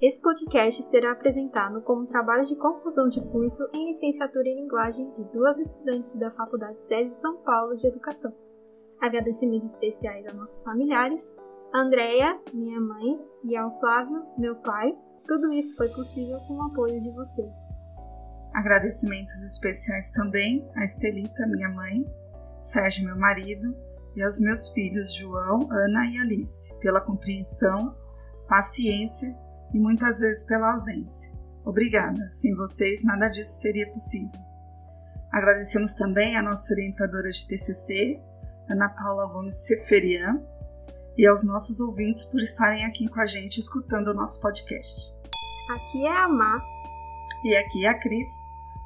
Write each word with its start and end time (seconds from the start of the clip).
Esse 0.00 0.18
podcast 0.18 0.82
será 0.84 1.12
apresentado 1.12 1.82
como 1.82 2.06
trabalho 2.06 2.42
de 2.46 2.56
conclusão 2.56 3.06
de 3.06 3.20
curso 3.20 3.68
em 3.70 3.86
licenciatura 3.86 4.48
em 4.48 4.62
linguagem 4.62 5.10
de 5.10 5.22
duas 5.24 5.58
estudantes 5.58 6.16
da 6.16 6.30
Faculdade 6.30 6.80
SESI 6.80 7.20
São 7.20 7.36
Paulo 7.42 7.76
de 7.76 7.86
Educação. 7.86 8.34
Agradecimentos 8.98 9.68
especiais 9.68 10.26
a 10.26 10.32
nossos 10.32 10.64
familiares, 10.64 11.36
a 11.70 11.80
Andrea, 11.80 12.40
minha 12.54 12.80
mãe, 12.80 13.20
e 13.44 13.54
ao 13.54 13.78
Flávio, 13.78 14.24
meu 14.38 14.56
pai. 14.56 14.96
Tudo 15.28 15.52
isso 15.52 15.76
foi 15.76 15.90
possível 15.90 16.40
com 16.48 16.54
o 16.54 16.62
apoio 16.62 16.98
de 16.98 17.10
vocês. 17.10 17.58
Agradecimentos 18.54 19.42
especiais 19.42 20.10
também 20.12 20.66
a 20.76 20.84
Estelita, 20.86 21.46
minha 21.46 21.68
mãe, 21.68 22.10
Sérgio, 22.62 23.04
meu 23.04 23.18
marido, 23.18 23.76
e 24.16 24.22
aos 24.22 24.40
meus 24.40 24.70
filhos 24.70 25.12
João, 25.14 25.68
Ana 25.70 26.06
e 26.06 26.18
Alice, 26.20 26.74
pela 26.78 27.02
compreensão, 27.02 27.94
paciência 28.48 29.28
e 29.72 29.78
muitas 29.78 30.20
vezes 30.20 30.44
pela 30.44 30.72
ausência. 30.72 31.32
Obrigada, 31.64 32.28
sem 32.30 32.54
vocês 32.54 33.02
nada 33.04 33.28
disso 33.28 33.60
seria 33.60 33.90
possível. 33.90 34.40
Agradecemos 35.32 35.92
também 35.94 36.36
a 36.36 36.42
nossa 36.42 36.72
orientadora 36.72 37.30
de 37.30 37.46
TCC, 37.46 38.20
Ana 38.68 38.88
Paula 38.88 39.26
Gomes 39.32 39.56
Seferian, 39.66 40.42
e 41.16 41.26
aos 41.26 41.44
nossos 41.44 41.80
ouvintes 41.80 42.24
por 42.24 42.40
estarem 42.40 42.84
aqui 42.84 43.08
com 43.08 43.20
a 43.20 43.26
gente 43.26 43.58
escutando 43.60 44.08
o 44.08 44.14
nosso 44.14 44.40
podcast. 44.40 45.12
Aqui 45.70 46.04
é 46.04 46.16
a 46.16 46.28
Má. 46.28 46.60
E 47.44 47.56
aqui 47.56 47.84
é 47.84 47.88
a 47.88 47.98
Cris. 47.98 48.28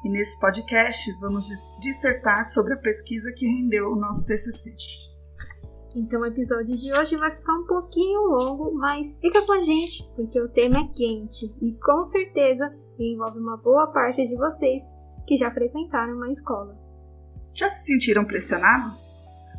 E 0.03 0.09
nesse 0.09 0.39
podcast 0.39 1.11
vamos 1.19 1.47
dissertar 1.79 2.45
sobre 2.45 2.73
a 2.73 2.77
pesquisa 2.77 3.33
que 3.35 3.47
rendeu 3.47 3.91
o 3.91 3.95
nosso 3.95 4.25
TCC. 4.25 5.14
Então 5.95 6.19
o 6.19 6.25
episódio 6.25 6.75
de 6.75 6.91
hoje 6.91 7.15
vai 7.15 7.31
ficar 7.31 7.53
um 7.53 7.65
pouquinho 7.65 8.19
longo, 8.23 8.73
mas 8.73 9.17
fica 9.21 9.41
com 9.45 9.53
a 9.53 9.61
gente, 9.61 10.03
porque 10.17 10.41
o 10.41 10.49
tema 10.49 10.79
é 10.79 10.87
quente 10.93 11.45
e 11.61 11.73
com 11.79 12.03
certeza 12.03 12.75
envolve 12.99 13.39
uma 13.39 13.55
boa 13.55 13.87
parte 13.87 14.21
de 14.27 14.35
vocês 14.35 14.83
que 15.25 15.37
já 15.37 15.49
frequentaram 15.49 16.17
uma 16.17 16.29
escola. 16.29 16.77
Já 17.53 17.69
se 17.69 17.85
sentiram 17.85 18.25
pressionados? 18.25 19.15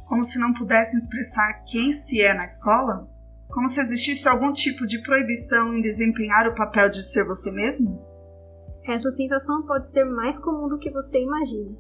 Como 0.06 0.25
se 0.25 0.39
não 0.39 0.53
pudessem 0.53 1.01
expressar 1.01 1.65
quem 1.65 1.93
se 1.95 2.20
é 2.20 2.34
na 2.34 2.45
escola? 2.45 3.09
Como 3.48 3.67
se 3.71 3.81
existisse 3.81 4.28
algum 4.28 4.53
tipo 4.53 4.87
de 4.87 5.03
proibição 5.03 5.73
em 5.73 5.81
desempenhar 5.81 6.47
o 6.47 6.55
papel 6.55 6.91
de 6.91 7.03
ser 7.03 7.25
você 7.25 7.50
mesmo? 7.50 7.98
Essa 8.87 9.11
sensação 9.11 9.62
pode 9.67 9.91
ser 9.91 10.05
mais 10.05 10.39
comum 10.39 10.69
do 10.69 10.78
que 10.78 10.91
você 10.91 11.19
imagina. 11.19 11.75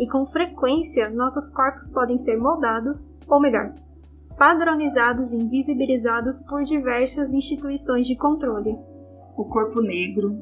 E 0.00 0.08
com 0.08 0.24
frequência, 0.24 1.10
nossos 1.10 1.50
corpos 1.50 1.90
podem 1.90 2.16
ser 2.16 2.38
moldados, 2.38 3.14
ou 3.28 3.40
melhor, 3.40 3.74
padronizados 4.38 5.32
e 5.32 5.36
invisibilizados 5.36 6.40
por 6.40 6.62
diversas 6.62 7.32
instituições 7.32 8.06
de 8.06 8.16
controle. 8.16 8.78
O 9.36 9.44
corpo 9.44 9.80
negro, 9.80 10.38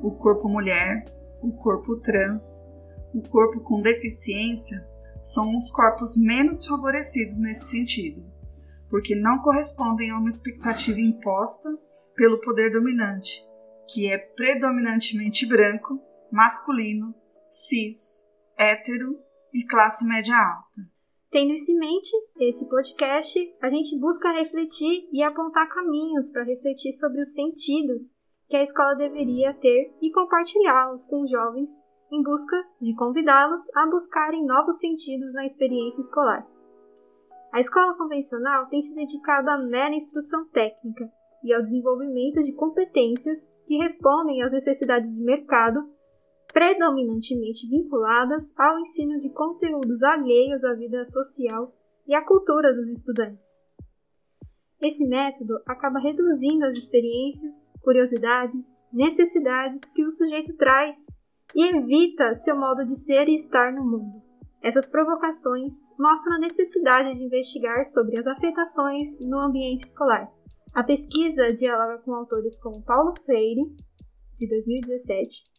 o 0.00 0.12
corpo 0.12 0.48
mulher, 0.48 1.04
o 1.42 1.50
corpo 1.52 1.96
trans, 1.96 2.70
o 3.12 3.20
corpo 3.28 3.60
com 3.60 3.82
deficiência 3.82 4.88
são 5.20 5.56
os 5.56 5.70
corpos 5.70 6.16
menos 6.16 6.64
favorecidos 6.64 7.38
nesse 7.38 7.70
sentido, 7.70 8.24
porque 8.88 9.16
não 9.16 9.38
correspondem 9.38 10.10
a 10.10 10.18
uma 10.18 10.30
expectativa 10.30 11.00
imposta 11.00 11.68
pelo 12.14 12.40
poder 12.40 12.70
dominante, 12.70 13.44
que 13.88 14.10
é 14.10 14.16
predominantemente 14.16 15.44
branco, 15.44 16.00
masculino, 16.30 17.12
cis, 17.50 18.24
hétero 18.56 19.18
e 19.52 19.64
classe 19.64 20.04
média 20.06 20.36
alta. 20.36 20.99
Tendo 21.30 21.52
isso 21.52 21.70
em 21.70 21.78
mente, 21.78 22.10
esse 22.40 22.68
podcast, 22.68 23.38
a 23.62 23.70
gente 23.70 23.96
busca 24.00 24.32
refletir 24.32 25.08
e 25.12 25.22
apontar 25.22 25.68
caminhos 25.68 26.28
para 26.32 26.42
refletir 26.42 26.92
sobre 26.92 27.20
os 27.20 27.32
sentidos 27.32 28.18
que 28.48 28.56
a 28.56 28.62
escola 28.64 28.96
deveria 28.96 29.54
ter 29.54 29.94
e 30.02 30.10
compartilhá-los 30.10 31.04
com 31.04 31.22
os 31.22 31.30
jovens 31.30 31.70
em 32.10 32.20
busca 32.20 32.56
de 32.80 32.92
convidá-los 32.96 33.60
a 33.76 33.86
buscarem 33.86 34.44
novos 34.44 34.80
sentidos 34.80 35.32
na 35.32 35.46
experiência 35.46 36.00
escolar. 36.00 36.44
A 37.52 37.60
escola 37.60 37.94
convencional 37.96 38.66
tem 38.66 38.82
se 38.82 38.92
dedicado 38.92 39.50
à 39.50 39.58
mera 39.58 39.94
instrução 39.94 40.48
técnica 40.48 41.08
e 41.44 41.54
ao 41.54 41.62
desenvolvimento 41.62 42.42
de 42.42 42.52
competências 42.52 43.54
que 43.66 43.76
respondem 43.76 44.42
às 44.42 44.50
necessidades 44.50 45.14
de 45.14 45.22
mercado 45.22 45.88
predominantemente 46.52 47.68
vinculadas 47.68 48.52
ao 48.58 48.78
ensino 48.78 49.18
de 49.18 49.30
conteúdos 49.30 50.02
alheios 50.02 50.64
à 50.64 50.74
vida 50.74 51.04
social 51.04 51.74
e 52.06 52.14
à 52.14 52.24
cultura 52.24 52.74
dos 52.74 52.88
estudantes. 52.88 53.46
Esse 54.80 55.06
método 55.06 55.60
acaba 55.66 55.98
reduzindo 55.98 56.64
as 56.64 56.74
experiências, 56.74 57.70
curiosidades, 57.82 58.82
necessidades 58.92 59.90
que 59.90 60.04
o 60.04 60.10
sujeito 60.10 60.56
traz 60.56 61.20
e 61.54 61.62
evita 61.64 62.34
seu 62.34 62.58
modo 62.58 62.84
de 62.84 62.96
ser 62.96 63.28
e 63.28 63.34
estar 63.34 63.72
no 63.72 63.84
mundo. 63.84 64.22
Essas 64.62 64.86
provocações 64.86 65.74
mostram 65.98 66.36
a 66.36 66.38
necessidade 66.38 67.12
de 67.12 67.24
investigar 67.24 67.84
sobre 67.84 68.18
as 68.18 68.26
afetações 68.26 69.20
no 69.20 69.38
ambiente 69.38 69.84
escolar. 69.84 70.30
A 70.72 70.82
pesquisa 70.82 71.52
dialoga 71.52 71.98
com 71.98 72.14
autores 72.14 72.58
como 72.58 72.82
Paulo 72.82 73.14
Freire, 73.24 73.74
de 74.36 74.48
2017, 74.48 75.49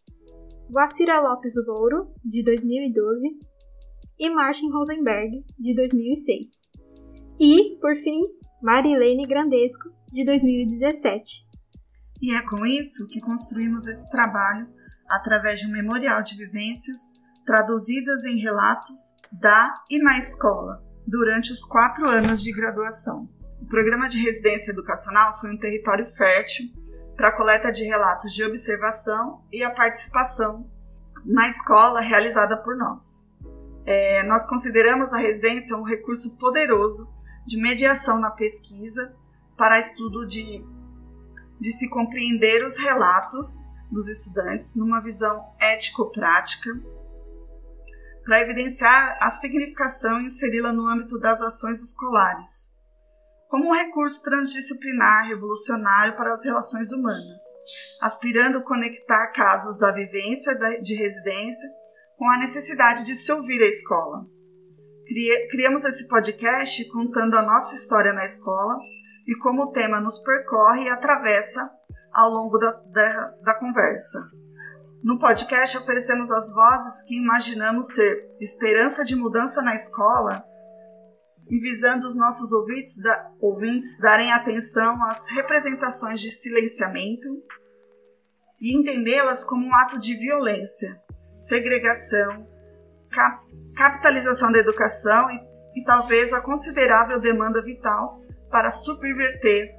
Guacira 0.72 1.20
Lopes 1.20 1.54
Louro, 1.68 2.14
de 2.24 2.42
2012, 2.46 3.28
e 4.18 4.30
Martin 4.30 4.72
Rosenberg, 4.72 5.44
de 5.60 5.76
2006. 5.76 6.62
E, 7.38 7.78
por 7.82 7.94
fim, 7.94 8.22
Marilene 8.64 9.28
Grandesco, 9.28 9.90
de 10.14 10.24
2017. 10.24 11.46
E 12.22 12.34
é 12.34 12.42
com 12.48 12.66
isso 12.66 13.06
que 13.10 13.20
construímos 13.20 13.86
esse 13.86 14.10
trabalho 14.12 14.70
através 15.10 15.60
de 15.60 15.68
um 15.68 15.72
memorial 15.72 16.24
de 16.24 16.38
vivências 16.38 17.02
traduzidas 17.46 18.24
em 18.24 18.38
relatos 18.38 19.18
da 19.30 19.84
e 19.90 20.02
na 20.02 20.18
escola 20.20 20.82
durante 21.06 21.52
os 21.52 21.66
quatro 21.66 22.08
anos 22.08 22.42
de 22.42 22.54
graduação. 22.54 23.28
O 23.62 23.66
programa 23.68 24.08
de 24.08 24.20
residência 24.20 24.72
educacional 24.72 25.38
foi 25.38 25.54
um 25.54 25.60
território 25.60 26.06
fértil 26.16 26.68
para 27.16 27.30
a 27.30 27.36
coleta 27.36 27.72
de 27.72 27.84
relatos 27.84 28.34
de 28.34 28.44
observação 28.44 29.44
e 29.52 29.64
a 29.64 29.72
participação 29.72 30.70
na 31.26 31.50
escola 31.50 32.02
realizada 32.02 32.58
por 32.58 32.76
nós. 32.76 33.30
É, 33.86 34.24
nós 34.24 34.46
consideramos 34.46 35.14
a 35.14 35.18
residência 35.18 35.76
um 35.76 35.84
recurso 35.84 36.38
poderoso 36.38 37.12
de 37.46 37.58
mediação 37.58 38.20
na 38.20 38.32
pesquisa 38.32 39.16
para 39.58 39.80
estudo 39.80 40.26
de, 40.26 40.66
de 41.60 41.72
se 41.72 41.90
compreender 41.90 42.64
os 42.64 42.78
relatos 42.78 43.68
dos 43.92 44.08
estudantes 44.08 44.76
numa 44.76 45.02
visão 45.02 45.44
ético-prática, 45.60 46.72
para 48.24 48.40
evidenciar 48.40 49.18
a 49.20 49.32
significação 49.32 50.22
e 50.22 50.28
inseri-la 50.28 50.72
no 50.72 50.88
âmbito 50.88 51.20
das 51.20 51.42
ações 51.42 51.82
escolares 51.82 52.71
como 53.52 53.68
um 53.68 53.74
recurso 53.74 54.24
transdisciplinar 54.24 55.28
revolucionário 55.28 56.16
para 56.16 56.34
as 56.34 56.42
relações 56.42 56.94
humanas, 56.94 57.38
aspirando 58.02 58.64
conectar 58.64 59.28
casos 59.34 59.78
da 59.78 59.92
vivência 59.92 60.56
de 60.82 60.96
residência 60.96 61.70
com 62.18 62.30
a 62.30 62.38
necessidade 62.38 63.04
de 63.04 63.14
se 63.14 63.30
ouvir 63.30 63.62
a 63.62 63.68
escola. 63.68 64.26
Criamos 65.50 65.84
esse 65.84 66.08
podcast 66.08 66.90
contando 66.92 67.36
a 67.36 67.42
nossa 67.42 67.76
história 67.76 68.14
na 68.14 68.24
escola 68.26 68.80
e 69.28 69.36
como 69.40 69.64
o 69.64 69.72
tema 69.74 70.00
nos 70.00 70.18
percorre 70.20 70.86
e 70.86 70.90
atravessa 70.90 71.70
ao 72.14 72.30
longo 72.30 72.58
da, 72.58 72.72
da, 72.72 73.28
da 73.44 73.60
conversa. 73.60 74.18
No 75.04 75.20
podcast, 75.20 75.78
oferecemos 75.78 76.32
as 76.32 76.54
vozes 76.54 77.04
que 77.04 77.18
imaginamos 77.18 77.88
ser 77.88 78.30
esperança 78.40 79.04
de 79.04 79.16
mudança 79.16 79.62
na 79.62 79.76
escola 79.76 80.42
e 81.52 81.60
visando 81.60 82.08
os 82.08 82.16
nossos 82.16 82.54
ouvintes, 82.54 82.98
da, 82.98 83.32
ouvintes 83.42 84.00
darem 84.00 84.32
atenção 84.32 85.04
às 85.04 85.28
representações 85.28 86.22
de 86.22 86.32
silenciamento 86.32 87.28
e 88.62 88.74
entendê-las 88.74 89.44
como 89.44 89.68
um 89.68 89.76
ato 89.76 90.00
de 90.00 90.16
violência, 90.16 90.90
segregação, 91.42 92.48
cap, 93.12 93.44
capitalização 93.76 94.50
da 94.50 94.60
educação 94.60 95.30
e, 95.30 95.82
e 95.82 95.84
talvez 95.84 96.32
a 96.32 96.40
considerável 96.40 97.20
demanda 97.20 97.62
vital 97.62 98.22
para 98.50 98.72
subverter 98.72 99.76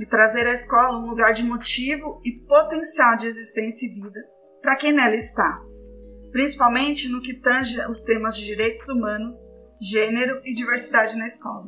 e 0.00 0.06
trazer 0.06 0.48
à 0.48 0.52
escola 0.52 0.98
um 0.98 1.06
lugar 1.06 1.34
de 1.34 1.44
motivo 1.44 2.20
e 2.24 2.32
potencial 2.48 3.16
de 3.16 3.28
existência 3.28 3.86
e 3.86 3.94
vida 3.94 4.20
para 4.60 4.74
quem 4.74 4.90
nela 4.90 5.14
está, 5.14 5.60
principalmente 6.32 7.08
no 7.08 7.22
que 7.22 7.34
tange 7.34 7.80
os 7.86 8.00
temas 8.00 8.36
de 8.36 8.44
direitos 8.44 8.88
humanos 8.88 9.51
gênero 9.82 10.40
e 10.44 10.54
diversidade 10.54 11.18
na 11.18 11.26
escola. 11.26 11.66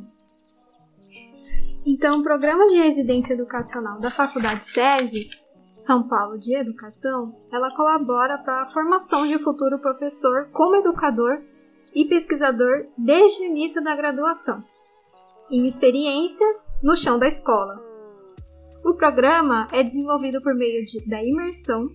Então, 1.85 2.19
o 2.19 2.23
programa 2.23 2.65
de 2.67 2.77
residência 2.77 3.33
educacional 3.33 3.99
da 3.99 4.09
Faculdade 4.09 4.63
SESI, 4.63 5.29
São 5.77 6.07
Paulo 6.07 6.39
de 6.39 6.55
Educação, 6.55 7.35
ela 7.51 7.69
colabora 7.75 8.37
para 8.37 8.61
a 8.61 8.67
formação 8.67 9.27
de 9.27 9.37
futuro 9.37 9.77
professor 9.79 10.47
como 10.53 10.77
educador 10.77 11.41
e 11.93 12.05
pesquisador 12.05 12.87
desde 12.97 13.41
o 13.41 13.45
início 13.45 13.83
da 13.83 13.95
graduação, 13.95 14.63
em 15.51 15.67
experiências 15.67 16.69
no 16.81 16.95
chão 16.95 17.19
da 17.19 17.27
escola. 17.27 17.83
O 18.83 18.93
programa 18.93 19.67
é 19.73 19.83
desenvolvido 19.83 20.41
por 20.41 20.55
meio 20.55 20.85
de, 20.85 21.05
da 21.05 21.21
imersão, 21.21 21.89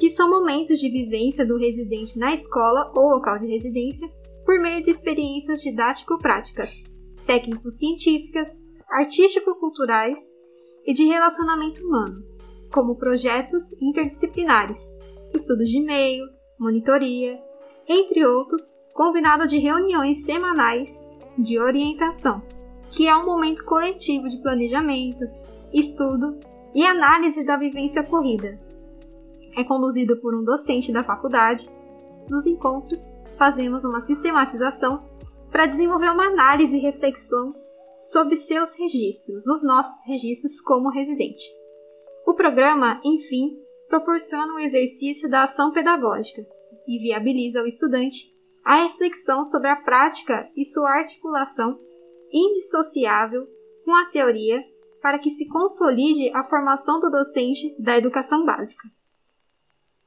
que 0.00 0.10
são 0.10 0.28
momentos 0.28 0.80
de 0.80 0.90
vivência 0.90 1.46
do 1.46 1.56
residente 1.56 2.18
na 2.18 2.34
escola 2.34 2.90
ou 2.94 3.08
local 3.08 3.38
de 3.38 3.46
residência, 3.46 4.10
por 4.44 4.58
meio 4.58 4.82
de 4.82 4.90
experiências 4.90 5.62
didático-práticas, 5.62 6.82
técnico-científicas, 7.26 8.48
artístico-culturais 8.90 10.20
e 10.84 10.92
de 10.92 11.04
relacionamento 11.04 11.84
humano, 11.84 12.22
como 12.72 12.96
projetos 12.96 13.72
interdisciplinares, 13.80 14.78
estudos 15.32 15.70
de 15.70 15.80
meio, 15.80 16.24
monitoria, 16.58 17.42
entre 17.88 18.24
outros, 18.24 18.62
combinado 18.92 19.46
de 19.46 19.58
reuniões 19.58 20.24
semanais 20.24 21.10
de 21.36 21.58
orientação, 21.58 22.42
que 22.90 23.08
é 23.08 23.16
um 23.16 23.26
momento 23.26 23.64
coletivo 23.64 24.28
de 24.28 24.38
planejamento, 24.38 25.24
estudo 25.72 26.38
e 26.74 26.84
análise 26.84 27.44
da 27.44 27.56
vivência 27.56 28.02
ocorrida. 28.02 28.58
É 29.56 29.64
conduzido 29.64 30.16
por 30.20 30.34
um 30.34 30.44
docente 30.44 30.92
da 30.92 31.04
faculdade. 31.04 31.68
Nos 32.28 32.46
encontros, 32.46 33.00
fazemos 33.36 33.84
uma 33.84 34.00
sistematização 34.00 35.08
para 35.50 35.66
desenvolver 35.66 36.10
uma 36.10 36.26
análise 36.26 36.76
e 36.76 36.80
reflexão 36.80 37.54
sobre 37.94 38.36
seus 38.36 38.74
registros, 38.74 39.46
os 39.46 39.62
nossos 39.62 40.04
registros 40.06 40.60
como 40.60 40.90
residente. 40.90 41.44
O 42.26 42.34
programa, 42.34 43.00
enfim, 43.04 43.56
proporciona 43.88 44.54
um 44.54 44.58
exercício 44.58 45.30
da 45.30 45.44
ação 45.44 45.72
pedagógica 45.72 46.44
e 46.88 46.98
viabiliza 46.98 47.60
ao 47.60 47.66
estudante 47.66 48.34
a 48.64 48.82
reflexão 48.82 49.44
sobre 49.44 49.68
a 49.68 49.76
prática 49.76 50.48
e 50.56 50.64
sua 50.64 50.90
articulação 50.90 51.78
indissociável 52.32 53.46
com 53.84 53.94
a 53.94 54.06
teoria 54.06 54.60
para 55.00 55.18
que 55.18 55.30
se 55.30 55.46
consolide 55.48 56.30
a 56.34 56.42
formação 56.42 56.98
do 56.98 57.10
docente 57.10 57.76
da 57.78 57.96
educação 57.96 58.44
básica. 58.44 58.88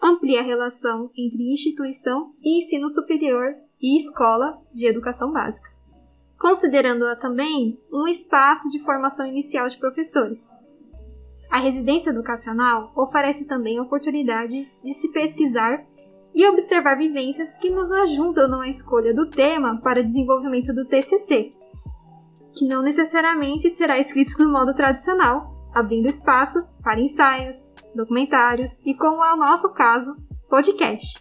Amplia 0.02 0.42
a 0.42 0.44
relação 0.44 1.10
entre 1.18 1.52
instituição 1.52 2.34
e 2.42 2.60
ensino 2.60 2.90
superior 2.90 3.56
e 3.82 3.98
escola 3.98 4.62
de 4.72 4.86
educação 4.86 5.32
básica, 5.32 5.70
considerando-a 6.40 7.16
também 7.16 7.80
um 7.92 8.08
espaço 8.08 8.70
de 8.70 8.80
formação 8.80 9.26
inicial 9.26 9.68
de 9.68 9.78
professores. 9.78 10.50
A 11.50 11.58
residência 11.58 12.12
educacional 12.12 12.92
oferece 12.96 13.48
também 13.48 13.80
a 13.80 13.82
oportunidade 13.82 14.68
de 14.84 14.94
se 14.94 15.12
pesquisar 15.12 15.84
e 16.36 16.46
observar 16.46 16.96
vivências 16.96 17.58
que 17.58 17.70
nos 17.70 17.92
ajudam 17.92 18.48
na 18.48 18.70
escolha 18.70 19.14
do 19.14 19.28
tema 19.28 19.82
para 19.82 20.04
desenvolvimento 20.04 20.74
do 20.74 20.86
TCC, 20.86 21.52
que 22.54 22.66
não 22.66 22.84
necessariamente 22.84 23.70
será 23.70 23.98
escrito 23.98 24.38
no 24.38 24.52
modo 24.52 24.76
tradicional, 24.76 25.56
abrindo 25.74 26.08
espaço 26.08 26.64
para 26.84 27.00
ensaios, 27.00 27.72
documentários 27.98 28.80
e, 28.86 28.94
como 28.94 29.24
é 29.24 29.34
o 29.34 29.38
nosso 29.38 29.74
caso, 29.74 30.16
podcast, 30.50 31.20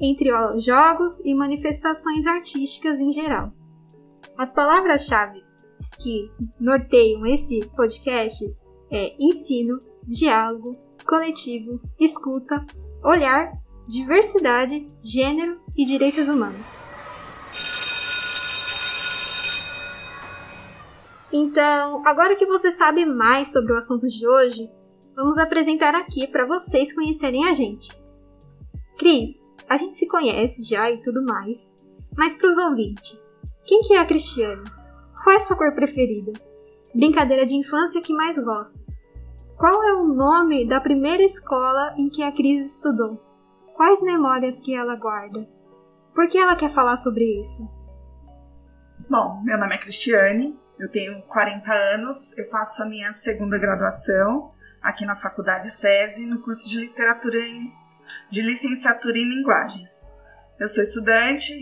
entre 0.00 0.30
jogos 0.58 1.20
e 1.26 1.34
manifestações 1.34 2.26
artísticas 2.26 3.00
em 3.00 3.12
geral. 3.12 3.52
As 4.36 4.52
palavras-chave 4.52 5.44
que 6.00 6.30
norteiam 6.58 7.26
esse 7.26 7.60
podcast 7.76 8.44
é 8.90 9.14
ensino, 9.18 9.80
diálogo, 10.06 10.76
coletivo, 11.04 11.80
escuta, 12.00 12.64
olhar 13.04 13.52
diversidade, 13.88 14.86
gênero 15.02 15.60
e 15.76 15.84
direitos 15.84 16.28
humanos. 16.28 16.82
Então, 21.32 22.06
agora 22.06 22.36
que 22.36 22.46
você 22.46 22.70
sabe 22.70 23.04
mais 23.04 23.52
sobre 23.52 23.72
o 23.72 23.76
assunto 23.76 24.06
de 24.06 24.26
hoje, 24.26 24.70
vamos 25.18 25.36
apresentar 25.36 25.96
aqui 25.96 26.28
para 26.28 26.46
vocês 26.46 26.92
conhecerem 26.92 27.48
a 27.48 27.52
gente. 27.52 27.90
Cris, 28.96 29.52
a 29.68 29.76
gente 29.76 29.96
se 29.96 30.06
conhece 30.06 30.62
já 30.62 30.88
e 30.92 31.02
tudo 31.02 31.24
mais, 31.24 31.76
mas 32.16 32.36
para 32.36 32.48
os 32.48 32.56
ouvintes, 32.56 33.40
quem 33.64 33.82
que 33.82 33.94
é 33.94 33.98
a 33.98 34.06
Cristiane? 34.06 34.62
Qual 35.20 35.34
é 35.34 35.36
a 35.38 35.40
sua 35.40 35.56
cor 35.56 35.74
preferida? 35.74 36.32
Brincadeira 36.94 37.44
de 37.44 37.56
infância 37.56 38.00
que 38.00 38.12
mais 38.12 38.38
gosta? 38.38 38.80
Qual 39.56 39.82
é 39.82 39.92
o 39.94 40.06
nome 40.06 40.64
da 40.68 40.80
primeira 40.80 41.24
escola 41.24 41.94
em 41.98 42.08
que 42.08 42.22
a 42.22 42.30
Cris 42.30 42.74
estudou? 42.74 43.20
Quais 43.74 44.00
memórias 44.00 44.60
que 44.60 44.72
ela 44.72 44.94
guarda? 44.94 45.48
Por 46.14 46.28
que 46.28 46.38
ela 46.38 46.54
quer 46.54 46.70
falar 46.70 46.96
sobre 46.96 47.24
isso? 47.40 47.68
Bom, 49.10 49.42
meu 49.42 49.58
nome 49.58 49.74
é 49.74 49.78
Cristiane, 49.78 50.56
eu 50.78 50.88
tenho 50.88 51.20
40 51.22 51.72
anos, 51.72 52.38
eu 52.38 52.48
faço 52.48 52.84
a 52.84 52.86
minha 52.86 53.12
segunda 53.12 53.58
graduação 53.58 54.56
aqui 54.88 55.04
na 55.04 55.14
Faculdade 55.14 55.70
SESI, 55.70 56.24
no 56.24 56.40
curso 56.40 56.66
de 56.66 56.78
literatura 56.78 57.38
de 58.30 58.40
licenciatura 58.40 59.18
em 59.18 59.28
linguagens. 59.28 60.06
Eu 60.58 60.66
sou 60.66 60.82
estudante, 60.82 61.52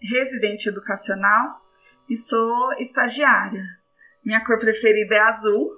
residente 0.00 0.66
educacional 0.66 1.60
e 2.08 2.16
sou 2.16 2.72
estagiária. 2.78 3.62
Minha 4.24 4.42
cor 4.46 4.58
preferida 4.58 5.14
é 5.14 5.20
azul. 5.20 5.70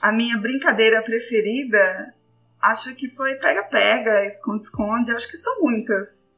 A 0.00 0.12
minha 0.12 0.38
brincadeira 0.38 1.02
preferida 1.02 2.14
acho 2.60 2.94
que 2.94 3.10
foi 3.10 3.34
pega-pega, 3.34 4.26
esconde-esconde, 4.26 5.10
acho 5.10 5.28
que 5.28 5.36
são 5.36 5.60
muitas 5.60 6.28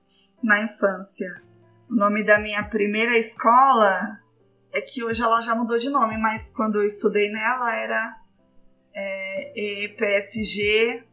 na 0.43 0.62
infância. 0.62 1.43
O 1.90 1.94
nome 1.94 2.25
da 2.25 2.38
minha 2.38 2.62
primeira 2.64 3.19
escola 3.19 4.19
é 4.72 4.81
que 4.81 5.04
hoje 5.04 5.22
ela 5.22 5.43
já 5.43 5.54
mudou 5.54 5.76
de 5.76 5.90
nome, 5.90 6.16
mas 6.16 6.50
quando 6.50 6.76
eu 6.76 6.86
estudei 6.86 7.31
nela 7.31 7.75
era 7.76 8.19
é, 8.94 9.84
EPSG 9.84 11.04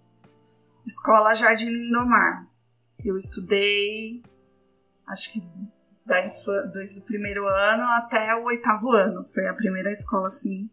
Escola 0.85 1.35
Jardim 1.35 1.69
Lindomar. 1.69 2.47
Eu 3.03 3.18
estudei, 3.18 4.24
acho 5.07 5.33
que 5.33 5.41
da 6.06 6.21
desde 6.74 7.00
o 7.00 7.03
primeiro 7.03 7.45
ano 7.47 7.83
até 7.83 8.33
o 8.35 8.45
oitavo 8.45 8.91
ano. 8.91 9.25
Foi 9.27 9.47
a 9.47 9.53
primeira 9.53 9.91
escola, 9.91 10.27
assim, 10.27 10.69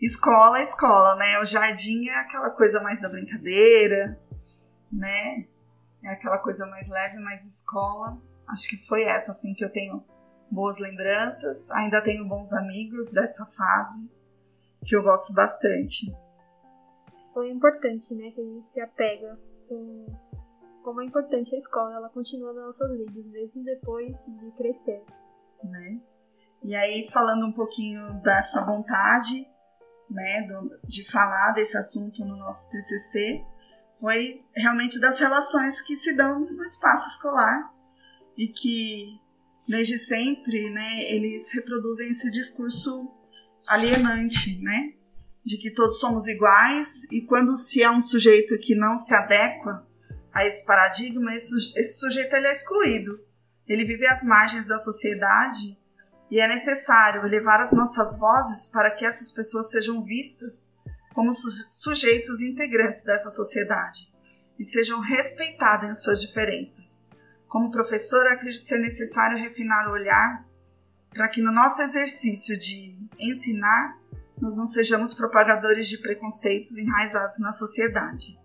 Escola 0.00 0.60
é 0.60 0.62
escola, 0.62 1.16
né? 1.16 1.40
O 1.40 1.44
jardim 1.44 2.08
é 2.08 2.20
aquela 2.20 2.50
coisa 2.50 2.80
mais 2.80 3.00
da 3.00 3.08
brincadeira, 3.08 4.18
né? 4.92 5.48
É 6.04 6.10
aquela 6.10 6.38
coisa 6.38 6.64
mais 6.66 6.88
leve, 6.88 7.18
mas 7.18 7.44
escola, 7.44 8.16
acho 8.46 8.68
que 8.68 8.76
foi 8.86 9.02
essa, 9.02 9.32
assim, 9.32 9.52
que 9.54 9.64
eu 9.64 9.72
tenho 9.72 10.04
boas 10.48 10.78
lembranças. 10.78 11.68
Ainda 11.72 12.00
tenho 12.00 12.28
bons 12.28 12.52
amigos 12.52 13.10
dessa 13.10 13.44
fase, 13.44 14.08
que 14.86 14.94
eu 14.94 15.02
gosto 15.02 15.32
bastante. 15.34 16.14
Foi 17.38 17.50
importante, 17.50 18.16
né? 18.16 18.32
Que 18.32 18.40
a 18.40 18.44
gente 18.44 18.64
se 18.64 18.80
apega 18.80 19.38
com 19.68 20.06
como 20.82 21.00
é 21.00 21.04
importante 21.04 21.54
a 21.54 21.58
escola. 21.58 21.94
Ela 21.94 22.08
continua 22.08 22.52
nas 22.52 22.64
nossas 22.64 22.98
vidas, 22.98 23.24
mesmo 23.26 23.62
depois 23.62 24.26
de 24.40 24.50
crescer. 24.56 25.04
Né? 25.62 26.00
E 26.64 26.74
aí, 26.74 27.08
falando 27.12 27.46
um 27.46 27.52
pouquinho 27.52 28.20
dessa 28.24 28.64
vontade 28.64 29.46
né, 30.10 30.48
do, 30.48 30.80
de 30.88 31.08
falar 31.08 31.52
desse 31.52 31.76
assunto 31.76 32.24
no 32.24 32.36
nosso 32.38 32.68
TCC 32.72 33.44
foi 34.00 34.44
realmente 34.56 34.98
das 34.98 35.20
relações 35.20 35.80
que 35.82 35.94
se 35.94 36.16
dão 36.16 36.40
no 36.40 36.62
espaço 36.64 37.08
escolar 37.10 37.72
e 38.36 38.48
que 38.48 39.20
desde 39.68 39.96
sempre, 39.96 40.70
né, 40.70 41.04
eles 41.04 41.52
reproduzem 41.52 42.10
esse 42.10 42.32
discurso 42.32 43.08
alienante, 43.68 44.60
né, 44.60 44.97
de 45.48 45.56
que 45.56 45.70
todos 45.70 45.98
somos 45.98 46.26
iguais 46.26 47.04
e 47.10 47.22
quando 47.22 47.56
se 47.56 47.82
é 47.82 47.90
um 47.90 48.02
sujeito 48.02 48.58
que 48.58 48.74
não 48.74 48.98
se 48.98 49.14
adequa 49.14 49.82
a 50.30 50.44
esse 50.44 50.62
paradigma, 50.66 51.34
esse, 51.34 51.54
esse 51.80 51.98
sujeito 51.98 52.36
ele 52.36 52.48
é 52.48 52.52
excluído. 52.52 53.18
Ele 53.66 53.86
vive 53.86 54.06
às 54.06 54.22
margens 54.22 54.66
da 54.66 54.78
sociedade 54.78 55.80
e 56.30 56.38
é 56.38 56.46
necessário 56.46 57.24
elevar 57.24 57.62
as 57.62 57.72
nossas 57.72 58.18
vozes 58.18 58.66
para 58.66 58.90
que 58.90 59.06
essas 59.06 59.32
pessoas 59.32 59.70
sejam 59.70 60.04
vistas 60.04 60.68
como 61.14 61.32
sujeitos 61.32 62.42
integrantes 62.42 63.02
dessa 63.02 63.30
sociedade 63.30 64.12
e 64.58 64.64
sejam 64.66 65.00
respeitadas 65.00 65.88
em 65.88 65.94
suas 65.94 66.20
diferenças. 66.20 67.02
Como 67.48 67.70
professora, 67.70 68.34
acredito 68.34 68.66
ser 68.66 68.80
necessário 68.80 69.38
refinar 69.38 69.88
o 69.88 69.92
olhar 69.92 70.46
para 71.08 71.26
que 71.28 71.40
no 71.40 71.50
nosso 71.50 71.80
exercício 71.80 72.58
de 72.58 73.08
ensinar, 73.18 73.98
nós 74.40 74.56
não 74.56 74.66
sejamos 74.66 75.14
propagadores 75.14 75.88
de 75.88 75.98
preconceitos 75.98 76.76
enraizados 76.76 77.38
na 77.38 77.52
sociedade. 77.52 78.38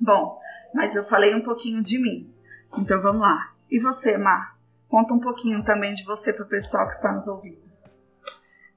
Bom, 0.00 0.38
mas 0.74 0.94
eu 0.94 1.04
falei 1.04 1.34
um 1.34 1.42
pouquinho 1.42 1.82
de 1.82 1.98
mim, 1.98 2.32
então 2.78 3.00
vamos 3.00 3.22
lá. 3.22 3.52
E 3.70 3.78
você, 3.78 4.16
Mar? 4.16 4.58
Conta 4.88 5.14
um 5.14 5.20
pouquinho 5.20 5.64
também 5.64 5.94
de 5.94 6.04
você 6.04 6.32
para 6.32 6.44
o 6.44 6.48
pessoal 6.48 6.88
que 6.88 6.94
está 6.94 7.12
nos 7.12 7.28
ouvindo. 7.28 7.60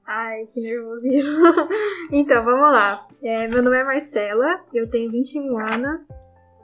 Ai, 0.06 0.46
que 0.46 0.60
nervosismo. 0.60 1.44
então, 2.12 2.44
vamos 2.44 2.70
lá. 2.72 3.04
É, 3.22 3.48
meu 3.48 3.62
nome 3.62 3.76
é 3.76 3.84
Marcela, 3.84 4.60
eu 4.72 4.88
tenho 4.88 5.10
21 5.10 5.58
anos. 5.58 6.08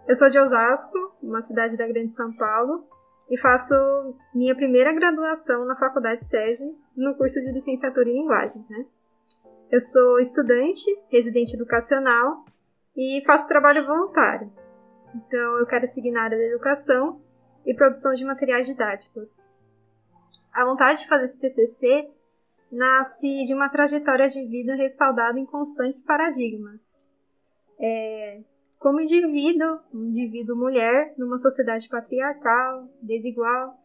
Eu 0.06 0.14
sou 0.14 0.28
de 0.28 0.38
Osasco, 0.38 1.14
uma 1.22 1.40
cidade 1.40 1.76
da 1.76 1.86
Grande 1.86 2.12
São 2.12 2.32
Paulo, 2.32 2.84
e 3.30 3.38
faço 3.38 3.74
minha 4.34 4.54
primeira 4.54 4.92
graduação 4.92 5.64
na 5.64 5.76
Faculdade 5.76 6.24
SESI, 6.24 6.76
no 6.96 7.14
curso 7.14 7.40
de 7.40 7.52
licenciatura 7.52 8.08
em 8.08 8.20
linguagens, 8.20 8.68
né? 8.68 8.84
Eu 9.70 9.80
sou 9.80 10.18
estudante, 10.18 10.84
residente 11.08 11.54
educacional 11.54 12.44
e 12.96 13.22
faço 13.24 13.46
trabalho 13.46 13.86
voluntário. 13.86 14.52
Então, 15.14 15.58
eu 15.58 15.66
quero 15.66 15.86
seguir 15.86 16.10
na 16.10 16.24
área 16.24 16.36
da 16.36 16.44
educação 16.44 17.20
e 17.64 17.72
produção 17.72 18.12
de 18.14 18.24
materiais 18.24 18.66
didáticos. 18.66 19.48
A 20.52 20.64
vontade 20.64 21.02
de 21.02 21.08
fazer 21.08 21.26
esse 21.26 21.38
TCC 21.38 22.10
nasce 22.72 23.44
de 23.44 23.54
uma 23.54 23.68
trajetória 23.68 24.28
de 24.28 24.44
vida 24.46 24.74
respaldada 24.74 25.38
em 25.38 25.46
constantes 25.46 26.02
paradigmas. 26.04 27.08
É, 27.78 28.40
como 28.76 29.00
indivíduo, 29.00 29.78
um 29.94 30.06
indivíduo 30.06 30.56
mulher, 30.56 31.14
numa 31.16 31.38
sociedade 31.38 31.88
patriarcal, 31.88 32.88
desigual, 33.00 33.79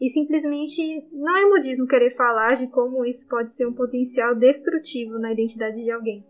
e 0.00 0.08
simplesmente 0.08 1.06
não 1.12 1.36
é 1.36 1.44
modismo 1.44 1.86
querer 1.86 2.10
falar 2.10 2.54
de 2.54 2.68
como 2.68 3.04
isso 3.04 3.28
pode 3.28 3.52
ser 3.52 3.66
um 3.66 3.72
potencial 3.72 4.34
destrutivo 4.34 5.18
na 5.18 5.32
identidade 5.32 5.82
de 5.82 5.90
alguém. 5.90 6.24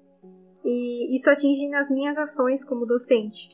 E 0.64 1.14
isso 1.14 1.30
atinge 1.30 1.68
nas 1.68 1.90
minhas 1.90 2.16
ações 2.16 2.64
como 2.64 2.86
docente, 2.86 3.48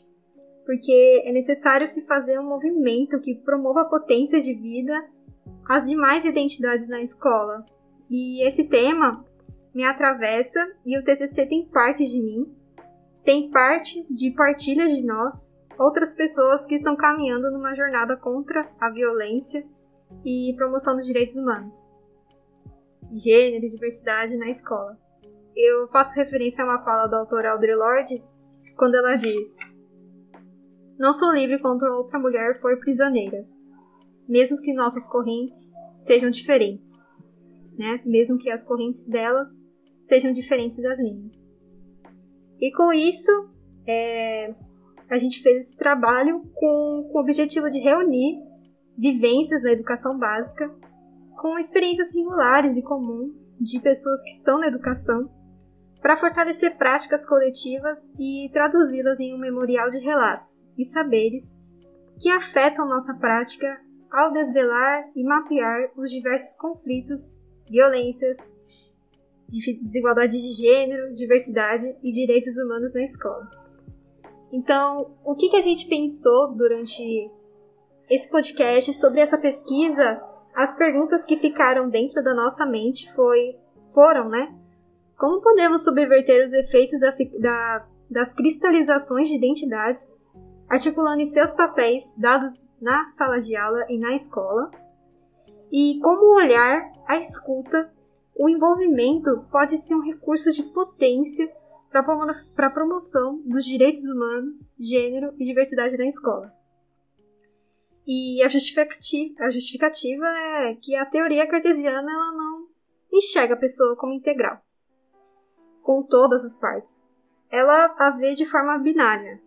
porque 0.64 1.22
é 1.24 1.32
necessário 1.32 1.86
se 1.86 2.06
fazer 2.06 2.38
um 2.38 2.48
movimento 2.48 3.20
que 3.20 3.34
promova 3.34 3.82
a 3.82 3.88
potência 3.88 4.40
de 4.40 4.54
vida 4.54 4.98
às 5.68 5.88
demais 5.88 6.24
identidades 6.24 6.88
na 6.88 7.02
escola. 7.02 7.64
E 8.08 8.46
esse 8.46 8.64
tema 8.64 9.24
me 9.74 9.84
atravessa 9.84 10.60
e 10.86 10.96
o 10.96 11.02
TCC 11.02 11.46
tem 11.46 11.66
parte 11.66 12.06
de 12.06 12.20
mim, 12.20 12.52
tem 13.24 13.50
partes 13.50 14.08
de 14.08 14.30
partilhas 14.30 14.92
de 14.92 15.04
nós, 15.04 15.58
outras 15.78 16.14
pessoas 16.14 16.66
que 16.66 16.76
estão 16.76 16.94
caminhando 16.94 17.50
numa 17.50 17.74
jornada 17.74 18.16
contra 18.16 18.70
a 18.78 18.90
violência 18.90 19.64
e 20.24 20.54
promoção 20.56 20.96
dos 20.96 21.06
direitos 21.06 21.36
humanos. 21.36 21.92
Gênero 23.12 23.64
e 23.64 23.68
diversidade 23.68 24.36
na 24.36 24.50
escola. 24.50 24.98
Eu 25.56 25.86
faço 25.88 26.16
referência 26.16 26.64
a 26.64 26.66
uma 26.66 26.84
fala 26.84 27.06
da 27.06 27.18
autora 27.18 27.52
Audre 27.52 27.74
Lorde 27.74 28.22
quando 28.76 28.96
ela 28.96 29.16
diz: 29.16 29.80
Não 30.98 31.12
sou 31.12 31.32
livre 31.32 31.58
quando 31.58 31.84
outra 31.84 32.18
mulher 32.18 32.60
for 32.60 32.78
prisioneira, 32.80 33.46
mesmo 34.28 34.60
que 34.60 34.74
nossas 34.74 35.06
correntes 35.06 35.72
sejam 35.94 36.30
diferentes, 36.30 37.06
né? 37.78 38.00
Mesmo 38.04 38.38
que 38.38 38.50
as 38.50 38.66
correntes 38.66 39.06
delas 39.06 39.48
sejam 40.02 40.32
diferentes 40.32 40.82
das 40.82 40.98
minhas. 40.98 41.50
E 42.60 42.72
com 42.72 42.92
isso, 42.92 43.30
é, 43.86 44.54
a 45.08 45.18
gente 45.18 45.42
fez 45.42 45.68
esse 45.68 45.76
trabalho 45.76 46.40
com, 46.54 47.08
com 47.12 47.18
o 47.18 47.20
objetivo 47.20 47.70
de 47.70 47.78
reunir 47.78 48.38
vivências 48.96 49.62
na 49.62 49.72
educação 49.72 50.18
básica 50.18 50.70
com 51.36 51.58
experiências 51.58 52.12
singulares 52.12 52.76
e 52.76 52.82
comuns 52.82 53.56
de 53.60 53.80
pessoas 53.80 54.22
que 54.22 54.30
estão 54.30 54.58
na 54.58 54.68
educação 54.68 55.30
para 56.00 56.16
fortalecer 56.16 56.76
práticas 56.76 57.26
coletivas 57.26 58.14
e 58.18 58.48
traduzi-las 58.52 59.20
em 59.20 59.34
um 59.34 59.38
memorial 59.38 59.90
de 59.90 59.98
relatos 59.98 60.70
e 60.78 60.84
saberes 60.84 61.58
que 62.20 62.30
afetam 62.30 62.88
nossa 62.88 63.14
prática 63.14 63.80
ao 64.10 64.32
desvelar 64.32 65.10
e 65.16 65.24
mapear 65.24 65.90
os 65.96 66.10
diversos 66.10 66.56
conflitos, 66.56 67.40
violências, 67.68 68.36
desigualdade 69.48 70.40
de 70.40 70.50
gênero, 70.50 71.14
diversidade 71.14 71.94
e 72.02 72.12
direitos 72.12 72.56
humanos 72.56 72.94
na 72.94 73.02
escola. 73.02 73.50
Então, 74.52 75.16
o 75.24 75.34
que, 75.34 75.48
que 75.48 75.56
a 75.56 75.62
gente 75.62 75.88
pensou 75.88 76.54
durante 76.54 77.28
esse 78.08 78.30
podcast 78.30 78.92
sobre 78.94 79.20
essa 79.20 79.38
pesquisa? 79.38 80.22
As 80.54 80.76
perguntas 80.76 81.26
que 81.26 81.36
ficaram 81.36 81.88
dentro 81.88 82.22
da 82.22 82.34
nossa 82.34 82.64
mente 82.64 83.12
foi, 83.12 83.56
foram, 83.92 84.28
né? 84.28 84.54
Como 85.18 85.40
podemos 85.40 85.82
subverter 85.82 86.44
os 86.44 86.52
efeitos 86.52 86.98
das, 87.00 87.16
da, 87.40 87.86
das 88.10 88.32
cristalizações 88.32 89.28
de 89.28 89.36
identidades, 89.36 90.20
articulando 90.68 91.22
em 91.22 91.26
seus 91.26 91.52
papéis 91.52 92.16
dados 92.18 92.52
na 92.80 93.06
sala 93.08 93.40
de 93.40 93.56
aula 93.56 93.84
e 93.88 93.98
na 93.98 94.14
escola? 94.14 94.70
E 95.72 95.98
como 96.00 96.22
o 96.22 96.36
olhar, 96.36 96.92
a 97.06 97.18
escuta 97.18 97.90
o 98.36 98.48
envolvimento 98.48 99.46
pode 99.50 99.78
ser 99.78 99.94
um 99.94 100.02
recurso 100.02 100.50
de 100.50 100.64
potência 100.64 101.48
para 101.90 102.00
a 102.66 102.70
promoção 102.70 103.40
dos 103.44 103.64
direitos 103.64 104.02
humanos, 104.04 104.74
gênero 104.78 105.32
e 105.38 105.44
diversidade 105.44 105.96
na 105.96 106.06
escola. 106.06 106.52
E 108.06 108.42
a 108.42 108.48
justificativa, 108.48 109.44
a 109.44 109.50
justificativa 109.50 110.26
é 110.26 110.74
que 110.74 110.94
a 110.94 111.06
teoria 111.06 111.46
cartesiana 111.46 112.12
ela 112.12 112.32
não 112.32 112.68
enxerga 113.12 113.54
a 113.54 113.58
pessoa 113.58 113.96
como 113.96 114.12
integral, 114.12 114.60
com 115.82 116.02
todas 116.02 116.44
as 116.44 116.58
partes. 116.58 117.08
Ela 117.50 117.94
a 117.98 118.10
vê 118.10 118.34
de 118.34 118.44
forma 118.44 118.78
binária. 118.78 119.40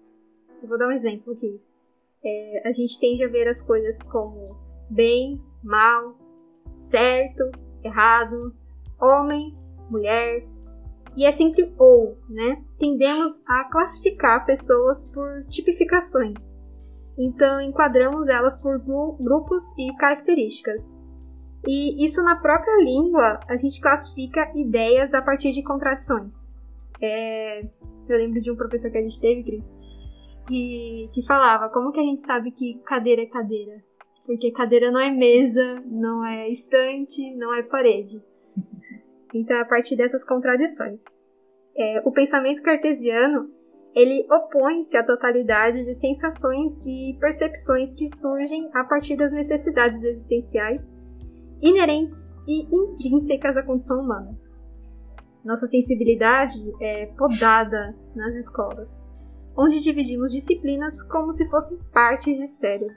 Eu 0.62 0.68
vou 0.68 0.78
dar 0.78 0.88
um 0.88 0.92
exemplo 0.92 1.34
aqui. 1.34 1.62
É, 2.24 2.64
a 2.66 2.72
gente 2.72 3.00
tende 3.00 3.24
a 3.24 3.28
ver 3.28 3.48
as 3.48 3.62
coisas 3.62 4.02
como 4.10 4.58
bem, 4.90 5.40
mal, 5.64 6.18
certo, 6.76 7.44
errado, 7.84 8.56
homem, 9.00 9.56
mulher, 9.90 10.48
e 11.16 11.26
é 11.26 11.32
sempre 11.32 11.74
ou, 11.78 12.18
né? 12.30 12.64
Tendemos 12.80 13.44
a 13.48 13.64
classificar 13.66 14.46
pessoas 14.46 15.06
por 15.06 15.46
tipificações. 15.50 16.56
Então, 17.18 17.60
enquadramos 17.60 18.28
elas 18.30 18.62
por 18.62 18.80
grupos 19.20 19.64
e 19.78 19.94
características. 19.96 20.96
E 21.68 22.06
isso 22.06 22.24
na 22.24 22.36
própria 22.36 22.84
língua, 22.84 23.40
a 23.48 23.58
gente 23.58 23.82
classifica 23.82 24.52
ideias 24.56 25.14
a 25.14 25.22
partir 25.22 25.52
de 25.52 25.64
contradições. 25.64 26.56
É... 27.02 27.62
Eu 28.08 28.18
lembro 28.18 28.40
de 28.40 28.52
um 28.52 28.56
professor 28.56 28.90
que 28.90 28.98
a 28.98 29.02
gente 29.02 29.20
teve, 29.20 29.44
Cris, 29.44 29.76
que, 30.48 31.10
que 31.14 31.26
falava 31.26 31.70
como 31.70 31.92
que 31.92 32.00
a 32.00 32.04
gente 32.04 32.22
sabe 32.22 32.52
que 32.52 32.80
cadeira 32.86 33.22
é 33.22 33.26
cadeira? 33.26 33.84
Porque 34.26 34.52
cadeira 34.52 34.92
não 34.92 35.00
é 35.00 35.12
mesa, 35.12 35.84
não 35.86 36.24
é 36.24 36.48
estante, 36.50 37.36
não 37.36 37.54
é 37.54 37.64
parede. 37.64 38.24
Então, 39.34 39.60
a 39.60 39.66
partir 39.66 39.96
dessas 39.96 40.24
contradições. 40.24 41.04
É, 41.76 42.02
o 42.06 42.12
pensamento 42.12 42.62
cartesiano 42.62 43.52
ele 43.98 44.28
opõe-se 44.32 44.96
à 44.96 45.04
totalidade 45.04 45.84
de 45.84 45.96
sensações 45.96 46.80
e 46.86 47.18
percepções 47.20 47.96
que 47.96 48.08
surgem 48.16 48.70
a 48.72 48.84
partir 48.84 49.18
das 49.18 49.32
necessidades 49.32 50.04
existenciais 50.04 50.96
inerentes 51.60 52.36
e 52.48 52.68
intrínsecas 52.72 53.58
à 53.58 53.64
condição 53.64 54.02
humana. 54.02 54.38
Nossa 55.44 55.66
sensibilidade 55.66 56.60
é 56.80 57.08
podada 57.08 57.98
nas 58.16 58.36
escolas, 58.36 59.04
onde 59.58 59.82
dividimos 59.82 60.32
disciplinas 60.32 61.02
como 61.02 61.34
se 61.34 61.50
fossem 61.50 61.80
partes 61.92 62.38
de 62.38 62.46
cérebro. 62.46 62.94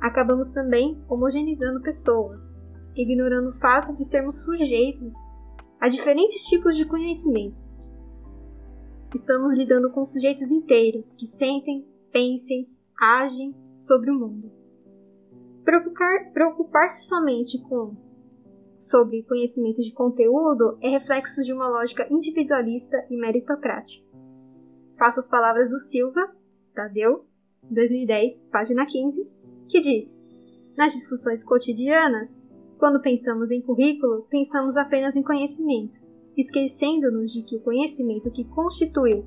Acabamos 0.00 0.48
também 0.48 1.00
homogeneizando 1.08 1.80
pessoas, 1.82 2.66
ignorando 2.96 3.50
o 3.50 3.60
fato 3.60 3.94
de 3.94 4.04
sermos 4.04 4.42
sujeitos 4.42 5.12
a 5.80 5.88
diferentes 5.88 6.42
tipos 6.42 6.76
de 6.76 6.84
conhecimentos. 6.84 7.75
Estamos 9.16 9.54
lidando 9.54 9.88
com 9.88 10.04
sujeitos 10.04 10.50
inteiros 10.50 11.16
que 11.16 11.26
sentem, 11.26 11.88
pensem, 12.12 12.68
agem 13.00 13.56
sobre 13.74 14.10
o 14.10 14.14
mundo. 14.14 14.52
Preocupar-se 15.64 16.32
preocupar 16.34 16.90
somente 16.90 17.58
com 17.62 17.96
sobre 18.78 19.22
conhecimento 19.22 19.80
de 19.80 19.90
conteúdo 19.94 20.76
é 20.82 20.90
reflexo 20.90 21.42
de 21.42 21.50
uma 21.50 21.66
lógica 21.66 22.06
individualista 22.10 23.06
e 23.08 23.16
meritocrática. 23.16 24.06
Faço 24.98 25.20
as 25.20 25.28
palavras 25.30 25.70
do 25.70 25.78
Silva, 25.78 26.36
Tadeu, 26.74 27.24
2010, 27.70 28.50
página 28.52 28.84
15, 28.84 29.30
que 29.66 29.80
diz: 29.80 30.22
Nas 30.76 30.92
discussões 30.92 31.42
cotidianas, 31.42 32.46
quando 32.76 33.00
pensamos 33.00 33.50
em 33.50 33.62
currículo, 33.62 34.26
pensamos 34.28 34.76
apenas 34.76 35.16
em 35.16 35.22
conhecimento, 35.22 35.98
esquecendo-nos 36.36 37.32
de 37.32 37.42
que 37.42 37.56
o 37.56 37.60
conhecimento 37.60 38.30
que 38.30 38.44
constitui, 38.44 39.24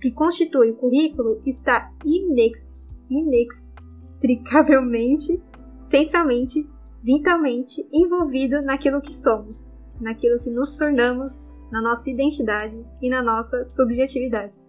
que 0.00 0.10
constitui 0.10 0.70
o 0.70 0.76
currículo 0.76 1.40
está 1.46 1.90
inex, 2.04 2.68
inextricavelmente, 3.08 5.42
centralmente, 5.84 6.68
vitalmente 7.02 7.88
envolvido 7.92 8.60
naquilo 8.62 9.00
que 9.00 9.14
somos, 9.14 9.72
naquilo 10.00 10.40
que 10.40 10.50
nos 10.50 10.76
tornamos, 10.76 11.48
na 11.70 11.80
nossa 11.80 12.10
identidade 12.10 12.84
e 13.00 13.08
na 13.08 13.22
nossa 13.22 13.64
subjetividade. 13.64 14.60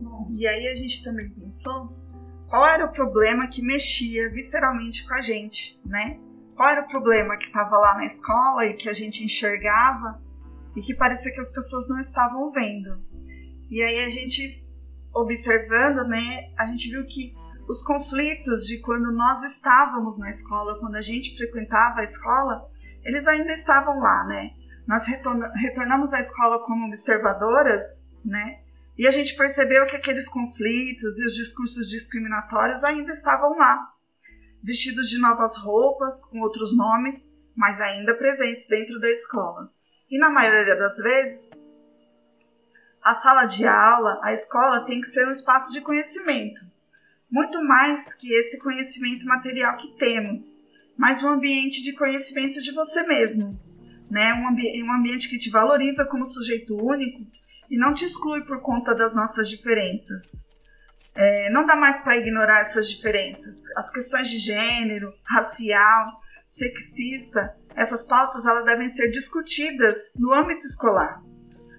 Bom, 0.00 0.32
e 0.36 0.46
aí 0.46 0.68
a 0.68 0.74
gente 0.74 1.02
também 1.02 1.30
pensou 1.30 1.88
qual 2.48 2.66
era 2.66 2.84
o 2.86 2.92
problema 2.92 3.48
que 3.48 3.62
mexia 3.62 4.30
visceralmente 4.30 5.06
com 5.06 5.14
a 5.14 5.22
gente, 5.22 5.80
né? 5.84 6.20
Qual 6.58 6.68
era 6.68 6.82
o 6.82 6.88
problema 6.88 7.36
que 7.36 7.46
estava 7.46 7.78
lá 7.78 7.94
na 7.94 8.04
escola 8.04 8.66
e 8.66 8.74
que 8.74 8.88
a 8.88 8.92
gente 8.92 9.22
enxergava 9.24 10.20
e 10.74 10.82
que 10.82 10.92
parecia 10.92 11.32
que 11.32 11.40
as 11.40 11.52
pessoas 11.52 11.88
não 11.88 12.00
estavam 12.00 12.50
vendo. 12.50 13.00
E 13.70 13.80
aí 13.80 14.04
a 14.04 14.08
gente 14.08 14.66
observando, 15.14 16.06
né, 16.08 16.52
a 16.58 16.66
gente 16.66 16.90
viu 16.90 17.06
que 17.06 17.32
os 17.68 17.80
conflitos 17.82 18.66
de 18.66 18.80
quando 18.80 19.12
nós 19.12 19.44
estávamos 19.44 20.18
na 20.18 20.30
escola, 20.30 20.80
quando 20.80 20.96
a 20.96 21.00
gente 21.00 21.36
frequentava 21.36 22.00
a 22.00 22.04
escola, 22.04 22.68
eles 23.04 23.28
ainda 23.28 23.52
estavam 23.52 24.00
lá, 24.00 24.24
né? 24.24 24.50
nós 24.84 25.04
retornamos 25.54 26.12
à 26.12 26.20
escola 26.20 26.64
como 26.64 26.86
observadoras, 26.86 28.06
né? 28.24 28.62
E 28.96 29.06
a 29.06 29.12
gente 29.12 29.36
percebeu 29.36 29.86
que 29.86 29.94
aqueles 29.94 30.26
conflitos 30.26 31.20
e 31.20 31.26
os 31.26 31.34
discursos 31.34 31.88
discriminatórios 31.88 32.82
ainda 32.82 33.12
estavam 33.12 33.56
lá, 33.56 33.92
vestidos 34.62 35.08
de 35.08 35.18
novas 35.18 35.56
roupas, 35.56 36.24
com 36.26 36.40
outros 36.40 36.76
nomes, 36.76 37.32
mas 37.54 37.80
ainda 37.80 38.14
presentes 38.14 38.66
dentro 38.66 38.98
da 39.00 39.10
escola. 39.10 39.72
E 40.10 40.18
na 40.18 40.30
maioria 40.30 40.76
das 40.76 40.96
vezes, 40.98 41.50
a 43.02 43.14
sala 43.14 43.46
de 43.46 43.66
aula, 43.66 44.20
a 44.22 44.32
escola 44.32 44.84
tem 44.84 45.00
que 45.00 45.08
ser 45.08 45.26
um 45.26 45.32
espaço 45.32 45.72
de 45.72 45.80
conhecimento, 45.80 46.60
muito 47.30 47.62
mais 47.62 48.14
que 48.14 48.32
esse 48.32 48.58
conhecimento 48.58 49.26
material 49.26 49.76
que 49.76 49.96
temos, 49.98 50.62
mas 50.96 51.22
um 51.22 51.28
ambiente 51.28 51.82
de 51.82 51.92
conhecimento 51.92 52.60
de 52.60 52.72
você 52.72 53.02
mesmo, 53.04 53.60
né? 54.10 54.34
Um, 54.34 54.48
ambi 54.48 54.82
um 54.82 54.92
ambiente 54.92 55.28
que 55.28 55.38
te 55.38 55.50
valoriza 55.50 56.04
como 56.06 56.24
sujeito 56.24 56.76
único 56.76 57.26
e 57.70 57.76
não 57.76 57.94
te 57.94 58.04
exclui 58.04 58.42
por 58.42 58.60
conta 58.60 58.94
das 58.94 59.14
nossas 59.14 59.48
diferenças. 59.48 60.47
É, 61.20 61.50
não 61.50 61.66
dá 61.66 61.74
mais 61.74 62.00
para 62.00 62.16
ignorar 62.16 62.60
essas 62.60 62.88
diferenças. 62.88 63.64
As 63.76 63.90
questões 63.90 64.30
de 64.30 64.38
gênero, 64.38 65.12
racial, 65.24 66.12
sexista, 66.46 67.56
essas 67.74 68.06
pautas 68.06 68.46
elas 68.46 68.64
devem 68.64 68.88
ser 68.88 69.10
discutidas 69.10 70.12
no 70.14 70.32
âmbito 70.32 70.64
escolar. 70.64 71.20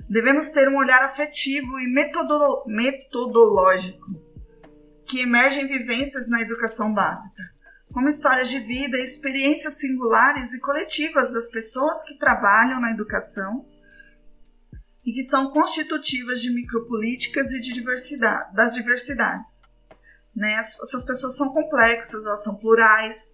Devemos 0.10 0.50
ter 0.50 0.68
um 0.68 0.76
olhar 0.76 1.04
afetivo 1.04 1.80
e 1.80 1.88
metodolo 1.88 2.66
metodológico 2.68 4.08
que 5.06 5.22
emergem 5.22 5.68
vivências 5.68 6.28
na 6.28 6.42
educação 6.42 6.94
básica, 6.94 7.44
como 7.94 8.10
histórias 8.10 8.50
de 8.50 8.60
vida 8.60 8.98
e 8.98 9.06
experiências 9.06 9.76
singulares 9.76 10.54
e 10.54 10.60
coletivas 10.60 11.32
das 11.32 11.50
pessoas 11.50 12.04
que 12.04 12.18
trabalham 12.18 12.82
na 12.82 12.92
educação 12.92 13.66
e 15.10 15.12
que 15.12 15.24
são 15.24 15.50
constitutivas 15.50 16.40
de 16.40 16.52
micropolíticas 16.52 17.52
e 17.52 17.60
de 17.60 17.74
diversidade, 17.74 18.54
das 18.56 18.76
diversidades. 18.76 19.64
Né? 20.36 20.54
Essas 20.54 21.04
pessoas 21.04 21.36
são 21.36 21.50
complexas, 21.50 22.24
elas 22.24 22.44
são 22.44 22.56
plurais, 22.56 23.34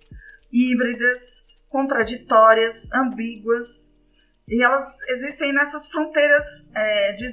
híbridas, 0.54 1.44
contraditórias, 1.68 2.90
ambíguas, 2.94 3.94
e 4.48 4.64
elas 4.64 4.86
existem 5.10 5.52
nessas 5.52 5.90
fronteiras 5.90 6.72
é, 6.74 7.14
de, 7.14 7.28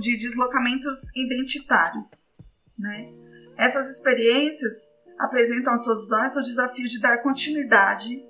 de 0.00 0.16
deslocamentos 0.16 1.14
identitários. 1.14 2.34
Né? 2.76 3.12
Essas 3.56 3.88
experiências 3.90 4.72
apresentam 5.20 5.72
a 5.72 5.78
todos 5.78 6.08
nós 6.08 6.36
o 6.36 6.42
desafio 6.42 6.88
de 6.88 7.00
dar 7.00 7.18
continuidade 7.18 8.20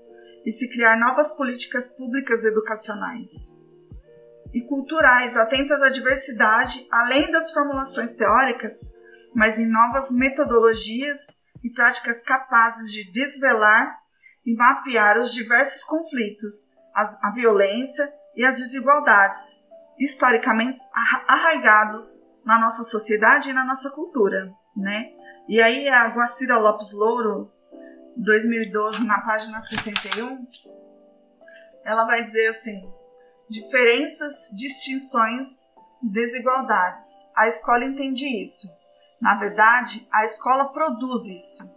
e 0.45 0.53
se 0.53 0.69
criar 0.69 1.01
novas 1.01 1.33
políticas 1.33 1.89
públicas 1.89 2.45
educacionais 2.45 3.64
e 4.55 4.63
culturais 4.63 5.37
atentas 5.37 5.83
à 5.83 5.89
diversidade, 5.89 6.87
além 6.93 7.29
das 7.33 7.51
formulações 7.51 8.13
teóricas, 8.13 8.93
mas 9.35 9.59
em 9.59 9.67
novas 9.67 10.13
metodologias 10.13 11.43
e 11.63 11.71
práticas 11.71 12.23
capazes 12.23 12.93
de 12.93 13.11
desvelar 13.11 13.99
e 14.47 14.55
mapear 14.55 15.19
os 15.19 15.35
diversos 15.35 15.83
conflitos, 15.83 16.55
a 16.95 17.33
violência 17.35 18.09
e 18.37 18.45
as 18.45 18.55
desigualdades, 18.57 19.57
historicamente 19.99 20.79
arraigados 21.27 22.23
na 22.45 22.61
nossa 22.61 22.85
sociedade 22.85 23.51
e 23.51 23.53
na 23.53 23.65
nossa 23.65 23.91
cultura, 23.91 24.53
né? 24.77 25.11
E 25.49 25.61
aí 25.61 25.89
a 25.89 26.07
Guacira 26.09 26.59
Lopes 26.59 26.93
Louro, 26.93 27.51
2012, 28.17 29.05
na 29.05 29.21
página 29.23 29.61
61, 29.61 30.39
ela 31.85 32.05
vai 32.05 32.23
dizer 32.23 32.49
assim: 32.49 32.81
diferenças, 33.49 34.51
distinções, 34.57 35.69
desigualdades. 36.03 37.05
A 37.37 37.49
escola 37.49 37.85
entende 37.85 38.25
isso. 38.43 38.69
Na 39.21 39.37
verdade, 39.37 40.07
a 40.13 40.25
escola 40.25 40.73
produz 40.73 41.27
isso. 41.27 41.75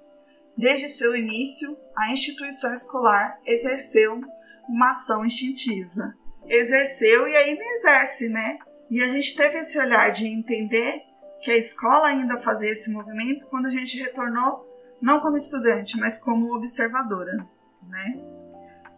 Desde 0.58 0.88
seu 0.88 1.16
início, 1.16 1.78
a 1.96 2.12
instituição 2.12 2.74
escolar 2.74 3.40
exerceu 3.46 4.20
uma 4.68 4.90
ação 4.90 5.26
instintiva. 5.26 6.14
Exerceu 6.48 7.28
e 7.28 7.36
ainda 7.36 7.64
exerce, 7.64 8.30
né? 8.30 8.58
E 8.90 9.02
a 9.02 9.08
gente 9.08 9.36
teve 9.36 9.60
esse 9.60 9.78
olhar 9.78 10.12
de 10.12 10.28
entender 10.28 11.02
que 11.42 11.52
a 11.52 11.58
escola 11.58 12.08
ainda 12.08 12.42
fazia 12.42 12.72
esse 12.72 12.90
movimento 12.90 13.48
quando 13.48 13.68
a 13.68 13.72
gente 13.72 14.00
retornou 14.00 14.66
não 15.02 15.20
como 15.20 15.38
estudante, 15.38 15.98
mas 15.98 16.18
como 16.18 16.56
observadora, 16.56 17.48
né? 17.88 18.24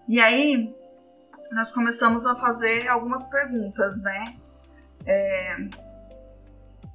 E 0.08 0.20
aí 0.20 0.74
nós 1.52 1.72
começamos 1.72 2.26
a 2.26 2.36
fazer 2.36 2.88
algumas 2.88 3.26
perguntas, 3.26 4.02
né? 4.02 4.36
É, 5.06 5.58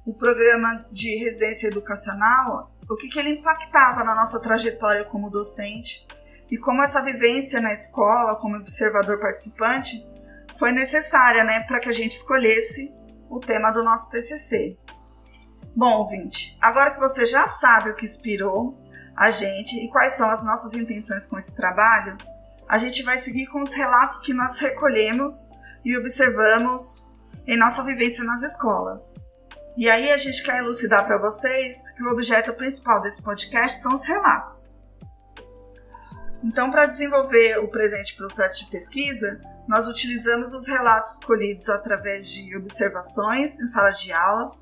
o 0.05 0.13
programa 0.13 0.85
de 0.91 1.17
residência 1.17 1.67
educacional, 1.67 2.71
o 2.89 2.95
que, 2.95 3.09
que 3.09 3.19
ele 3.19 3.31
impactava 3.39 4.03
na 4.03 4.15
nossa 4.15 4.39
trajetória 4.39 5.03
como 5.05 5.29
docente 5.29 6.07
e 6.49 6.57
como 6.57 6.83
essa 6.83 7.01
vivência 7.01 7.59
na 7.59 7.73
escola, 7.73 8.35
como 8.35 8.55
observador 8.55 9.19
participante, 9.19 10.05
foi 10.59 10.71
necessária, 10.71 11.43
né, 11.43 11.61
para 11.61 11.79
que 11.79 11.89
a 11.89 11.93
gente 11.93 12.15
escolhesse 12.15 12.93
o 13.29 13.39
tema 13.39 13.71
do 13.71 13.83
nosso 13.83 14.09
TCC. 14.11 14.77
Bom, 15.75 15.97
ouvinte, 15.97 16.57
agora 16.61 16.91
que 16.91 16.99
você 16.99 17.25
já 17.25 17.47
sabe 17.47 17.89
o 17.89 17.95
que 17.95 18.05
inspirou 18.05 18.79
a 19.17 19.31
gente 19.31 19.75
e 19.75 19.89
quais 19.89 20.13
são 20.13 20.29
as 20.29 20.43
nossas 20.45 20.73
intenções 20.73 21.25
com 21.25 21.37
esse 21.37 21.53
trabalho, 21.55 22.17
a 22.67 22.77
gente 22.77 23.03
vai 23.03 23.17
seguir 23.17 23.47
com 23.47 23.63
os 23.63 23.73
relatos 23.73 24.19
que 24.19 24.33
nós 24.33 24.57
recolhemos 24.57 25.49
e 25.83 25.97
observamos 25.97 27.05
em 27.47 27.57
nossa 27.57 27.83
vivência 27.83 28.23
nas 28.23 28.41
escolas. 28.41 29.15
E 29.77 29.89
aí 29.89 30.09
a 30.11 30.17
gente 30.17 30.41
quer 30.41 30.59
elucidar 30.59 31.05
para 31.05 31.17
vocês 31.17 31.91
que 31.91 32.03
o 32.03 32.11
objeto 32.11 32.53
principal 32.53 33.01
desse 33.01 33.21
podcast 33.21 33.81
são 33.81 33.93
os 33.93 34.03
relatos. 34.05 34.81
Então, 36.43 36.71
para 36.71 36.85
desenvolver 36.85 37.57
o 37.59 37.67
presente 37.67 38.15
processo 38.15 38.63
de 38.63 38.71
pesquisa, 38.71 39.41
nós 39.67 39.87
utilizamos 39.87 40.53
os 40.53 40.67
relatos 40.67 41.17
colhidos 41.23 41.67
através 41.69 42.27
de 42.27 42.55
observações 42.55 43.59
em 43.59 43.67
sala 43.67 43.91
de 43.91 44.11
aula. 44.11 44.55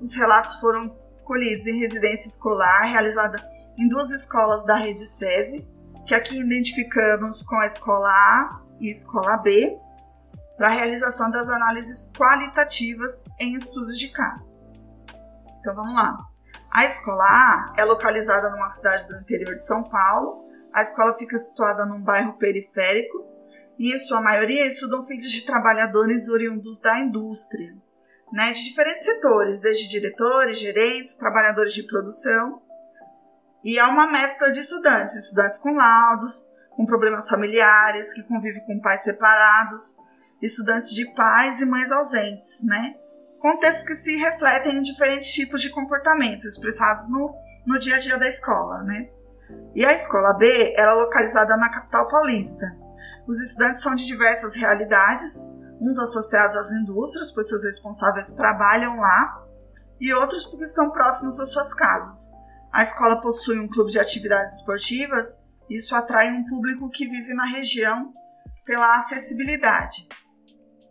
Os 0.00 0.14
relatos 0.14 0.56
foram 0.56 0.88
colhidos 1.24 1.66
em 1.66 1.78
residência 1.78 2.28
escolar 2.28 2.84
realizada 2.84 3.46
em 3.76 3.88
duas 3.88 4.10
escolas 4.10 4.64
da 4.64 4.76
rede 4.76 5.06
SESI, 5.06 5.68
que 6.08 6.14
aqui 6.14 6.40
identificamos 6.40 7.42
com 7.42 7.56
a 7.56 7.66
escola 7.66 8.08
A 8.08 8.62
e 8.80 8.90
escola 8.90 9.36
B, 9.42 9.78
para 10.56 10.68
a 10.68 10.70
realização 10.70 11.30
das 11.30 11.50
análises 11.50 12.10
qualitativas 12.16 13.26
em 13.38 13.54
estudos 13.54 13.98
de 13.98 14.08
caso. 14.08 14.64
Então 15.60 15.74
vamos 15.74 15.94
lá. 15.94 16.16
A 16.72 16.86
escola 16.86 17.24
A 17.24 17.74
é 17.76 17.84
localizada 17.84 18.48
numa 18.48 18.70
cidade 18.70 19.06
do 19.06 19.20
interior 19.20 19.54
de 19.54 19.66
São 19.66 19.86
Paulo. 19.88 20.48
A 20.72 20.80
escola 20.80 21.16
fica 21.18 21.38
situada 21.38 21.84
num 21.84 22.02
bairro 22.02 22.38
periférico 22.38 23.26
e, 23.78 23.94
em 23.94 23.98
sua 23.98 24.22
maioria, 24.22 24.66
estudam 24.66 25.02
filhos 25.02 25.30
de 25.30 25.44
trabalhadores 25.44 26.30
oriundos 26.30 26.80
da 26.80 26.98
indústria, 27.00 27.76
né, 28.32 28.52
de 28.52 28.64
diferentes 28.64 29.04
setores, 29.04 29.60
desde 29.60 29.88
diretores, 29.88 30.58
gerentes, 30.58 31.16
trabalhadores 31.16 31.74
de 31.74 31.82
produção 31.82 32.62
e 33.64 33.78
há 33.78 33.88
uma 33.88 34.10
mescla 34.10 34.52
de 34.52 34.60
estudantes, 34.60 35.14
estudantes 35.14 35.58
com 35.58 35.74
laudos, 35.74 36.48
com 36.76 36.86
problemas 36.86 37.28
familiares, 37.28 38.12
que 38.12 38.22
convivem 38.22 38.64
com 38.64 38.80
pais 38.80 39.02
separados, 39.02 39.96
estudantes 40.40 40.90
de 40.90 41.04
pais 41.14 41.60
e 41.60 41.64
mães 41.64 41.90
ausentes, 41.90 42.62
né? 42.62 42.94
Contextos 43.40 43.84
que 43.84 43.94
se 43.96 44.16
refletem 44.16 44.76
em 44.76 44.82
diferentes 44.82 45.32
tipos 45.32 45.60
de 45.60 45.70
comportamentos 45.70 46.44
expressados 46.44 47.08
no, 47.08 47.34
no 47.66 47.78
dia 47.78 47.96
a 47.96 47.98
dia 47.98 48.16
da 48.16 48.28
escola, 48.28 48.82
né? 48.82 49.10
E 49.74 49.84
a 49.84 49.92
escola 49.92 50.34
B 50.34 50.74
era 50.76 50.94
localizada 50.94 51.56
na 51.56 51.68
capital 51.68 52.08
paulista. 52.08 52.66
Os 53.26 53.40
estudantes 53.40 53.82
são 53.82 53.94
de 53.94 54.06
diversas 54.06 54.54
realidades, 54.54 55.44
uns 55.80 55.98
associados 55.98 56.56
às 56.56 56.70
indústrias, 56.70 57.30
pois 57.30 57.48
seus 57.48 57.64
responsáveis 57.64 58.32
trabalham 58.32 58.96
lá, 58.96 59.44
e 60.00 60.12
outros 60.12 60.46
porque 60.46 60.64
estão 60.64 60.90
próximos 60.90 61.36
das 61.36 61.50
suas 61.50 61.74
casas. 61.74 62.37
A 62.72 62.82
escola 62.82 63.20
possui 63.20 63.58
um 63.58 63.68
clube 63.68 63.90
de 63.90 63.98
atividades 63.98 64.56
esportivas, 64.56 65.44
isso 65.68 65.94
atrai 65.94 66.30
um 66.30 66.44
público 66.46 66.90
que 66.90 67.06
vive 67.06 67.34
na 67.34 67.44
região 67.44 68.12
pela 68.64 68.96
acessibilidade. 68.96 70.08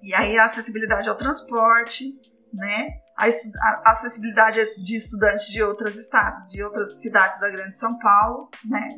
E 0.02 0.14
aí 0.14 0.38
a 0.38 0.46
acessibilidade 0.46 1.10
ao 1.10 1.16
transporte, 1.16 2.06
né? 2.54 2.90
A, 3.18 3.92
acessibilidade 3.92 4.64
de 4.84 4.98
estudantes 4.98 5.48
de 5.48 5.62
outras 5.64 5.96
estados, 5.96 6.52
de 6.52 6.64
outras 6.64 7.02
cidades 7.02 7.40
da 7.40 7.50
Grande 7.50 7.78
São 7.78 7.98
Paulo, 7.98 8.50
né? 8.66 8.96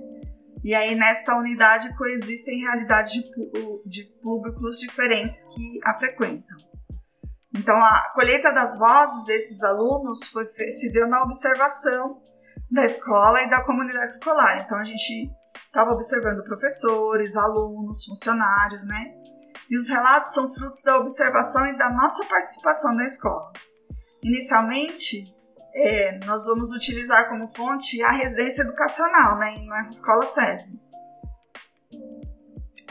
E 0.63 0.75
aí 0.75 0.93
nesta 0.95 1.37
unidade 1.37 1.95
coexistem 1.95 2.59
realidades 2.59 3.13
de, 3.13 3.23
de 3.85 4.03
públicos 4.21 4.77
diferentes 4.79 5.41
que 5.55 5.79
a 5.85 5.93
frequentam. 5.93 6.57
Então 7.55 7.77
a 7.77 8.11
colheita 8.13 8.51
das 8.51 8.77
vozes 8.77 9.25
desses 9.25 9.63
alunos 9.63 10.27
foi, 10.27 10.45
se 10.45 10.91
deu 10.91 11.07
na 11.07 11.23
observação 11.23 12.21
da 12.71 12.85
escola 12.85 13.41
e 13.41 13.49
da 13.49 13.63
comunidade 13.63 14.13
escolar. 14.13 14.63
Então 14.63 14.77
a 14.77 14.85
gente 14.85 15.31
estava 15.65 15.91
observando 15.91 16.43
professores, 16.43 17.35
alunos, 17.35 18.05
funcionários, 18.05 18.83
né? 18.85 19.19
e 19.69 19.77
os 19.77 19.87
relatos 19.87 20.33
são 20.33 20.51
frutos 20.53 20.81
da 20.81 20.97
observação 20.97 21.65
e 21.67 21.77
da 21.77 21.91
nossa 21.91 22.25
participação 22.25 22.95
na 22.95 23.05
escola. 23.05 23.51
Inicialmente, 24.23 25.23
é, 25.75 26.17
nós 26.25 26.45
vamos 26.45 26.71
utilizar 26.71 27.29
como 27.29 27.47
fonte 27.53 28.01
a 28.01 28.11
residência 28.11 28.63
educacional 28.63 29.37
né, 29.37 29.51
nas 29.67 29.91
escolas 29.91 30.29
SESI, 30.29 30.81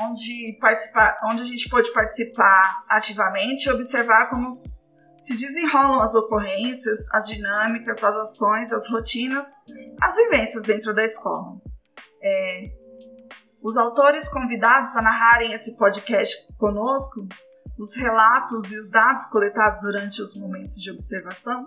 onde, 0.01 0.57
participar, 0.61 1.19
onde 1.25 1.43
a 1.43 1.47
gente 1.47 1.69
pode 1.69 1.93
participar 1.93 2.85
ativamente 2.89 3.69
e 3.69 3.73
observar 3.73 4.31
como 4.31 4.49
se 4.51 5.37
desenrolam 5.37 6.01
as 6.01 6.15
ocorrências, 6.15 7.01
as 7.13 7.27
dinâmicas, 7.27 8.03
as 8.03 8.17
ações, 8.17 8.73
as 8.73 8.89
rotinas, 8.89 9.53
as 10.01 10.17
vivências 10.17 10.63
dentro 10.63 10.95
da 10.95 11.05
escola. 11.05 11.61
É, 12.23 12.71
os 13.63 13.77
autores 13.77 14.29
convidados 14.29 14.97
a 14.97 15.03
narrarem 15.03 15.53
esse 15.53 15.77
podcast 15.77 16.53
conosco, 16.57 17.27
os 17.79 17.95
relatos 17.95 18.71
e 18.73 18.79
os 18.79 18.91
dados 18.91 19.27
coletados 19.27 19.81
durante 19.81 20.23
os 20.23 20.35
momentos 20.37 20.77
de 20.77 20.91
observação, 20.91 21.67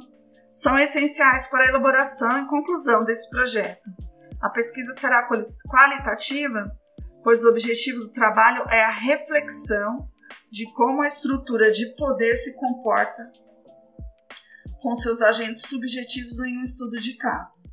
são 0.51 0.77
essenciais 0.77 1.47
para 1.47 1.63
a 1.63 1.67
elaboração 1.67 2.39
e 2.39 2.47
conclusão 2.47 3.05
desse 3.05 3.29
projeto. 3.29 3.89
A 4.41 4.49
pesquisa 4.49 4.93
será 4.93 5.29
qualitativa, 5.69 6.71
pois 7.23 7.43
o 7.43 7.49
objetivo 7.49 7.99
do 7.99 8.13
trabalho 8.13 8.63
é 8.69 8.83
a 8.83 8.91
reflexão 8.91 10.09
de 10.51 10.69
como 10.73 11.01
a 11.01 11.07
estrutura 11.07 11.71
de 11.71 11.95
poder 11.95 12.35
se 12.35 12.55
comporta 12.57 13.31
com 14.81 14.95
seus 14.95 15.21
agentes 15.21 15.61
subjetivos 15.61 16.39
em 16.41 16.57
um 16.57 16.63
estudo 16.63 16.97
de 16.97 17.15
caso. 17.15 17.70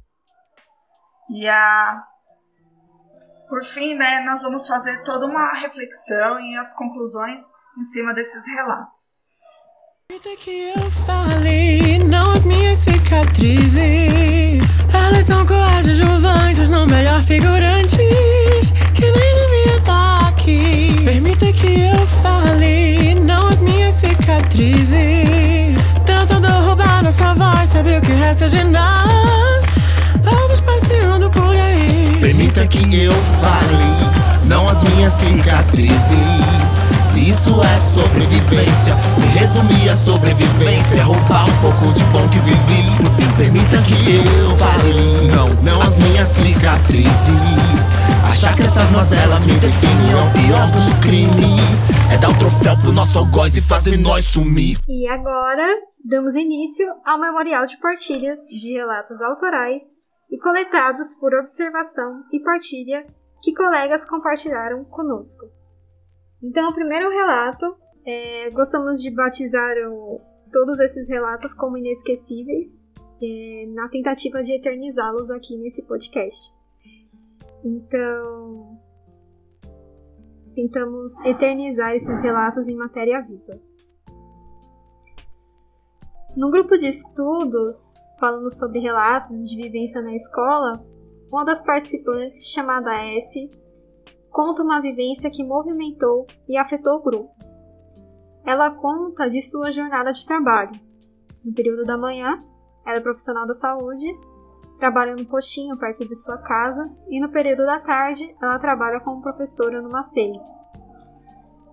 E 1.31 1.47
a 1.49 2.05
por 3.49 3.65
fim, 3.65 3.95
né, 3.95 4.21
nós 4.27 4.43
vamos 4.43 4.67
fazer 4.67 5.03
toda 5.05 5.25
uma 5.25 5.55
reflexão 5.55 6.39
e 6.39 6.55
as 6.57 6.75
conclusões 6.75 7.41
em 7.79 7.85
cima 7.85 8.13
desses 8.13 8.47
relatos. 8.47 9.29
que 10.39 10.75
eu 10.77 10.91
falei, 11.07 11.99
não 11.99 12.33
as 12.33 12.45
minhas 12.45 12.79
cicatrizes. 12.79 13.79
Elas 14.93 15.25
são 15.25 15.47
coadjuvantes, 15.47 16.69
não 16.69 16.87
melhor 16.87 17.23
figurantes. 17.23 18.71
Que 18.95 19.11
nem 19.11 19.33
devia 19.33 19.77
estar 19.79 20.29
aqui. 20.29 20.95
Permita 21.03 21.51
que 21.51 21.81
eu 21.81 22.07
fale, 22.23 23.15
não 23.15 23.49
as 23.49 23.63
minhas 23.63 23.95
cicatrizes. 23.95 24.95
Tentando 26.05 26.49
roubar 26.67 27.03
nossa 27.03 27.33
voz, 27.33 27.71
sabe 27.71 27.97
o 27.97 28.03
que 28.03 28.13
resta 28.13 28.47
de 28.47 28.63
nada? 28.63 28.99
Por 31.41 31.57
aí. 31.57 32.17
Permita 32.21 32.67
que 32.67 33.05
eu 33.05 33.13
fale, 33.41 34.45
não 34.45 34.69
as 34.69 34.83
minhas 34.83 35.13
cicatrizes. 35.13 36.29
Se 37.01 37.31
isso 37.31 37.61
é 37.63 37.79
sobrevivência, 37.79 38.95
me 39.19 39.27
resumir 39.39 39.89
a 39.89 39.97
sobrevivência. 39.97 41.05
Roubar 41.05 41.49
um 41.49 41.61
pouco 41.61 41.93
de 41.93 42.05
bom 42.07 42.29
que 42.29 42.39
vivi. 42.41 43.03
No 43.03 43.11
fim, 43.13 43.31
permita 43.37 43.81
que 43.83 44.17
eu 44.17 44.57
fale, 44.57 45.29
não, 45.29 45.49
não 45.63 45.81
as 45.83 45.99
minhas 45.99 46.29
cicatrizes. 46.29 47.43
Achar 48.29 48.55
que 48.55 48.63
essas 48.63 48.91
mazelas 48.91 49.45
me 49.45 49.55
definem 49.59 50.13
é 50.13 50.17
o 50.17 50.31
pior 50.33 50.71
dos 50.71 50.99
crimes. 50.99 51.83
É 52.13 52.19
dar 52.19 52.29
o 52.29 52.33
um 52.33 52.39
troféu 52.39 52.77
pro 52.79 52.93
nosso 52.93 53.19
algoz 53.19 53.57
e 53.57 53.61
fazer 53.61 53.97
nós 53.97 54.25
sumir. 54.25 54.79
E 54.89 55.07
agora, 55.09 55.67
damos 56.05 56.35
início 56.35 56.87
ao 57.05 57.19
memorial 57.19 57.67
de 57.67 57.77
partilhas 57.79 58.41
de 58.51 58.73
relatos 58.73 59.21
autorais 59.21 60.08
e 60.31 60.39
coletados 60.39 61.15
por 61.15 61.35
observação 61.35 62.25
e 62.33 62.41
partilha 62.41 63.07
que 63.43 63.55
colegas 63.55 64.09
compartilharam 64.09 64.85
conosco. 64.85 65.47
Então, 66.43 66.71
o 66.71 66.75
primeiro 66.75 67.09
relato, 67.09 67.77
é, 68.05 68.51
gostamos 68.51 69.03
de 69.03 69.11
batizar 69.11 69.77
o, 69.89 70.21
todos 70.53 70.79
esses 70.81 71.09
relatos 71.09 71.55
como 71.55 71.77
inesquecíveis, 71.77 72.93
é, 73.21 73.67
na 73.75 73.89
tentativa 73.89 74.43
de 74.43 74.53
eternizá-los 74.53 75.31
aqui 75.31 75.57
nesse 75.57 75.85
podcast. 75.87 76.53
Então, 77.65 78.79
tentamos 80.55 81.21
eternizar 81.25 81.95
esses 81.95 82.21
relatos 82.23 82.69
em 82.69 82.77
matéria 82.77 83.21
viva. 83.21 83.61
No 86.37 86.51
grupo 86.51 86.79
de 86.79 86.87
estudos, 86.87 87.97
falando 88.19 88.51
sobre 88.51 88.79
relatos 88.79 89.49
de 89.49 89.57
vivência 89.57 90.03
na 90.03 90.15
escola, 90.15 90.85
uma 91.31 91.45
das 91.45 91.63
participantes, 91.63 92.49
chamada 92.49 92.95
S, 92.95 93.51
conta 94.31 94.63
uma 94.63 94.81
vivência 94.81 95.31
que 95.31 95.45
movimentou 95.45 96.27
e 96.49 96.57
afetou 96.57 96.97
o 96.97 97.03
grupo. 97.03 97.31
Ela 98.45 98.71
conta 98.71 99.29
de 99.29 99.43
sua 99.43 99.71
jornada 99.71 100.13
de 100.13 100.25
trabalho. 100.25 100.73
No 101.45 101.53
período 101.53 101.85
da 101.85 101.99
manhã, 101.99 102.39
ela 102.87 102.97
é 102.97 103.01
profissional 103.01 103.47
da 103.47 103.55
saúde, 103.55 104.07
trabalha 104.79 105.15
no 105.15 105.27
postinho 105.27 105.77
perto 105.77 106.07
de 106.07 106.15
sua 106.15 106.39
casa, 106.39 106.91
e 107.09 107.21
no 107.21 107.29
período 107.29 107.67
da 107.67 107.79
tarde, 107.81 108.35
ela 108.41 108.59
trabalha 108.59 109.01
como 109.01 109.21
professora 109.21 109.83
no 109.83 109.91
Macei. 109.91 110.33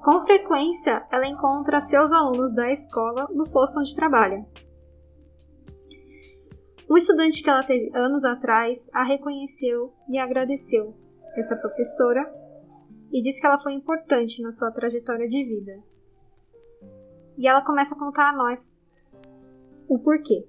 Com 0.04 0.22
frequência, 0.22 1.06
ela 1.12 1.26
encontra 1.26 1.82
seus 1.82 2.12
alunos 2.12 2.54
da 2.54 2.72
escola 2.72 3.28
no 3.34 3.44
posto 3.46 3.80
onde 3.80 3.96
trabalha, 3.96 4.46
um 6.90 6.98
estudante 6.98 7.42
que 7.42 7.50
ela 7.50 7.64
teve 7.64 7.92
anos 7.96 8.24
atrás 8.24 8.90
a 8.94 9.04
reconheceu 9.04 9.94
e 10.10 10.18
agradeceu 10.18 10.96
essa 11.36 11.56
professora 11.56 12.24
e 13.12 13.22
disse 13.22 13.40
que 13.40 13.48
ela 13.48 13.58
foi 13.58 13.74
importante 13.74 14.42
na 14.42 14.52
sua 14.52 14.72
trajetória 14.72 15.28
de 15.28 15.44
vida. 15.44 15.84
E 17.38 17.48
ela 17.48 17.64
começa 17.64 17.96
a 17.96 18.00
contar 18.00 18.30
a 18.30 18.36
nós 18.36 18.86
o 19.88 20.00
porquê. 20.00 20.48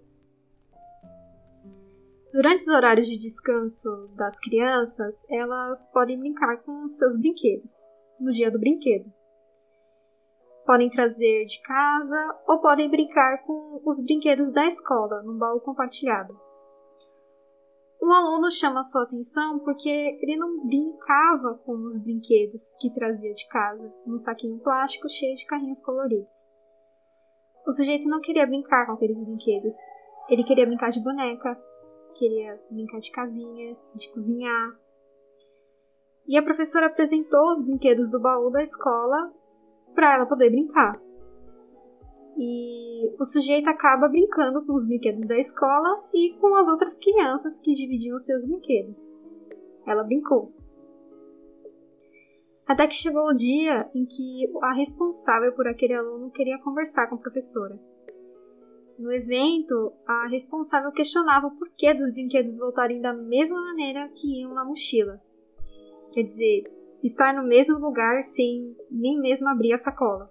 Durante 2.33 2.61
os 2.61 2.69
horários 2.69 3.09
de 3.09 3.17
descanso 3.17 4.09
das 4.15 4.39
crianças, 4.39 5.27
elas 5.31 5.91
podem 5.91 6.19
brincar 6.19 6.59
com 6.63 6.89
seus 6.89 7.19
brinquedos 7.19 7.73
no 8.21 8.33
dia 8.33 8.51
do 8.51 8.59
brinquedo 8.59 9.11
podem 10.67 10.91
trazer 10.91 11.45
de 11.45 11.63
casa 11.63 12.39
ou 12.47 12.61
podem 12.61 12.91
brincar 12.91 13.45
com 13.45 13.81
os 13.85 14.05
brinquedos 14.05 14.53
da 14.53 14.67
escola 14.67 15.23
no 15.23 15.39
baú 15.39 15.61
compartilhado. 15.61 16.39
Um 18.03 18.13
aluno 18.13 18.51
chama 18.51 18.83
sua 18.83 19.05
atenção 19.05 19.61
porque 19.61 19.89
ele 19.89 20.37
não 20.37 20.67
brincava 20.67 21.55
com 21.65 21.73
os 21.87 21.99
brinquedos 21.99 22.77
que 22.81 22.93
trazia 22.93 23.33
de 23.33 23.49
casa, 23.49 23.93
num 24.05 24.19
saquinho 24.19 24.59
plástico 24.59 25.09
cheio 25.09 25.35
de 25.35 25.47
carrinhos 25.47 25.83
coloridos. 25.83 26.53
O 27.67 27.73
sujeito 27.73 28.09
não 28.09 28.21
queria 28.21 28.47
brincar 28.47 28.87
com 28.87 28.93
aqueles 28.93 29.21
brinquedos. 29.25 29.75
Ele 30.29 30.45
queria 30.45 30.67
brincar 30.67 30.91
de 30.91 31.01
boneca, 31.01 31.61
queria 32.15 32.61
brincar 32.71 32.99
de 32.99 33.11
casinha, 33.11 33.77
de 33.95 34.09
cozinhar. 34.13 34.77
E 36.29 36.37
a 36.37 36.43
professora 36.43 36.87
apresentou 36.87 37.51
os 37.51 37.63
brinquedos 37.63 38.11
do 38.11 38.21
baú 38.21 38.51
da 38.51 38.63
escola 38.63 39.33
para 39.97 40.15
ela 40.15 40.27
poder 40.27 40.51
brincar. 40.51 41.01
E 42.39 43.11
o 43.19 43.25
sujeito 43.25 43.69
acaba 43.69 44.09
brincando 44.09 44.65
com 44.65 44.75
os 44.75 44.87
brinquedos 44.87 45.27
da 45.27 45.39
escola 45.39 46.05
e 46.15 46.35
com 46.39 46.55
as 46.55 46.69
outras 46.69 46.99
crianças 46.99 47.59
que 47.59 47.75
dividiam 47.75 48.19
seus 48.19 48.45
brinquedos. 48.45 49.17
Ela 49.87 50.05
brincou. 50.05 50.53
Até 52.67 52.87
que 52.87 52.95
chegou 52.95 53.29
o 53.29 53.35
dia 53.35 53.89
em 53.95 54.05
que 54.05 54.53
a 54.61 54.75
responsável 54.75 55.53
por 55.55 55.67
aquele 55.67 55.95
aluno 55.95 56.31
queria 56.31 56.59
conversar 56.59 57.07
com 57.09 57.15
a 57.15 57.19
professora. 57.19 57.79
No 58.99 59.13
evento, 59.13 59.93
a 60.07 60.27
responsável 60.27 60.91
questionava 60.91 61.47
o 61.47 61.57
porquê 61.57 61.95
dos 61.95 62.13
brinquedos 62.13 62.59
voltarem 62.59 63.01
da 63.01 63.13
mesma 63.13 63.61
maneira 63.61 64.09
que 64.15 64.41
iam 64.41 64.53
na 64.53 64.65
mochila. 64.65 65.21
Quer 66.13 66.23
dizer, 66.23 66.76
estar 67.07 67.33
no 67.35 67.47
mesmo 67.47 67.79
lugar 67.79 68.23
sem 68.23 68.77
nem 68.91 69.21
mesmo 69.21 69.49
abrir 69.49 69.73
a 69.73 69.79
sacola. 69.79 70.31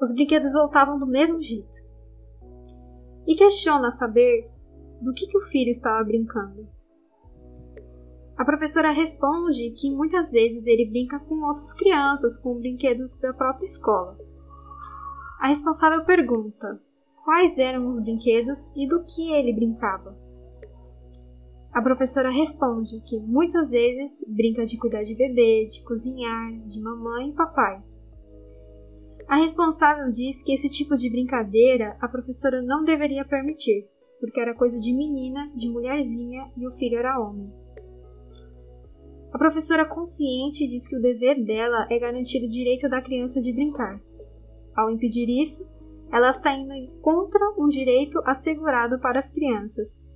Os 0.00 0.12
brinquedos 0.14 0.52
voltavam 0.52 0.98
do 0.98 1.06
mesmo 1.06 1.40
jeito. 1.42 1.78
E 3.26 3.34
questiona 3.34 3.90
saber 3.90 4.50
do 5.00 5.12
que, 5.12 5.26
que 5.26 5.38
o 5.38 5.42
filho 5.42 5.70
estava 5.70 6.04
brincando. 6.04 6.68
A 8.36 8.44
professora 8.44 8.90
responde 8.90 9.70
que 9.70 9.94
muitas 9.94 10.32
vezes 10.32 10.66
ele 10.66 10.90
brinca 10.90 11.20
com 11.20 11.46
outras 11.46 11.72
crianças 11.74 12.38
com 12.38 12.58
brinquedos 12.58 13.18
da 13.20 13.32
própria 13.32 13.66
escola. 13.66 14.18
A 15.40 15.48
responsável 15.48 16.04
pergunta 16.04 16.80
quais 17.24 17.58
eram 17.58 17.88
os 17.88 18.00
brinquedos 18.00 18.70
e 18.76 18.88
do 18.88 19.04
que 19.04 19.30
ele 19.32 19.52
brincava. 19.52 20.16
A 21.72 21.80
professora 21.80 22.30
responde 22.30 23.00
que 23.00 23.18
muitas 23.18 23.70
vezes 23.70 24.28
brinca 24.28 24.66
de 24.66 24.76
cuidar 24.76 25.04
de 25.04 25.14
bebê, 25.14 25.66
de 25.70 25.82
cozinhar, 25.82 26.52
de 26.66 26.78
mamãe 26.78 27.30
e 27.30 27.32
papai. 27.32 27.82
A 29.26 29.36
responsável 29.36 30.10
diz 30.10 30.42
que 30.42 30.52
esse 30.52 30.68
tipo 30.68 30.94
de 30.96 31.08
brincadeira 31.08 31.96
a 31.98 32.06
professora 32.06 32.60
não 32.60 32.84
deveria 32.84 33.24
permitir, 33.24 33.88
porque 34.20 34.38
era 34.38 34.54
coisa 34.54 34.78
de 34.78 34.92
menina, 34.92 35.50
de 35.56 35.70
mulherzinha 35.70 36.52
e 36.58 36.66
o 36.66 36.70
filho 36.72 36.98
era 36.98 37.18
homem. 37.18 37.50
A 39.32 39.38
professora 39.38 39.86
consciente 39.86 40.66
diz 40.66 40.86
que 40.86 40.96
o 40.96 41.00
dever 41.00 41.42
dela 41.42 41.86
é 41.90 41.98
garantir 41.98 42.44
o 42.44 42.50
direito 42.50 42.86
da 42.86 43.00
criança 43.00 43.40
de 43.40 43.50
brincar. 43.50 43.98
Ao 44.76 44.90
impedir 44.90 45.26
isso, 45.26 45.72
ela 46.12 46.28
está 46.28 46.54
indo 46.54 46.92
contra 47.00 47.40
um 47.58 47.66
direito 47.66 48.20
assegurado 48.26 49.00
para 49.00 49.18
as 49.18 49.30
crianças, 49.30 50.06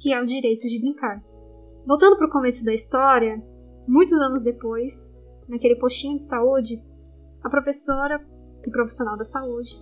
que 0.00 0.12
é 0.12 0.20
o 0.20 0.26
direito 0.26 0.66
de 0.66 0.78
brincar. 0.78 1.22
Voltando 1.86 2.16
para 2.16 2.26
o 2.26 2.30
começo 2.30 2.64
da 2.64 2.74
história, 2.74 3.42
muitos 3.86 4.14
anos 4.14 4.42
depois, 4.42 5.16
naquele 5.48 5.76
postinho 5.76 6.18
de 6.18 6.24
saúde, 6.24 6.82
a 7.42 7.48
professora 7.48 8.20
e 8.66 8.70
profissional 8.70 9.16
da 9.16 9.24
saúde 9.24 9.80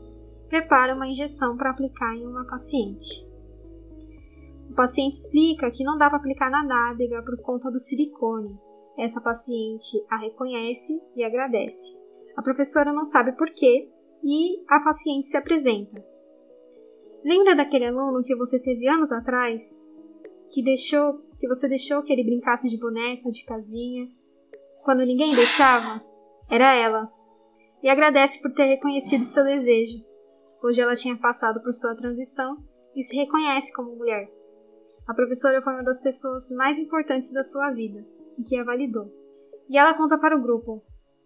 prepara 0.48 0.94
uma 0.94 1.08
injeção 1.08 1.56
para 1.56 1.70
aplicar 1.70 2.14
em 2.14 2.26
uma 2.26 2.44
paciente. 2.46 3.26
O 4.70 4.74
paciente 4.74 5.14
explica 5.14 5.70
que 5.70 5.84
não 5.84 5.96
dá 5.96 6.08
para 6.08 6.18
aplicar 6.18 6.50
na 6.50 6.64
nádega 6.64 7.22
por 7.22 7.40
conta 7.42 7.70
do 7.70 7.78
silicone. 7.78 8.58
Essa 8.98 9.20
paciente 9.20 10.04
a 10.10 10.16
reconhece 10.16 11.00
e 11.16 11.24
agradece. 11.24 12.00
A 12.36 12.42
professora 12.42 12.92
não 12.92 13.04
sabe 13.04 13.32
por 13.32 13.50
quê 13.50 13.88
e 14.22 14.64
a 14.68 14.80
paciente 14.80 15.26
se 15.26 15.36
apresenta. 15.36 16.04
Lembra 17.24 17.54
daquele 17.54 17.86
aluno 17.86 18.22
que 18.22 18.36
você 18.36 18.60
teve 18.60 18.88
anos 18.88 19.10
atrás, 19.10 19.83
que 20.54 20.62
deixou, 20.62 21.18
que 21.40 21.48
você 21.48 21.68
deixou 21.68 22.00
que 22.04 22.12
ele 22.12 22.22
brincasse 22.22 22.68
de 22.68 22.78
boneca, 22.78 23.28
de 23.28 23.44
casinha, 23.44 24.08
quando 24.84 25.04
ninguém 25.04 25.34
deixava? 25.34 26.00
Era 26.48 26.76
ela. 26.76 27.12
E 27.82 27.88
agradece 27.88 28.40
por 28.40 28.54
ter 28.54 28.66
reconhecido 28.66 29.24
seu 29.24 29.42
desejo. 29.42 29.98
Hoje 30.62 30.80
ela 30.80 30.94
tinha 30.94 31.16
passado 31.16 31.60
por 31.60 31.74
sua 31.74 31.96
transição 31.96 32.56
e 32.94 33.02
se 33.02 33.16
reconhece 33.16 33.72
como 33.74 33.96
mulher. 33.96 34.30
A 35.08 35.12
professora 35.12 35.60
foi 35.60 35.74
uma 35.74 35.82
das 35.82 36.00
pessoas 36.00 36.48
mais 36.52 36.78
importantes 36.78 37.32
da 37.32 37.42
sua 37.42 37.72
vida 37.72 38.06
e 38.38 38.44
que 38.44 38.56
a 38.56 38.64
validou. 38.64 39.12
E 39.68 39.76
ela 39.76 39.92
conta 39.92 40.16
para 40.16 40.36
o 40.36 40.40
grupo: 40.40 40.82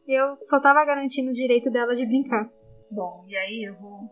Eu 0.06 0.36
só 0.38 0.56
estava 0.56 0.84
garantindo 0.84 1.30
o 1.30 1.34
direito 1.34 1.70
dela 1.70 1.94
de 1.94 2.06
brincar. 2.06 2.50
Bom, 2.90 3.24
e 3.28 3.36
aí 3.36 3.68
eu 3.68 3.74
vou 3.76 4.08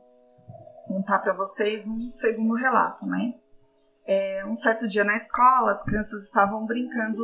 contar 0.87 1.20
para 1.20 1.33
vocês 1.33 1.88
um 1.88 2.09
segundo 2.09 2.55
relato, 2.55 3.07
né? 3.07 3.35
É, 4.06 4.44
um 4.46 4.54
certo 4.54 4.86
dia 4.86 5.04
na 5.04 5.16
escola, 5.16 5.70
as 5.70 5.82
crianças 5.82 6.24
estavam 6.24 6.64
brincando 6.64 7.22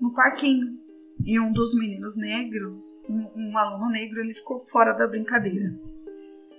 no 0.00 0.12
parquinho 0.12 0.78
e 1.24 1.40
um 1.40 1.52
dos 1.52 1.74
meninos 1.74 2.16
negros, 2.16 3.02
um, 3.08 3.30
um 3.34 3.58
aluno 3.58 3.90
negro, 3.90 4.20
ele 4.20 4.34
ficou 4.34 4.60
fora 4.66 4.92
da 4.92 5.08
brincadeira. 5.08 5.74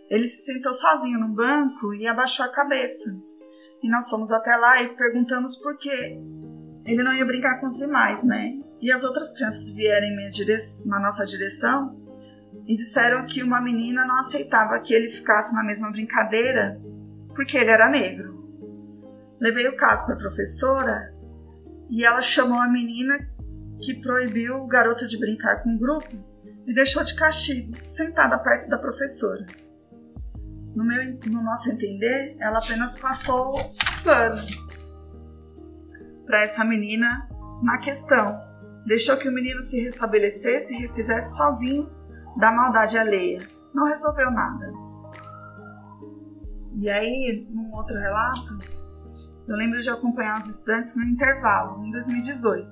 Ele 0.10 0.27
se 0.27 0.45
sentou 0.45 0.73
sozinho 0.73 1.19
num 1.19 1.34
banco 1.34 1.93
e 1.93 2.08
abaixou 2.08 2.45
a 2.45 2.51
cabeça. 2.51 3.10
E 3.84 3.89
nós 3.89 4.10
fomos 4.10 4.31
até 4.31 4.55
lá 4.55 4.81
e 4.81 4.95
perguntamos 4.95 5.55
por 5.58 5.77
que 5.77 5.91
ele 6.86 7.03
não 7.03 7.13
ia 7.13 7.25
brincar 7.25 7.60
com 7.60 7.67
os 7.67 7.77
demais, 7.77 8.23
né? 8.23 8.60
E 8.81 8.91
as 8.91 9.03
outras 9.03 9.34
crianças 9.34 9.69
vieram 9.71 10.08
na 10.86 10.99
nossa 10.99 11.25
direção 11.25 11.99
e 12.67 12.75
disseram 12.75 13.25
que 13.25 13.43
uma 13.43 13.62
menina 13.62 14.05
não 14.05 14.19
aceitava 14.19 14.79
que 14.79 14.93
ele 14.93 15.10
ficasse 15.10 15.53
na 15.53 15.63
mesma 15.63 15.91
brincadeira 15.91 16.81
porque 17.36 17.58
ele 17.58 17.69
era 17.69 17.89
negro. 17.89 18.35
Levei 19.39 19.67
o 19.67 19.78
caso 19.78 20.06
para 20.06 20.15
a 20.15 20.19
professora 20.19 21.13
e 21.89 22.04
ela 22.04 22.21
chamou 22.21 22.60
a 22.60 22.67
menina 22.67 23.15
que 23.82 24.02
proibiu 24.02 24.56
o 24.58 24.67
garoto 24.67 25.08
de 25.08 25.19
brincar 25.19 25.62
com 25.62 25.76
o 25.76 25.80
grupo 25.80 26.15
e 26.65 26.74
deixou 26.74 27.04
de 27.04 27.15
castigo, 27.15 27.78
sentada 27.84 28.39
perto 28.39 28.69
da 28.69 28.78
professora. 28.78 29.45
No, 30.76 30.84
meu, 30.84 31.19
no 31.28 31.43
nosso 31.43 31.69
entender, 31.69 32.36
ela 32.39 32.60
apenas 32.60 32.98
passou 32.98 33.58
pano 34.04 34.41
para 36.26 36.41
essa 36.41 36.65
menina 36.65 37.30
na 37.63 37.78
questão. 37.80 38.41
Deixou 38.86 39.15
que 39.17 39.30
o 39.30 39.32
menino 39.32 39.62
se 39.62 39.82
restabelecesse 39.82 40.74
e 40.74 40.88
refizesse 40.88 41.36
sozinho 41.36 41.89
da 42.38 42.52
maldade 42.52 42.98
alheia. 42.98 43.48
Não 43.74 43.86
resolveu 43.86 44.32
nada. 44.32 44.71
E 46.74 46.89
aí, 46.89 47.48
num 47.50 47.74
outro 47.74 47.98
relato, 47.98 48.60
eu 49.47 49.55
lembro 49.55 49.79
de 49.79 49.89
acompanhar 49.89 50.41
os 50.41 50.49
estudantes 50.49 50.95
no 50.95 51.03
intervalo, 51.03 51.86
em 51.86 51.91
2018, 51.91 52.67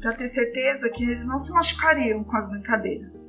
para 0.00 0.12
ter 0.12 0.28
certeza 0.28 0.90
que 0.90 1.02
eles 1.02 1.26
não 1.26 1.38
se 1.38 1.52
machucariam 1.52 2.22
com 2.22 2.36
as 2.36 2.48
brincadeiras. 2.50 3.28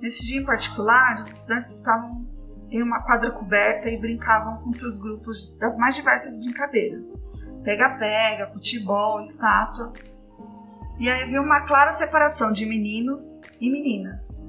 Nesse 0.00 0.24
dia 0.24 0.40
em 0.40 0.44
particular, 0.44 1.20
os 1.20 1.28
estudantes 1.28 1.74
estavam 1.74 2.26
em 2.70 2.82
uma 2.82 3.02
quadra 3.02 3.30
coberta 3.30 3.88
e 3.88 3.98
brincavam 3.98 4.62
com 4.62 4.72
seus 4.72 4.98
grupos 4.98 5.56
das 5.58 5.76
mais 5.78 5.96
diversas 5.96 6.36
brincadeiras: 6.38 7.20
pega-pega, 7.64 8.52
futebol, 8.52 9.20
estátua. 9.20 9.92
E 10.98 11.08
aí 11.08 11.22
havia 11.24 11.42
uma 11.42 11.62
clara 11.66 11.92
separação 11.92 12.52
de 12.52 12.64
meninos 12.64 13.42
e 13.60 13.70
meninas 13.70 14.46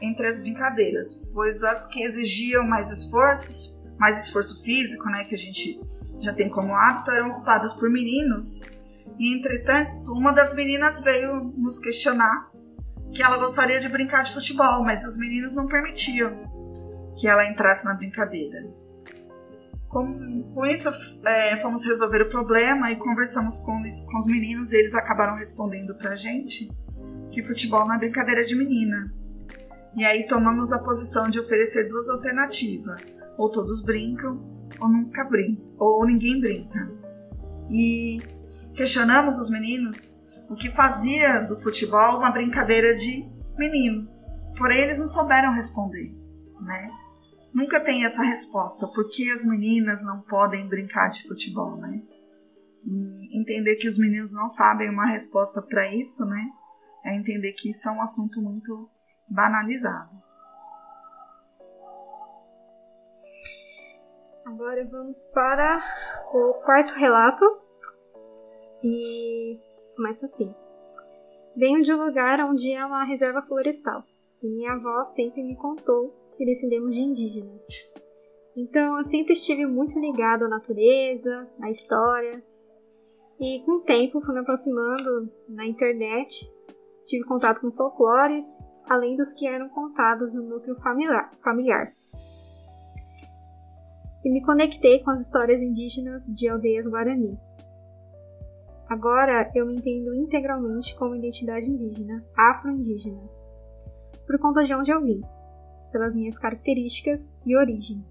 entre 0.00 0.26
as 0.26 0.38
brincadeiras, 0.40 1.14
pois 1.32 1.62
as 1.62 1.86
que 1.86 2.02
exigiam 2.02 2.66
mais 2.66 2.90
esforços, 2.90 3.80
mais 3.98 4.24
esforço 4.24 4.62
físico, 4.62 5.04
né, 5.08 5.24
que 5.24 5.34
a 5.34 5.38
gente 5.38 5.80
já 6.22 6.32
tem 6.32 6.48
como 6.48 6.74
hábito, 6.74 7.10
eram 7.10 7.30
ocupadas 7.30 7.72
por 7.72 7.90
meninos. 7.90 8.60
E 9.18 9.36
entretanto, 9.36 10.12
uma 10.12 10.32
das 10.32 10.54
meninas 10.54 11.00
veio 11.02 11.52
nos 11.56 11.78
questionar 11.78 12.50
que 13.12 13.22
ela 13.22 13.36
gostaria 13.36 13.78
de 13.80 13.88
brincar 13.88 14.22
de 14.22 14.32
futebol, 14.32 14.82
mas 14.84 15.04
os 15.04 15.18
meninos 15.18 15.54
não 15.54 15.66
permitiam 15.66 16.50
que 17.18 17.28
ela 17.28 17.46
entrasse 17.46 17.84
na 17.84 17.94
brincadeira. 17.94 18.66
Com, 19.88 20.50
com 20.54 20.64
isso, 20.64 20.88
é, 21.26 21.56
fomos 21.56 21.84
resolver 21.84 22.22
o 22.22 22.30
problema 22.30 22.90
e 22.90 22.96
conversamos 22.96 23.58
com, 23.60 23.82
com 23.82 24.18
os 24.18 24.26
meninos 24.26 24.72
e 24.72 24.76
eles 24.76 24.94
acabaram 24.94 25.36
respondendo 25.36 25.94
pra 25.96 26.16
gente 26.16 26.70
que 27.30 27.42
futebol 27.42 27.86
não 27.86 27.94
é 27.94 27.98
brincadeira 27.98 28.44
de 28.44 28.54
menina. 28.54 29.12
E 29.94 30.04
aí 30.04 30.26
tomamos 30.26 30.72
a 30.72 30.82
posição 30.82 31.28
de 31.28 31.38
oferecer 31.38 31.88
duas 31.88 32.08
alternativas: 32.08 33.02
ou 33.36 33.50
todos 33.50 33.82
brincam, 33.82 34.68
ou 34.80 34.88
nunca 34.88 35.24
brincam, 35.24 35.64
ou 35.78 36.04
ninguém 36.06 36.40
brinca. 36.40 36.90
E 37.70 38.20
questionamos 38.74 39.38
os 39.38 39.50
meninos 39.50 40.22
o 40.48 40.54
que 40.54 40.70
fazia 40.70 41.40
do 41.40 41.60
futebol 41.60 42.18
uma 42.18 42.30
brincadeira 42.30 42.94
de 42.94 43.30
menino. 43.56 44.08
Porém, 44.56 44.80
eles 44.80 44.98
não 44.98 45.06
souberam 45.06 45.52
responder, 45.52 46.14
né? 46.60 46.90
nunca 47.52 47.80
tem 47.80 48.04
essa 48.04 48.22
resposta. 48.22 48.88
Por 48.88 49.08
que 49.10 49.30
as 49.30 49.44
meninas 49.44 50.02
não 50.02 50.22
podem 50.22 50.68
brincar 50.68 51.08
de 51.08 51.26
futebol, 51.26 51.76
né? 51.76 52.02
E 52.84 53.38
entender 53.38 53.76
que 53.76 53.86
os 53.86 53.98
meninos 53.98 54.32
não 54.32 54.48
sabem 54.48 54.90
uma 54.90 55.06
resposta 55.06 55.60
para 55.62 55.94
isso, 55.94 56.24
né? 56.24 56.50
É 57.04 57.14
entender 57.14 57.52
que 57.52 57.70
isso 57.70 57.88
é 57.88 57.92
um 57.92 58.02
assunto 58.02 58.40
muito 58.40 58.88
banalizado. 59.28 60.10
Agora 64.44 64.84
vamos 64.90 65.24
para 65.26 65.80
o 66.32 66.54
quarto 66.64 66.94
relato. 66.94 67.44
E 68.82 69.58
começa 69.96 70.26
assim. 70.26 70.54
Venho 71.56 71.82
de 71.82 71.92
um 71.92 72.04
lugar 72.04 72.40
onde 72.40 72.72
é 72.72 72.84
uma 72.84 73.04
reserva 73.04 73.42
florestal. 73.42 74.02
E 74.42 74.48
minha 74.48 74.72
avó 74.72 75.04
sempre 75.04 75.42
me 75.42 75.56
contou 75.56 76.14
e 76.38 76.44
descendemos 76.44 76.94
de 76.94 77.00
indígenas. 77.00 77.64
Então 78.56 78.98
eu 78.98 79.04
sempre 79.04 79.32
estive 79.32 79.64
muito 79.66 79.98
ligado 79.98 80.44
à 80.44 80.48
natureza, 80.48 81.48
à 81.60 81.70
história, 81.70 82.42
e 83.40 83.60
com 83.64 83.72
o 83.72 83.84
tempo 83.84 84.20
fui 84.20 84.34
me 84.34 84.40
aproximando 84.40 85.28
na 85.48 85.66
internet, 85.66 86.48
tive 87.04 87.24
contato 87.24 87.60
com 87.60 87.72
folclores, 87.72 88.44
além 88.88 89.16
dos 89.16 89.32
que 89.32 89.48
eram 89.48 89.68
contados 89.68 90.32
no 90.36 90.44
núcleo 90.44 90.76
familiar. 90.76 91.92
E 94.24 94.30
me 94.30 94.42
conectei 94.42 95.00
com 95.00 95.10
as 95.10 95.20
histórias 95.20 95.60
indígenas 95.60 96.26
de 96.26 96.48
aldeias 96.48 96.86
Guarani. 96.86 97.38
Agora 98.88 99.50
eu 99.54 99.66
me 99.66 99.76
entendo 99.76 100.14
integralmente 100.14 100.94
como 100.96 101.16
identidade 101.16 101.70
indígena, 101.70 102.24
afro-indígena, 102.36 103.22
por 104.26 104.38
conta 104.38 104.64
de 104.64 104.74
onde 104.74 104.90
eu 104.92 105.00
vim 105.00 105.20
pelas 105.90 106.14
minhas 106.14 106.38
características 106.38 107.36
e 107.46 107.56
origem. 107.56 108.04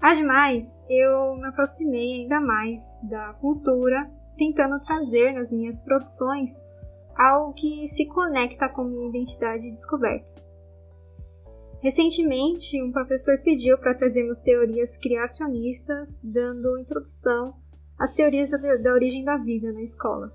Ademais, 0.00 0.84
eu 0.88 1.34
me 1.36 1.46
aproximei 1.46 2.20
ainda 2.20 2.40
mais 2.40 3.00
da 3.08 3.34
cultura, 3.34 4.10
tentando 4.36 4.80
trazer 4.80 5.32
nas 5.32 5.52
minhas 5.52 5.82
produções 5.82 6.50
algo 7.16 7.52
que 7.52 7.86
se 7.88 8.06
conecta 8.06 8.68
com 8.68 8.84
minha 8.84 9.08
identidade 9.08 9.70
descoberta. 9.70 10.47
Recentemente, 11.80 12.82
um 12.82 12.90
professor 12.90 13.38
pediu 13.42 13.78
para 13.78 13.94
trazermos 13.94 14.40
teorias 14.40 14.96
criacionistas, 14.96 16.20
dando 16.24 16.78
introdução 16.78 17.54
às 17.98 18.12
teorias 18.12 18.50
da 18.50 18.92
origem 18.92 19.24
da 19.24 19.36
vida 19.36 19.72
na 19.72 19.82
escola. 19.82 20.32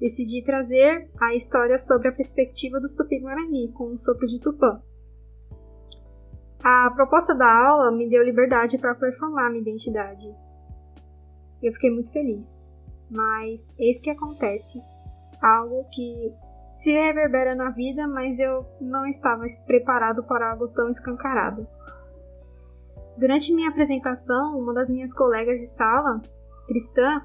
Decidi 0.00 0.42
trazer 0.44 1.10
a 1.20 1.34
história 1.34 1.78
sobre 1.78 2.08
a 2.08 2.12
perspectiva 2.12 2.80
dos 2.80 2.94
Tupi-Guarani, 2.94 3.72
com 3.72 3.92
um 3.92 3.98
sopro 3.98 4.26
de 4.26 4.40
Tupã, 4.40 4.82
a 6.68 6.90
proposta 6.90 7.32
da 7.32 7.46
aula 7.46 7.92
me 7.92 8.08
deu 8.08 8.24
liberdade 8.24 8.76
para 8.76 8.92
performar 8.92 9.50
minha 9.50 9.62
identidade. 9.62 10.26
Eu 11.62 11.72
fiquei 11.72 11.90
muito 11.92 12.10
feliz. 12.10 12.72
Mas 13.08 13.78
eis 13.78 14.00
que 14.00 14.10
acontece 14.10 14.82
algo 15.40 15.84
que 15.90 16.34
se 16.76 16.92
reverbera 16.92 17.54
na 17.54 17.70
vida, 17.70 18.06
mas 18.06 18.38
eu 18.38 18.58
não 18.78 19.06
estava 19.06 19.44
preparado 19.66 20.22
para 20.22 20.50
algo 20.52 20.68
tão 20.68 20.90
escancarado. 20.90 21.66
Durante 23.16 23.54
minha 23.54 23.70
apresentação, 23.70 24.58
uma 24.58 24.74
das 24.74 24.90
minhas 24.90 25.14
colegas 25.14 25.58
de 25.58 25.66
sala, 25.66 26.20
cristã, 26.68 27.22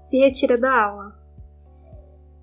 se 0.00 0.18
retira 0.18 0.58
da 0.58 0.86
aula. 0.86 1.16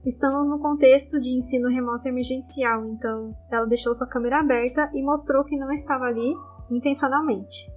Estamos 0.06 0.48
no 0.48 0.58
contexto 0.58 1.20
de 1.20 1.32
ensino 1.32 1.68
remoto 1.68 2.08
emergencial, 2.08 2.86
então 2.86 3.36
ela 3.52 3.68
deixou 3.68 3.94
sua 3.94 4.08
câmera 4.08 4.40
aberta 4.40 4.90
e 4.94 5.04
mostrou 5.04 5.44
que 5.44 5.58
não 5.58 5.70
estava 5.74 6.06
ali 6.06 6.34
intencionalmente. 6.72 7.70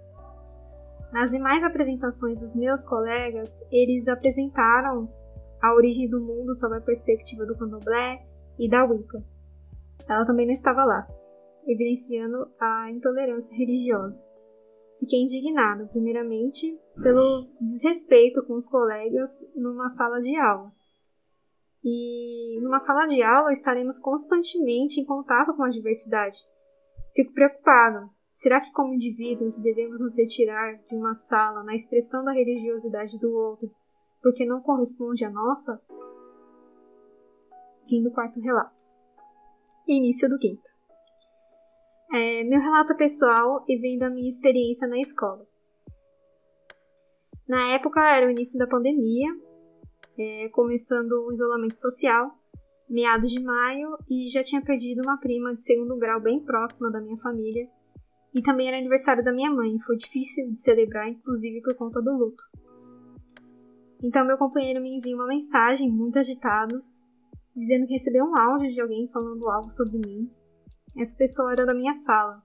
Nas 1.12 1.32
demais 1.32 1.64
apresentações 1.64 2.40
dos 2.40 2.54
meus 2.54 2.84
colegas, 2.84 3.66
eles 3.72 4.06
apresentaram 4.06 5.12
a 5.60 5.74
origem 5.74 6.08
do 6.08 6.20
mundo 6.20 6.54
sob 6.54 6.76
a 6.76 6.80
perspectiva 6.80 7.44
do 7.44 7.58
candomblé 7.58 8.29
e 8.60 8.68
da 8.68 8.84
Wicca. 8.84 9.24
Ela 10.06 10.26
também 10.26 10.46
não 10.46 10.52
estava 10.52 10.84
lá, 10.84 11.08
evidenciando 11.66 12.46
a 12.60 12.90
intolerância 12.90 13.56
religiosa. 13.56 14.22
Fiquei 14.98 15.22
indignado, 15.22 15.88
primeiramente, 15.88 16.78
pelo 17.02 17.48
desrespeito 17.58 18.44
com 18.44 18.54
os 18.54 18.68
colegas 18.68 19.30
numa 19.56 19.88
sala 19.88 20.20
de 20.20 20.36
aula. 20.36 20.70
E 21.82 22.60
numa 22.60 22.78
sala 22.78 23.06
de 23.06 23.22
aula 23.22 23.50
estaremos 23.50 23.98
constantemente 23.98 25.00
em 25.00 25.04
contato 25.06 25.56
com 25.56 25.62
a 25.62 25.70
diversidade. 25.70 26.36
Fico 27.14 27.32
preocupado. 27.32 28.10
Será 28.28 28.60
que, 28.60 28.70
como 28.72 28.92
indivíduos, 28.92 29.58
devemos 29.58 30.00
nos 30.00 30.16
retirar 30.16 30.76
de 30.86 30.94
uma 30.94 31.14
sala 31.14 31.64
na 31.64 31.74
expressão 31.74 32.22
da 32.22 32.32
religiosidade 32.32 33.18
do 33.18 33.32
outro 33.32 33.70
porque 34.22 34.44
não 34.44 34.60
corresponde 34.60 35.24
à 35.24 35.30
nossa? 35.30 35.80
Fim 37.90 38.04
do 38.04 38.12
quarto 38.12 38.40
relato. 38.40 38.84
Início 39.88 40.28
do 40.28 40.38
quinto. 40.38 40.70
É, 42.12 42.44
meu 42.44 42.60
relato 42.60 42.96
pessoal 42.96 43.64
e 43.68 43.76
vem 43.78 43.98
da 43.98 44.08
minha 44.08 44.28
experiência 44.28 44.86
na 44.86 45.00
escola. 45.00 45.44
Na 47.48 47.72
época 47.72 48.00
era 48.00 48.28
o 48.28 48.30
início 48.30 48.56
da 48.60 48.68
pandemia, 48.68 49.26
é, 50.16 50.48
começando 50.50 51.10
o 51.26 51.32
isolamento 51.32 51.76
social, 51.76 52.30
meados 52.88 53.32
de 53.32 53.40
maio, 53.40 53.98
e 54.08 54.28
já 54.28 54.44
tinha 54.44 54.62
perdido 54.62 55.02
uma 55.02 55.18
prima 55.18 55.52
de 55.52 55.62
segundo 55.62 55.96
grau 55.96 56.20
bem 56.20 56.38
próxima 56.38 56.92
da 56.92 57.00
minha 57.00 57.16
família, 57.16 57.66
e 58.32 58.40
também 58.40 58.68
era 58.68 58.78
aniversário 58.78 59.24
da 59.24 59.32
minha 59.32 59.50
mãe, 59.50 59.80
foi 59.80 59.96
difícil 59.96 60.48
de 60.52 60.60
celebrar, 60.60 61.08
inclusive 61.08 61.60
por 61.60 61.74
conta 61.74 62.00
do 62.00 62.16
luto. 62.16 62.44
Então 64.00 64.24
meu 64.24 64.38
companheiro 64.38 64.80
me 64.80 64.96
envia 64.96 65.16
uma 65.16 65.26
mensagem 65.26 65.90
muito 65.90 66.20
agitado, 66.20 66.84
dizendo 67.54 67.86
que 67.86 67.94
recebeu 67.94 68.24
um 68.24 68.36
áudio 68.36 68.72
de 68.72 68.80
alguém 68.80 69.08
falando 69.08 69.48
algo 69.48 69.70
sobre 69.70 69.98
mim, 69.98 70.30
essa 70.96 71.16
pessoa 71.16 71.52
era 71.52 71.66
da 71.66 71.74
minha 71.74 71.94
sala. 71.94 72.42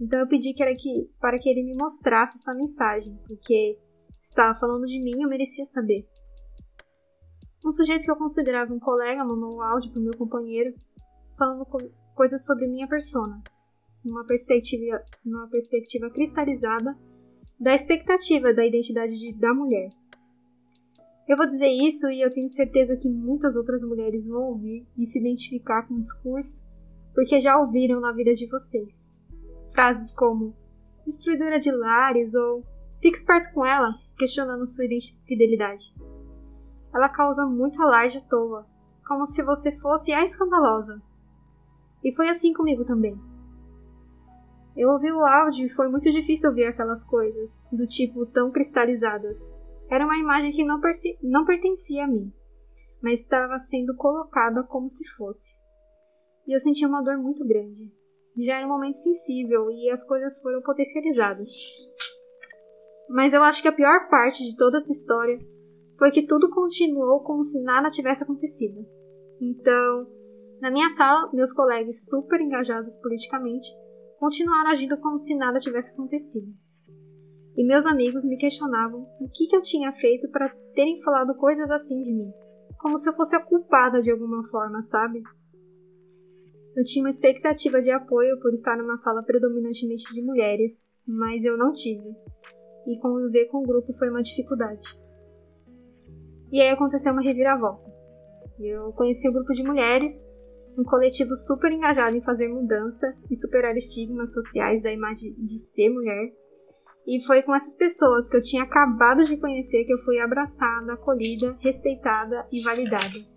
Então 0.00 0.20
eu 0.20 0.28
pedi 0.28 0.52
que 0.52 0.62
era 0.62 0.74
que, 0.74 1.10
para 1.20 1.38
que 1.38 1.48
ele 1.48 1.62
me 1.62 1.76
mostrasse 1.76 2.38
essa 2.38 2.54
mensagem, 2.54 3.18
porque 3.26 3.78
se 4.18 4.28
estava 4.28 4.54
falando 4.54 4.86
de 4.86 5.00
mim, 5.00 5.22
eu 5.22 5.28
merecia 5.28 5.64
saber. 5.64 6.06
Um 7.64 7.72
sujeito 7.72 8.04
que 8.04 8.10
eu 8.10 8.16
considerava 8.16 8.72
um 8.72 8.78
colega 8.78 9.24
mandou 9.24 9.56
um 9.56 9.62
áudio 9.62 9.90
para 9.90 10.00
o 10.00 10.04
meu 10.04 10.16
companheiro 10.16 10.74
falando 11.36 11.64
co 11.66 11.78
coisas 12.14 12.46
sobre 12.46 12.66
minha 12.66 12.88
persona, 12.88 13.42
numa 14.02 14.24
perspectiva, 14.24 15.02
numa 15.22 15.48
perspectiva 15.48 16.08
cristalizada 16.08 16.96
da 17.60 17.74
expectativa 17.74 18.54
da 18.54 18.64
identidade 18.64 19.18
de, 19.18 19.32
da 19.38 19.52
mulher. 19.52 19.90
Eu 21.28 21.36
vou 21.36 21.46
dizer 21.46 21.68
isso 21.68 22.08
e 22.08 22.20
eu 22.20 22.30
tenho 22.30 22.48
certeza 22.48 22.96
que 22.96 23.08
muitas 23.08 23.56
outras 23.56 23.82
mulheres 23.82 24.26
vão 24.26 24.42
ouvir 24.42 24.86
e 24.96 25.04
se 25.06 25.18
identificar 25.18 25.86
com 25.86 25.94
o 25.94 26.00
discurso 26.00 26.64
porque 27.16 27.40
já 27.40 27.58
ouviram 27.58 27.98
na 27.98 28.12
vida 28.12 28.34
de 28.34 28.46
vocês. 28.46 29.24
Frases 29.72 30.12
como 30.12 30.54
destruidora 31.06 31.58
de 31.58 31.72
lares 31.72 32.34
ou 32.34 32.62
fique 33.00 33.16
esperto 33.16 33.52
com 33.54 33.64
ela, 33.64 33.94
questionando 34.18 34.66
sua 34.66 34.84
fidelidade. 35.26 35.94
Ela 36.94 37.08
causa 37.08 37.46
muito 37.46 37.82
alarde 37.82 38.18
à 38.18 38.20
toa, 38.20 38.66
como 39.06 39.24
se 39.24 39.42
você 39.42 39.72
fosse 39.72 40.12
a 40.12 40.22
escandalosa. 40.22 41.00
E 42.04 42.14
foi 42.14 42.28
assim 42.28 42.52
comigo 42.52 42.84
também. 42.84 43.18
Eu 44.76 44.90
ouvi 44.90 45.10
o 45.10 45.24
áudio 45.24 45.66
e 45.66 45.70
foi 45.70 45.88
muito 45.88 46.12
difícil 46.12 46.50
ouvir 46.50 46.66
aquelas 46.66 47.02
coisas, 47.02 47.66
do 47.72 47.86
tipo 47.86 48.26
tão 48.26 48.50
cristalizadas. 48.50 49.54
Era 49.90 50.04
uma 50.04 50.18
imagem 50.18 50.52
que 50.52 50.64
não, 50.64 50.80
não 51.22 51.44
pertencia 51.44 52.04
a 52.04 52.08
mim, 52.08 52.32
mas 53.02 53.20
estava 53.20 53.58
sendo 53.58 53.94
colocada 53.96 54.62
como 54.64 54.88
se 54.88 55.06
fosse 55.16 55.66
e 56.46 56.54
eu 56.54 56.60
senti 56.60 56.86
uma 56.86 57.02
dor 57.02 57.18
muito 57.18 57.44
grande. 57.44 57.92
Já 58.38 58.56
era 58.56 58.66
um 58.66 58.70
momento 58.70 58.96
sensível 58.96 59.70
e 59.70 59.90
as 59.90 60.04
coisas 60.04 60.38
foram 60.40 60.62
potencializadas. 60.62 61.48
Mas 63.08 63.32
eu 63.32 63.42
acho 63.42 63.62
que 63.62 63.68
a 63.68 63.72
pior 63.72 64.08
parte 64.08 64.44
de 64.44 64.56
toda 64.56 64.76
essa 64.76 64.92
história 64.92 65.38
foi 65.98 66.10
que 66.10 66.26
tudo 66.26 66.50
continuou 66.50 67.20
como 67.22 67.42
se 67.42 67.62
nada 67.62 67.90
tivesse 67.90 68.22
acontecido. 68.22 68.86
Então, 69.40 70.06
na 70.60 70.70
minha 70.70 70.90
sala, 70.90 71.30
meus 71.32 71.52
colegas 71.52 72.04
super 72.04 72.40
engajados 72.40 72.96
politicamente 72.98 73.68
continuaram 74.18 74.70
agindo 74.70 74.98
como 74.98 75.18
se 75.18 75.34
nada 75.34 75.58
tivesse 75.58 75.92
acontecido. 75.92 76.52
E 77.56 77.64
meus 77.64 77.86
amigos 77.86 78.24
me 78.24 78.36
questionavam 78.36 79.08
o 79.20 79.28
que, 79.28 79.46
que 79.46 79.56
eu 79.56 79.62
tinha 79.62 79.90
feito 79.92 80.28
para 80.30 80.54
terem 80.74 81.00
falado 81.02 81.34
coisas 81.36 81.70
assim 81.70 82.00
de 82.02 82.12
mim, 82.12 82.30
como 82.78 82.98
se 82.98 83.08
eu 83.08 83.14
fosse 83.14 83.34
a 83.34 83.42
culpada 83.42 84.00
de 84.00 84.10
alguma 84.10 84.44
forma, 84.44 84.82
sabe? 84.82 85.22
Eu 86.76 86.84
tinha 86.84 87.02
uma 87.02 87.10
expectativa 87.10 87.80
de 87.80 87.90
apoio 87.90 88.38
por 88.38 88.52
estar 88.52 88.76
numa 88.76 88.98
sala 88.98 89.22
predominantemente 89.22 90.12
de 90.12 90.20
mulheres, 90.20 90.94
mas 91.08 91.42
eu 91.42 91.56
não 91.56 91.72
tive. 91.72 92.06
E 92.86 92.98
conviver 93.00 93.46
com 93.46 93.58
o 93.58 93.66
grupo 93.66 93.94
foi 93.94 94.10
uma 94.10 94.22
dificuldade. 94.22 94.86
E 96.52 96.60
aí 96.60 96.68
aconteceu 96.68 97.12
uma 97.12 97.22
reviravolta. 97.22 97.90
Eu 98.60 98.92
conheci 98.92 99.26
um 99.28 99.32
grupo 99.32 99.54
de 99.54 99.62
mulheres, 99.62 100.12
um 100.78 100.84
coletivo 100.84 101.34
super 101.34 101.72
engajado 101.72 102.14
em 102.14 102.20
fazer 102.20 102.48
mudança 102.48 103.06
e 103.30 103.36
superar 103.36 103.74
estigmas 103.74 104.32
sociais 104.34 104.82
da 104.82 104.92
imagem 104.92 105.34
de 105.38 105.58
ser 105.58 105.88
mulher. 105.88 106.30
E 107.06 107.24
foi 107.24 107.42
com 107.42 107.54
essas 107.54 107.76
pessoas 107.76 108.28
que 108.28 108.36
eu 108.36 108.42
tinha 108.42 108.64
acabado 108.64 109.24
de 109.24 109.36
conhecer 109.36 109.84
que 109.84 109.92
eu 109.92 109.98
fui 109.98 110.18
abraçada, 110.18 110.94
acolhida, 110.94 111.56
respeitada 111.60 112.46
e 112.52 112.60
validada 112.62 113.36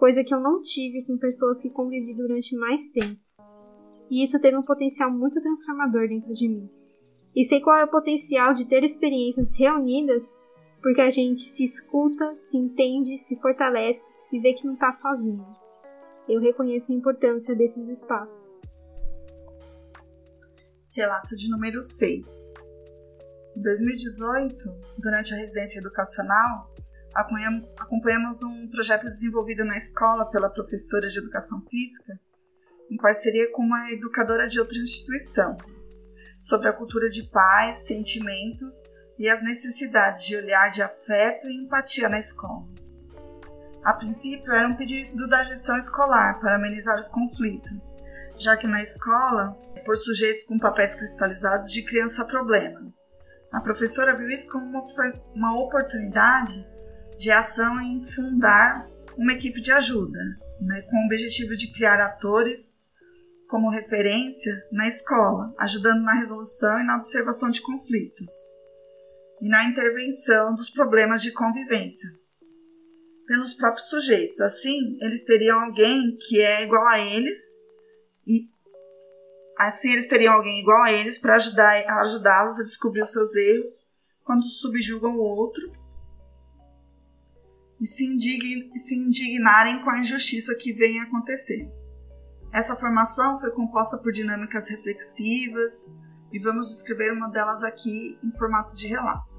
coisa 0.00 0.24
que 0.24 0.32
eu 0.32 0.40
não 0.40 0.62
tive 0.62 1.04
com 1.04 1.18
pessoas 1.18 1.60
que 1.60 1.68
convivi 1.68 2.14
durante 2.14 2.56
mais 2.56 2.88
tempo. 2.88 3.20
E 4.10 4.24
isso 4.24 4.40
teve 4.40 4.56
um 4.56 4.62
potencial 4.62 5.10
muito 5.12 5.42
transformador 5.42 6.08
dentro 6.08 6.32
de 6.32 6.48
mim. 6.48 6.70
E 7.36 7.44
sei 7.44 7.60
qual 7.60 7.76
é 7.76 7.84
o 7.84 7.90
potencial 7.90 8.54
de 8.54 8.64
ter 8.64 8.82
experiências 8.82 9.54
reunidas, 9.54 10.24
porque 10.82 11.02
a 11.02 11.10
gente 11.10 11.42
se 11.42 11.62
escuta, 11.62 12.34
se 12.34 12.56
entende, 12.56 13.18
se 13.18 13.38
fortalece 13.40 14.10
e 14.32 14.40
vê 14.40 14.54
que 14.54 14.66
não 14.66 14.72
está 14.72 14.90
sozinho. 14.90 15.46
Eu 16.26 16.40
reconheço 16.40 16.92
a 16.92 16.94
importância 16.94 17.54
desses 17.54 17.86
espaços. 17.88 18.62
Relato 20.96 21.36
de 21.36 21.48
número 21.50 21.82
6. 21.82 22.69
Em 23.60 23.62
2018, 23.62 24.56
durante 24.96 25.34
a 25.34 25.36
residência 25.36 25.80
educacional, 25.80 26.74
acompanhamos 27.76 28.42
um 28.42 28.66
projeto 28.70 29.02
desenvolvido 29.02 29.66
na 29.66 29.76
escola 29.76 30.30
pela 30.30 30.48
professora 30.48 31.06
de 31.10 31.18
educação 31.18 31.60
física, 31.68 32.18
em 32.90 32.96
parceria 32.96 33.52
com 33.52 33.60
uma 33.60 33.90
educadora 33.92 34.48
de 34.48 34.58
outra 34.58 34.78
instituição, 34.78 35.58
sobre 36.40 36.68
a 36.68 36.72
cultura 36.72 37.10
de 37.10 37.24
paz, 37.24 37.86
sentimentos 37.86 38.72
e 39.18 39.28
as 39.28 39.42
necessidades 39.42 40.24
de 40.24 40.36
olhar 40.36 40.70
de 40.70 40.80
afeto 40.80 41.46
e 41.46 41.62
empatia 41.62 42.08
na 42.08 42.18
escola. 42.18 42.66
A 43.84 43.92
princípio, 43.92 44.54
era 44.54 44.68
um 44.68 44.76
pedido 44.76 45.28
da 45.28 45.44
gestão 45.44 45.76
escolar 45.76 46.40
para 46.40 46.56
amenizar 46.56 46.98
os 46.98 47.08
conflitos, 47.08 47.94
já 48.38 48.56
que 48.56 48.66
na 48.66 48.82
escola, 48.82 49.52
por 49.84 49.98
sujeitos 49.98 50.44
com 50.44 50.58
papéis 50.58 50.94
cristalizados 50.94 51.70
de 51.70 51.82
criança-problema. 51.82 52.98
A 53.52 53.60
professora 53.60 54.16
viu 54.16 54.28
isso 54.28 54.50
como 54.50 54.64
uma 55.34 55.58
oportunidade 55.58 56.66
de 57.18 57.30
ação 57.30 57.80
em 57.80 58.02
fundar 58.02 58.88
uma 59.16 59.32
equipe 59.32 59.60
de 59.60 59.72
ajuda, 59.72 60.18
né, 60.60 60.82
com 60.82 60.96
o 60.96 61.06
objetivo 61.06 61.56
de 61.56 61.72
criar 61.72 62.00
atores 62.00 62.78
como 63.48 63.68
referência 63.68 64.54
na 64.70 64.86
escola, 64.86 65.52
ajudando 65.58 66.02
na 66.02 66.14
resolução 66.14 66.78
e 66.80 66.84
na 66.84 66.96
observação 66.96 67.50
de 67.50 67.60
conflitos 67.60 68.30
e 69.40 69.48
na 69.48 69.64
intervenção 69.64 70.54
dos 70.54 70.70
problemas 70.70 71.20
de 71.20 71.32
convivência 71.32 72.08
pelos 73.26 73.52
próprios 73.54 73.88
sujeitos. 73.88 74.40
Assim, 74.40 74.96
eles 75.00 75.24
teriam 75.24 75.58
alguém 75.58 76.16
que 76.20 76.40
é 76.40 76.62
igual 76.62 76.86
a 76.86 77.00
eles 77.00 77.38
e 78.26 78.48
assim 79.66 79.92
eles 79.92 80.08
teriam 80.08 80.34
alguém 80.34 80.60
igual 80.60 80.82
a 80.82 80.92
eles 80.92 81.18
para 81.18 81.36
ajudá-los 81.36 82.60
a 82.60 82.64
descobrir 82.64 83.02
os 83.02 83.12
seus 83.12 83.34
erros 83.34 83.86
quando 84.24 84.44
subjugam 84.44 85.16
o 85.16 85.22
outro 85.22 85.70
e 87.80 87.86
se, 87.86 88.04
indign 88.04 88.78
se 88.78 88.94
indignarem 88.94 89.82
com 89.82 89.90
a 89.90 89.98
injustiça 89.98 90.54
que 90.54 90.72
vem 90.72 91.00
acontecer. 91.00 91.70
Essa 92.52 92.76
formação 92.76 93.38
foi 93.38 93.50
composta 93.52 93.96
por 93.98 94.12
dinâmicas 94.12 94.68
reflexivas 94.68 95.94
e 96.32 96.38
vamos 96.38 96.68
descrever 96.68 97.12
uma 97.12 97.28
delas 97.28 97.62
aqui 97.62 98.18
em 98.22 98.32
formato 98.32 98.76
de 98.76 98.86
relato. 98.86 99.30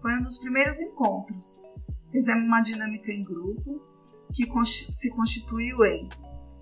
Foi 0.00 0.14
um 0.14 0.22
dos 0.22 0.38
primeiros 0.38 0.78
encontros. 0.80 1.74
Fizemos 2.10 2.44
uma 2.44 2.60
dinâmica 2.60 3.10
em 3.10 3.24
grupo 3.24 3.82
que 4.32 4.46
se 4.66 5.10
constituiu 5.10 5.84
em 5.84 6.08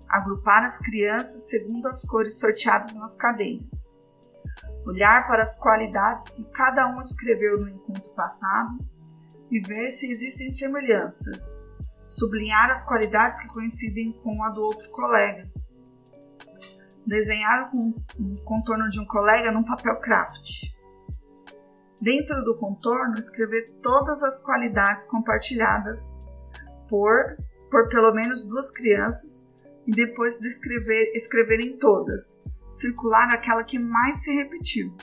agrupar 0.07 0.63
as 0.63 0.79
crianças 0.79 1.49
segundo 1.49 1.87
as 1.87 2.03
cores 2.03 2.39
sorteadas 2.39 2.93
nas 2.93 3.15
cadeiras, 3.15 3.99
olhar 4.85 5.27
para 5.27 5.43
as 5.43 5.57
qualidades 5.57 6.29
que 6.29 6.43
cada 6.51 6.87
um 6.87 6.99
escreveu 6.99 7.59
no 7.59 7.69
encontro 7.69 8.13
passado 8.13 8.77
e 9.51 9.59
ver 9.59 9.89
se 9.89 10.11
existem 10.11 10.51
semelhanças, 10.51 11.63
sublinhar 12.07 12.69
as 12.69 12.85
qualidades 12.85 13.39
que 13.39 13.47
coincidem 13.47 14.13
com 14.23 14.43
a 14.43 14.49
do 14.49 14.61
outro 14.61 14.89
colega, 14.91 15.49
desenhar 17.05 17.71
o 17.73 17.93
contorno 18.43 18.89
de 18.89 18.99
um 18.99 19.05
colega 19.05 19.51
num 19.51 19.63
papel 19.63 19.99
craft. 19.99 20.73
Dentro 22.01 22.43
do 22.43 22.55
contorno, 22.55 23.15
escrever 23.15 23.79
todas 23.81 24.21
as 24.21 24.41
qualidades 24.43 25.05
compartilhadas 25.05 26.21
por, 26.89 27.37
por 27.71 27.89
pelo 27.89 28.13
menos 28.13 28.45
duas 28.47 28.69
crianças 28.71 29.54
e 29.87 29.91
depois 29.91 30.39
descrever, 30.39 31.11
escreverem 31.13 31.77
todas, 31.77 32.43
circular 32.71 33.33
aquela 33.33 33.63
que 33.63 33.79
mais 33.79 34.23
se 34.23 34.31
repetiu, 34.31 34.95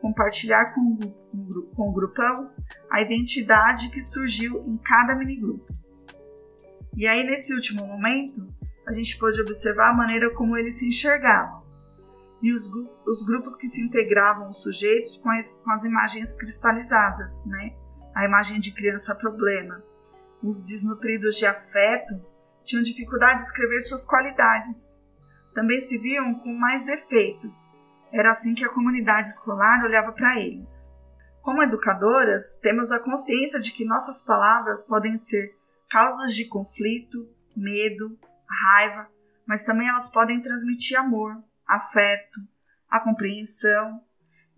compartilhar 0.00 0.74
com, 0.74 0.98
com 1.74 1.88
o 1.88 1.92
grupão 1.92 2.50
a 2.90 3.00
identidade 3.00 3.90
que 3.90 4.02
surgiu 4.02 4.64
em 4.66 4.76
cada 4.78 5.14
minigrupo. 5.16 5.72
E 6.96 7.06
aí, 7.06 7.24
nesse 7.24 7.54
último 7.54 7.86
momento, 7.86 8.46
a 8.86 8.92
gente 8.92 9.18
pôde 9.18 9.40
observar 9.40 9.90
a 9.90 9.96
maneira 9.96 10.34
como 10.34 10.56
eles 10.56 10.78
se 10.78 10.88
enxergavam 10.88 11.58
e 12.42 12.52
os, 12.52 12.70
os 13.06 13.22
grupos 13.24 13.56
que 13.56 13.68
se 13.68 13.80
integravam 13.80 14.46
os 14.46 14.62
sujeitos 14.62 15.16
com 15.16 15.30
as, 15.30 15.54
com 15.54 15.70
as 15.70 15.84
imagens 15.84 16.36
cristalizadas, 16.36 17.44
né? 17.46 17.76
A 18.14 18.24
imagem 18.24 18.60
de 18.60 18.72
criança 18.72 19.14
problema. 19.14 19.82
Os 20.42 20.62
desnutridos 20.62 21.36
de 21.36 21.46
afeto 21.46 22.14
tinham 22.68 22.82
dificuldade 22.82 23.40
de 23.40 23.46
escrever 23.46 23.80
suas 23.80 24.04
qualidades. 24.04 25.02
Também 25.54 25.80
se 25.80 25.96
viam 25.98 26.34
com 26.34 26.52
mais 26.52 26.84
defeitos. 26.84 27.70
Era 28.12 28.30
assim 28.30 28.54
que 28.54 28.64
a 28.64 28.72
comunidade 28.72 29.30
escolar 29.30 29.82
olhava 29.82 30.12
para 30.12 30.38
eles. 30.38 30.92
Como 31.40 31.62
educadoras, 31.62 32.58
temos 32.60 32.92
a 32.92 33.00
consciência 33.00 33.58
de 33.58 33.72
que 33.72 33.86
nossas 33.86 34.20
palavras 34.20 34.82
podem 34.84 35.16
ser 35.16 35.56
causas 35.88 36.34
de 36.34 36.44
conflito, 36.44 37.26
medo, 37.56 38.18
raiva, 38.46 39.10
mas 39.46 39.64
também 39.64 39.88
elas 39.88 40.10
podem 40.10 40.42
transmitir 40.42 40.98
amor, 40.98 41.42
afeto, 41.66 42.40
a 42.88 43.00
compreensão. 43.00 44.02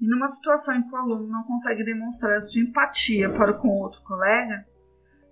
E 0.01 0.09
numa 0.09 0.27
situação 0.27 0.75
em 0.75 0.83
que 0.83 0.93
o 0.93 0.97
aluno 0.97 1.29
não 1.29 1.45
consegue 1.45 1.85
demonstrar 1.85 2.37
a 2.37 2.41
sua 2.41 2.61
empatia 2.61 3.31
para 3.31 3.55
com 3.55 3.69
outro 3.69 4.03
colega, 4.03 4.67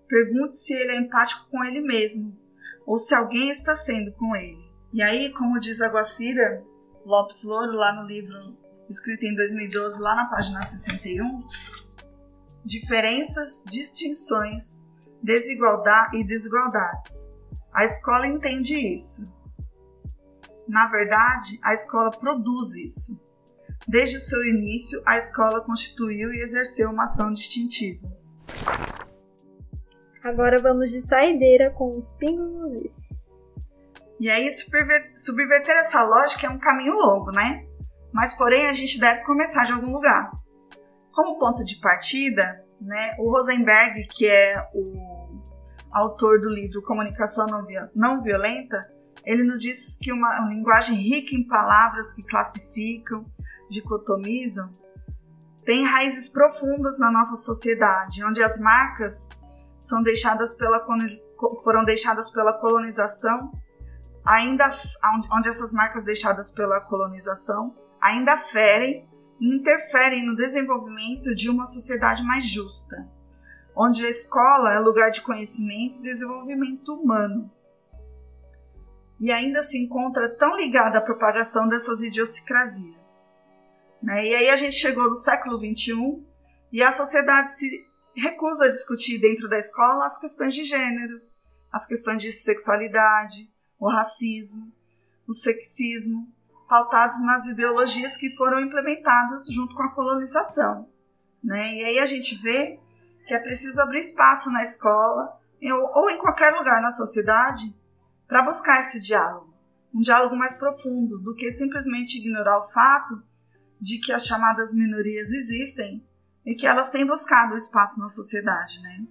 pergunte 0.07 0.55
se 0.55 0.73
ele 0.73 0.93
é 0.93 1.01
empático 1.01 1.51
com 1.51 1.65
ele 1.65 1.81
mesmo 1.81 2.48
ou 2.89 2.97
se 2.97 3.15
alguém 3.15 3.51
está 3.51 3.77
sendo 3.77 4.11
com 4.13 4.35
ele. 4.35 4.73
E 4.95 5.03
aí, 5.03 5.31
como 5.35 5.61
diz 5.61 5.83
a 5.83 5.89
Guacira 5.89 6.65
Lopes 7.05 7.43
Louro 7.45 7.73
lá 7.73 7.93
no 7.93 8.09
livro 8.09 8.57
escrito 8.89 9.27
em 9.27 9.35
2012, 9.35 10.01
lá 10.01 10.15
na 10.15 10.31
página 10.31 10.65
61, 10.65 11.47
diferenças, 12.65 13.63
distinções, 13.67 14.83
desigualdade 15.23 16.17
e 16.17 16.27
desigualdades. 16.27 17.31
A 17.75 17.85
escola 17.85 18.27
entende 18.27 18.75
isso. 18.75 19.31
Na 20.67 20.89
verdade, 20.89 21.61
a 21.63 21.75
escola 21.75 22.11
produz 22.11 22.75
isso. 22.75 23.23
Desde 23.87 24.17
o 24.17 24.21
seu 24.21 24.43
início, 24.47 25.03
a 25.05 25.19
escola 25.19 25.63
constituiu 25.63 26.33
e 26.33 26.41
exerceu 26.41 26.91
uma 26.91 27.05
ação 27.05 27.35
distintiva. 27.35 28.11
Agora 30.23 30.59
vamos 30.59 30.91
de 30.91 31.01
saideira 31.01 31.71
com 31.71 31.97
os 31.97 32.13
pingos 32.13 32.73
is. 32.73 33.29
E 34.21 34.29
aí, 34.29 34.49
subverter 35.15 35.77
essa 35.77 36.03
lógica 36.03 36.47
é 36.47 36.51
um 36.51 36.59
caminho 36.59 36.95
longo, 36.95 37.31
né? 37.31 37.65
Mas, 38.13 38.35
porém, 38.35 38.67
a 38.67 38.73
gente 38.73 38.99
deve 38.99 39.23
começar 39.23 39.65
de 39.65 39.73
algum 39.73 39.93
lugar. 39.93 40.31
Como 41.13 41.39
ponto 41.39 41.65
de 41.65 41.77
partida, 41.77 42.65
né, 42.81 43.15
o 43.19 43.31
Rosenberg, 43.31 44.07
que 44.09 44.27
é 44.27 44.69
o 44.75 45.41
autor 45.93 46.41
do 46.41 46.49
livro 46.49 46.83
Comunicação 46.83 47.47
Não 47.95 48.23
Violenta, 48.23 48.77
ele 49.25 49.45
nos 49.45 49.61
diz 49.61 49.97
que 49.97 50.13
uma, 50.13 50.41
uma 50.41 50.49
linguagem 50.49 50.97
rica 50.97 51.35
em 51.35 51.47
palavras 51.47 52.13
que 52.15 52.23
classificam, 52.25 53.25
dicotomizam, 53.71 54.75
tem 55.65 55.85
raízes 55.85 56.29
profundas 56.29 56.99
na 56.99 57.11
nossa 57.11 57.37
sociedade, 57.37 58.25
onde 58.25 58.43
as 58.43 58.59
marcas 58.59 59.29
são 59.81 60.03
deixadas 60.03 60.55
pela 60.55 60.85
foram 61.63 61.85
deixadas 61.85 62.31
pela 62.31 62.53
colonização, 62.53 63.53
ainda 64.27 64.71
onde 65.33 65.49
essas 65.49 65.73
marcas 65.73 66.05
deixadas 66.05 66.51
pela 66.51 66.81
colonização 66.81 67.75
ainda 68.01 68.37
ferem 68.37 69.09
e 69.41 69.55
interferem 69.55 70.27
no 70.27 70.35
desenvolvimento 70.35 71.35
de 71.35 71.49
uma 71.49 71.67
sociedade 71.67 72.23
mais 72.25 72.45
justa, 72.45 73.09
onde 73.77 74.05
a 74.05 74.11
escola 74.11 74.73
é 74.73 74.79
lugar 74.81 75.11
de 75.11 75.23
conhecimento 75.23 75.99
e 75.99 76.03
desenvolvimento 76.03 76.95
humano. 76.95 77.51
E 79.21 79.33
ainda 79.33 79.63
se 79.63 79.79
encontra 79.79 80.29
tão 80.29 80.57
ligada 80.57 80.99
à 80.99 81.01
propagação 81.01 81.69
dessas 81.69 82.03
idiosincrasias. 82.03 83.29
Né? 84.03 84.27
E 84.27 84.35
aí 84.35 84.49
a 84.49 84.57
gente 84.57 84.77
chegou 84.77 85.09
no 85.09 85.17
século 85.17 85.59
XXI 85.59 86.25
e 86.73 86.83
a 86.83 86.93
sociedade 86.93 87.53
se 87.53 87.88
recusa 88.19 88.71
discutir 88.71 89.19
dentro 89.19 89.49
da 89.49 89.59
escola 89.59 90.07
as 90.07 90.19
questões 90.19 90.55
de 90.55 90.65
gênero, 90.65 91.21
as 91.71 91.87
questões 91.87 92.23
de 92.23 92.33
sexualidade, 92.33 93.53
o 93.79 93.89
racismo, 93.89 94.73
o 95.27 95.33
sexismo, 95.33 96.33
pautados 96.69 97.21
nas 97.25 97.47
ideologias 97.47 98.17
que 98.17 98.35
foram 98.37 98.61
implementadas 98.61 99.47
junto 99.47 99.75
com 99.75 99.83
a 99.83 99.95
colonização. 99.95 100.89
Né? 101.43 101.77
E 101.77 101.85
aí 101.85 101.99
a 101.99 102.07
gente 102.07 102.35
vê 102.37 102.81
que 103.27 103.35
é 103.35 103.39
preciso 103.39 103.81
abrir 103.81 104.01
espaço 104.01 104.51
na 104.51 104.63
escola 104.63 105.39
ou 105.95 106.11
em 106.11 106.19
qualquer 106.19 106.55
lugar 106.55 106.81
na 106.81 106.91
sociedade 106.91 107.77
para 108.27 108.43
buscar 108.43 108.81
esse 108.81 109.01
diálogo, 109.01 109.55
um 109.95 110.01
diálogo 110.01 110.37
mais 110.37 110.55
profundo 110.55 111.19
do 111.19 111.35
que 111.35 111.51
simplesmente 111.51 112.19
ignorar 112.19 112.59
o 112.59 112.71
fato 112.71 113.23
de 113.81 113.99
que 113.99 114.13
as 114.13 114.27
chamadas 114.27 114.75
minorias 114.75 115.31
existem 115.31 116.08
e 116.49 116.55
que 116.55 116.67
elas 116.67 116.91
têm 116.91 117.07
buscado 117.07 117.55
espaço 117.59 118.01
na 118.01 118.09
sociedade, 118.09 118.81
né? 118.81 119.07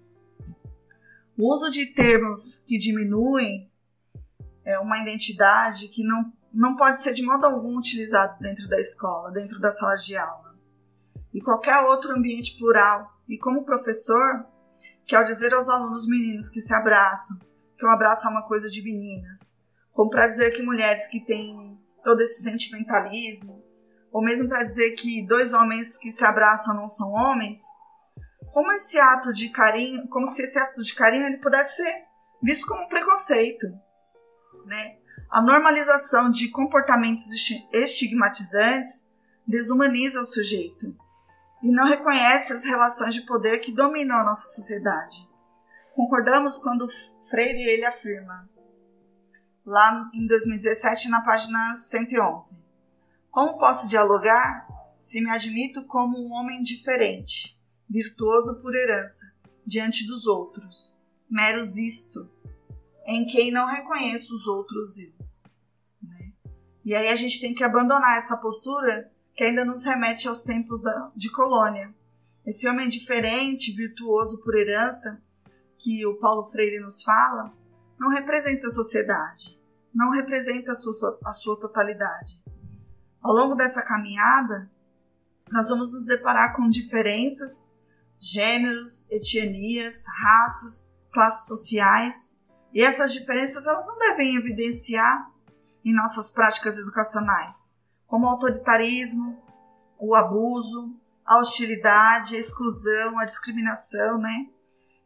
O 1.38 1.54
uso 1.54 1.70
de 1.70 1.86
termos 1.94 2.66
que 2.68 2.80
diminuem 2.80 3.72
é 4.66 4.80
uma 4.80 4.98
identidade 4.98 5.88
que 5.90 6.04
não, 6.04 6.34
não 6.52 6.76
pode 6.76 7.04
ser 7.04 7.14
de 7.14 7.22
modo 7.22 7.46
algum 7.46 7.78
utilizado 7.78 8.40
dentro 8.40 8.68
da 8.68 8.82
escola, 8.82 9.30
dentro 9.30 9.60
da 9.60 9.72
sala 9.72 9.96
de 9.98 10.18
aula. 10.18 10.58
E 11.32 11.40
qualquer 11.40 11.80
outro 11.82 12.12
ambiente 12.12 12.58
plural. 12.58 13.08
E 13.30 13.38
como 13.38 13.64
professor, 13.64 14.48
que 15.06 15.16
ao 15.16 15.24
dizer 15.24 15.54
aos 15.54 15.70
alunos 15.70 16.08
meninos 16.08 16.50
que 16.50 16.60
se 16.60 16.74
abraçam, 16.74 17.38
que 17.78 17.86
o 17.86 17.90
abraço 17.90 18.26
é 18.26 18.32
uma 18.32 18.48
coisa 18.48 18.68
de 18.68 18.82
meninas, 18.82 19.60
como 19.94 20.10
para 20.10 20.26
dizer 20.26 20.54
que 20.54 20.64
mulheres 20.64 21.08
que 21.08 21.24
têm 21.24 21.80
todo 22.04 22.20
esse 22.20 22.42
sentimentalismo, 22.42 23.64
ou 24.12 24.24
mesmo 24.24 24.48
para 24.48 24.64
dizer 24.64 24.92
que 24.92 25.26
dois 25.28 25.54
homens 25.54 25.98
que 25.98 26.12
se 26.12 26.24
abraçam 26.24 26.76
não 26.76 26.88
são 26.88 27.12
homens, 27.12 27.60
como 28.54 28.72
esse 28.72 28.98
ato 28.98 29.34
de 29.34 29.50
carinho, 29.50 30.08
como 30.10 30.28
se 30.28 30.42
esse 30.42 30.58
ato 30.58 30.84
de 30.84 30.96
carinho 30.96 31.28
ele 31.28 31.38
pudesse 31.38 31.78
ser 31.78 32.06
visto 32.42 32.66
como 32.68 32.84
um 32.84 32.88
preconceito, 32.88 33.68
né? 34.66 34.98
A 35.30 35.42
normalização 35.42 36.30
de 36.30 36.50
comportamentos 36.50 37.26
estigmatizantes 37.74 39.06
desumaniza 39.46 40.22
o 40.22 40.26
sujeito 40.26 40.96
e 41.62 41.72
não 41.72 41.86
reconhece 41.86 42.54
as 42.54 42.64
relações 42.64 43.14
de 43.14 43.22
poder 43.22 43.60
que 43.60 43.74
dominam 43.74 44.18
a 44.18 44.24
nossa 44.24 44.48
sociedade. 44.48 45.28
Concordamos 45.96 46.58
quando 46.58 46.88
Freire 47.30 47.62
ele 47.62 47.84
afirma, 47.84 48.50
lá 49.66 50.10
em 50.14 50.28
2017, 50.28 51.10
na 51.10 51.22
página 51.22 51.76
111. 51.76 52.67
Como 53.38 53.60
posso 53.60 53.88
dialogar 53.88 54.68
se 55.00 55.22
me 55.22 55.30
admito 55.30 55.86
como 55.86 56.18
um 56.18 56.34
homem 56.34 56.64
diferente, 56.64 57.56
virtuoso 57.88 58.64
por 58.64 58.76
herança, 58.76 59.28
diante 59.64 60.08
dos 60.08 60.26
outros, 60.26 61.00
meros 61.30 61.78
isto, 61.78 62.28
em 63.06 63.28
quem 63.28 63.52
não 63.52 63.68
reconheço 63.68 64.34
os 64.34 64.48
outros 64.48 64.98
eu? 64.98 65.14
Né? 66.02 66.34
E 66.84 66.96
aí 66.96 67.10
a 67.10 67.16
gente 67.16 67.40
tem 67.40 67.54
que 67.54 67.64
abandonar 67.64 68.18
essa 68.18 68.38
postura 68.38 69.14
que 69.36 69.44
ainda 69.44 69.64
nos 69.64 69.86
remete 69.86 70.28
aos 70.28 70.42
tempos 70.42 70.82
da, 70.82 71.12
de 71.16 71.30
colônia. 71.30 71.94
Esse 72.44 72.68
homem 72.68 72.90
diferente, 72.90 73.72
virtuoso 73.72 74.42
por 74.44 74.56
herança, 74.56 75.22
que 75.78 76.04
o 76.08 76.18
Paulo 76.18 76.46
Freire 76.46 76.80
nos 76.80 77.04
fala 77.04 77.54
não 78.00 78.10
representa 78.10 78.66
a 78.66 78.72
sociedade, 78.72 79.62
não 79.94 80.10
representa 80.10 80.72
a 80.72 80.76
sua, 80.76 81.20
a 81.24 81.32
sua 81.32 81.60
totalidade. 81.60 82.47
Ao 83.22 83.34
longo 83.34 83.56
dessa 83.56 83.82
caminhada, 83.82 84.70
nós 85.52 85.70
vamos 85.70 85.94
nos 85.94 86.06
deparar 86.06 86.56
com 86.56 86.70
diferenças, 86.70 87.72
gêneros, 88.20 89.10
etnias, 89.12 90.04
raças, 90.20 90.92
classes 91.12 91.48
sociais, 91.48 92.38
e 92.74 92.82
essas 92.82 93.14
diferenças 93.14 93.66
elas 93.66 93.88
não 93.88 93.98
devem 93.98 94.36
evidenciar 94.36 95.32
em 95.84 95.94
nossas 95.94 96.32
práticas 96.32 96.78
educacionais, 96.78 97.72
como 98.06 98.26
o 98.26 98.30
autoritarismo, 98.30 99.42
o 100.00 100.14
abuso, 100.14 100.96
a 101.26 101.40
hostilidade, 101.40 102.36
a 102.36 102.40
exclusão, 102.40 103.18
a 103.18 103.26
discriminação, 103.26 104.18
né? 104.18 104.50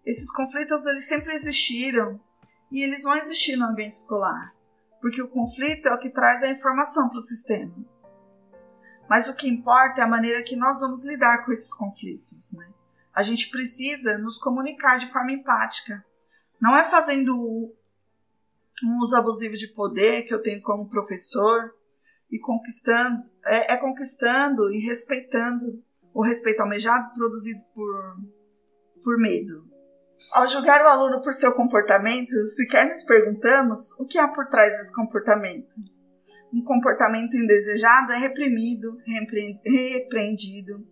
Esses 0.06 0.32
conflitos 0.32 0.86
eles 0.86 1.08
sempre 1.08 1.34
existiram 1.34 2.20
e 2.72 2.82
eles 2.84 3.04
vão 3.04 3.16
existir 3.16 3.56
no 3.56 3.66
ambiente 3.66 3.94
escolar, 3.94 4.54
porque 5.00 5.22
o 5.22 5.28
conflito 5.28 5.88
é 5.88 5.94
o 5.94 6.00
que 6.00 6.10
traz 6.10 6.44
a 6.44 6.50
informação 6.50 7.10
para 7.10 7.18
o 7.18 7.22
sistema. 7.22 7.74
Mas 9.12 9.28
o 9.28 9.36
que 9.36 9.46
importa 9.46 10.00
é 10.00 10.04
a 10.06 10.08
maneira 10.08 10.42
que 10.42 10.56
nós 10.56 10.80
vamos 10.80 11.04
lidar 11.04 11.44
com 11.44 11.52
esses 11.52 11.74
conflitos, 11.74 12.54
né? 12.54 12.74
A 13.14 13.22
gente 13.24 13.50
precisa 13.50 14.18
nos 14.20 14.38
comunicar 14.38 14.98
de 14.98 15.12
forma 15.12 15.34
empática. 15.34 16.02
Não 16.62 16.78
é 16.78 16.90
fazendo 16.90 17.36
um 18.82 18.98
uso 19.02 19.14
abusivo 19.18 19.58
de 19.58 19.68
poder 19.68 20.22
que 20.22 20.34
eu 20.34 20.42
tenho 20.42 20.62
como 20.62 20.90
professor 20.90 21.76
e 22.32 22.40
conquistando, 22.40 23.22
é, 23.44 23.74
é 23.74 23.78
conquistando 23.78 24.72
e 24.72 24.80
respeitando 24.80 25.84
o 26.14 26.24
respeito 26.24 26.62
almejado 26.62 27.14
produzido 27.14 27.62
por, 27.76 28.16
por 29.04 29.18
medo. 29.18 29.70
Ao 30.32 30.48
julgar 30.48 30.86
o 30.86 30.88
aluno 30.88 31.22
por 31.22 31.34
seu 31.34 31.54
comportamento, 31.54 32.32
sequer 32.56 32.88
nos 32.88 33.04
perguntamos 33.04 33.92
o 34.00 34.08
que 34.08 34.18
há 34.18 34.30
por 34.30 34.48
trás 34.48 34.72
desse 34.72 34.96
comportamento. 34.96 35.76
Um 36.54 36.64
comportamento 36.64 37.36
indesejado 37.36 38.12
é 38.12 38.18
reprimido, 38.18 38.98
repreendido, 39.06 40.86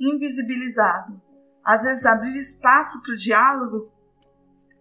invisibilizado. 0.00 1.20
Às 1.64 1.82
vezes, 1.82 2.06
abrir 2.06 2.36
espaço 2.38 3.02
para 3.02 3.12
o 3.12 3.16
diálogo, 3.16 3.92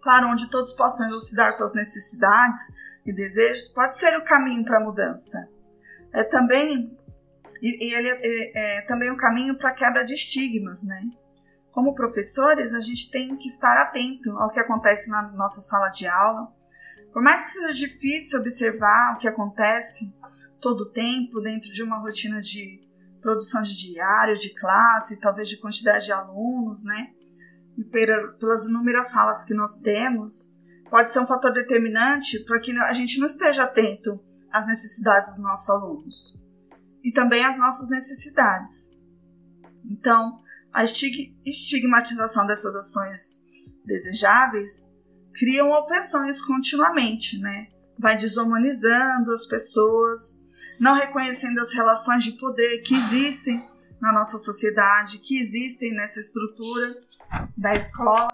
para 0.04 0.30
onde 0.32 0.50
todos 0.50 0.74
possam 0.74 1.08
elucidar 1.08 1.54
suas 1.54 1.74
necessidades 1.74 2.60
e 3.06 3.14
desejos, 3.14 3.70
pode 3.70 3.98
ser 3.98 4.16
o 4.18 4.26
caminho 4.26 4.64
para 4.66 4.80
a 4.80 4.84
mudança. 4.84 5.50
É 6.14 6.24
também 6.24 6.96
e, 7.64 7.88
e 7.88 7.94
ele 7.94 8.10
é, 8.10 8.80
é, 8.80 8.82
também 8.82 9.10
um 9.10 9.16
caminho 9.16 9.58
para 9.58 9.74
quebra 9.74 10.04
de 10.04 10.14
estigmas, 10.14 10.84
né? 10.84 11.02
Como 11.72 11.96
professores, 11.96 12.74
a 12.74 12.82
gente 12.82 13.10
tem 13.10 13.38
que 13.38 13.48
estar 13.48 13.82
atento 13.82 14.30
ao 14.38 14.52
que 14.52 14.60
acontece 14.60 15.10
na 15.10 15.32
nossa 15.32 15.62
sala 15.62 15.88
de 15.88 16.06
aula, 16.06 16.54
por 17.14 17.22
mais 17.22 17.46
que 17.46 17.52
seja 17.52 17.74
difícil 17.74 18.40
observar 18.40 19.14
o 19.14 19.20
que 19.20 19.28
acontece 19.28 20.12
todo 20.60 20.82
o 20.82 20.92
tempo 20.92 21.40
dentro 21.40 21.72
de 21.72 21.84
uma 21.84 22.00
rotina 22.00 22.42
de 22.42 22.82
produção 23.22 23.62
de 23.62 23.78
diário, 23.78 24.38
de 24.38 24.50
classe, 24.56 25.20
talvez 25.20 25.48
de 25.48 25.58
quantidade 25.58 26.06
de 26.06 26.12
alunos, 26.12 26.84
né? 26.84 27.14
E 27.78 27.84
pelas 27.84 28.66
inúmeras 28.68 29.08
salas 29.08 29.46
que 29.46 29.54
nós 29.54 29.80
temos, 29.80 30.58
pode 30.90 31.12
ser 31.12 31.20
um 31.20 31.28
fator 31.28 31.54
determinante 31.54 32.40
para 32.46 32.60
que 32.60 32.72
a 32.72 32.94
gente 32.94 33.20
não 33.20 33.28
esteja 33.28 33.64
atento 33.64 34.20
às 34.52 34.66
necessidades 34.68 35.30
dos 35.30 35.44
nossos 35.44 35.70
alunos 35.70 36.44
e 37.04 37.12
também 37.12 37.44
às 37.46 37.58
nossas 37.58 37.90
necessidades. 37.90 39.00
Então, 39.86 40.42
a 40.74 40.84
estigmatização 40.84 42.48
dessas 42.48 42.76
ações 42.76 43.44
desejáveis 43.86 44.93
criam 45.34 45.72
opressões 45.72 46.42
continuamente, 46.42 47.40
né? 47.40 47.68
Vai 47.98 48.18
desumanizando 48.18 49.32
as 49.34 49.46
pessoas, 49.46 50.40
não 50.80 50.94
reconhecendo 50.94 51.60
as 51.60 51.74
relações 51.74 52.24
de 52.24 52.34
poder 52.34 52.82
que 52.82 52.96
existem 52.96 53.68
na 54.02 54.12
nossa 54.12 54.38
sociedade, 54.38 55.20
que 55.20 55.40
existem 55.40 55.94
nessa 55.94 56.20
estrutura 56.20 56.94
da 57.58 57.74
escola. 57.76 58.28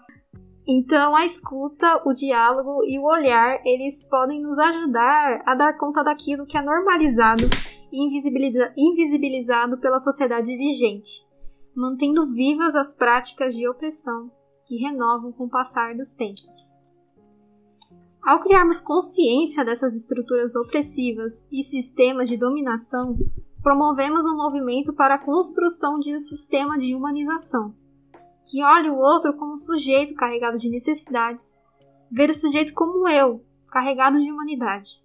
Então, 0.66 1.16
a 1.16 1.24
escuta, 1.24 2.02
o 2.04 2.12
diálogo 2.12 2.84
e 2.84 2.98
o 2.98 3.04
olhar, 3.04 3.60
eles 3.64 4.02
podem 4.08 4.42
nos 4.42 4.58
ajudar 4.58 5.42
a 5.46 5.54
dar 5.54 5.76
conta 5.78 6.02
daquilo 6.02 6.46
que 6.46 6.56
é 6.56 6.62
normalizado 6.62 7.44
e 7.92 8.06
invisibiliza 8.06 8.72
invisibilizado 8.76 9.78
pela 9.78 9.98
sociedade 9.98 10.56
vigente, 10.56 11.26
mantendo 11.74 12.26
vivas 12.26 12.74
as 12.74 12.94
práticas 12.94 13.54
de 13.54 13.68
opressão 13.68 14.30
que 14.66 14.76
renovam 14.76 15.32
com 15.32 15.44
o 15.44 15.50
passar 15.50 15.94
dos 15.96 16.14
tempos. 16.14 16.79
Ao 18.22 18.38
criarmos 18.38 18.80
consciência 18.80 19.64
dessas 19.64 19.94
estruturas 19.94 20.54
opressivas 20.54 21.48
e 21.50 21.62
sistemas 21.62 22.28
de 22.28 22.36
dominação, 22.36 23.16
promovemos 23.62 24.24
um 24.26 24.36
movimento 24.36 24.92
para 24.92 25.14
a 25.14 25.18
construção 25.18 25.98
de 25.98 26.14
um 26.14 26.20
sistema 26.20 26.78
de 26.78 26.94
humanização, 26.94 27.74
que 28.44 28.62
olhe 28.62 28.90
o 28.90 28.96
outro 28.96 29.34
como 29.34 29.54
um 29.54 29.58
sujeito 29.58 30.14
carregado 30.14 30.58
de 30.58 30.68
necessidades, 30.68 31.58
ver 32.10 32.30
o 32.30 32.34
sujeito 32.34 32.74
como 32.74 33.08
eu, 33.08 33.44
carregado 33.68 34.20
de 34.20 34.30
humanidade. 34.30 35.02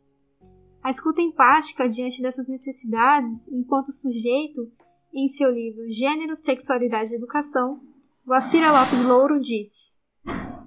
A 0.83 0.89
escuta 0.89 1.21
empática 1.21 1.87
diante 1.87 2.21
dessas 2.21 2.47
necessidades, 2.47 3.47
enquanto 3.47 3.93
sujeito, 3.93 4.69
em 5.13 5.27
seu 5.27 5.49
livro 5.49 5.89
Gênero, 5.89 6.35
Sexualidade 6.35 7.13
e 7.13 7.15
Educação, 7.15 7.79
Guacira 8.27 8.71
Lopes 8.71 9.01
Louro 9.01 9.39
diz: 9.39 10.01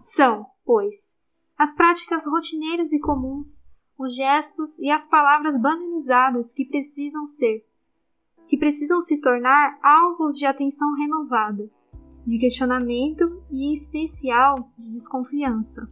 São, 0.00 0.46
pois, 0.64 1.17
as 1.58 1.74
práticas 1.74 2.24
rotineiras 2.24 2.92
e 2.92 3.00
comuns, 3.00 3.66
os 3.98 4.14
gestos 4.14 4.78
e 4.78 4.90
as 4.90 5.08
palavras 5.08 5.60
banalizadas 5.60 6.54
que 6.54 6.64
precisam 6.64 7.26
ser, 7.26 7.66
que 8.46 8.56
precisam 8.56 9.00
se 9.00 9.20
tornar 9.20 9.76
alvos 9.82 10.38
de 10.38 10.46
atenção 10.46 10.94
renovada, 10.94 11.68
de 12.24 12.38
questionamento 12.38 13.42
e, 13.50 13.64
em 13.64 13.72
especial, 13.72 14.72
de 14.76 14.92
desconfiança. 14.92 15.90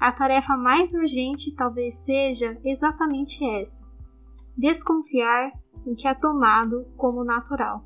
A 0.00 0.10
tarefa 0.10 0.56
mais 0.56 0.92
urgente 0.94 1.54
talvez 1.54 2.04
seja 2.04 2.60
exatamente 2.64 3.46
essa: 3.46 3.86
desconfiar 4.58 5.52
do 5.84 5.94
que 5.94 6.08
é 6.08 6.14
tomado 6.14 6.86
como 6.96 7.22
natural. 7.22 7.84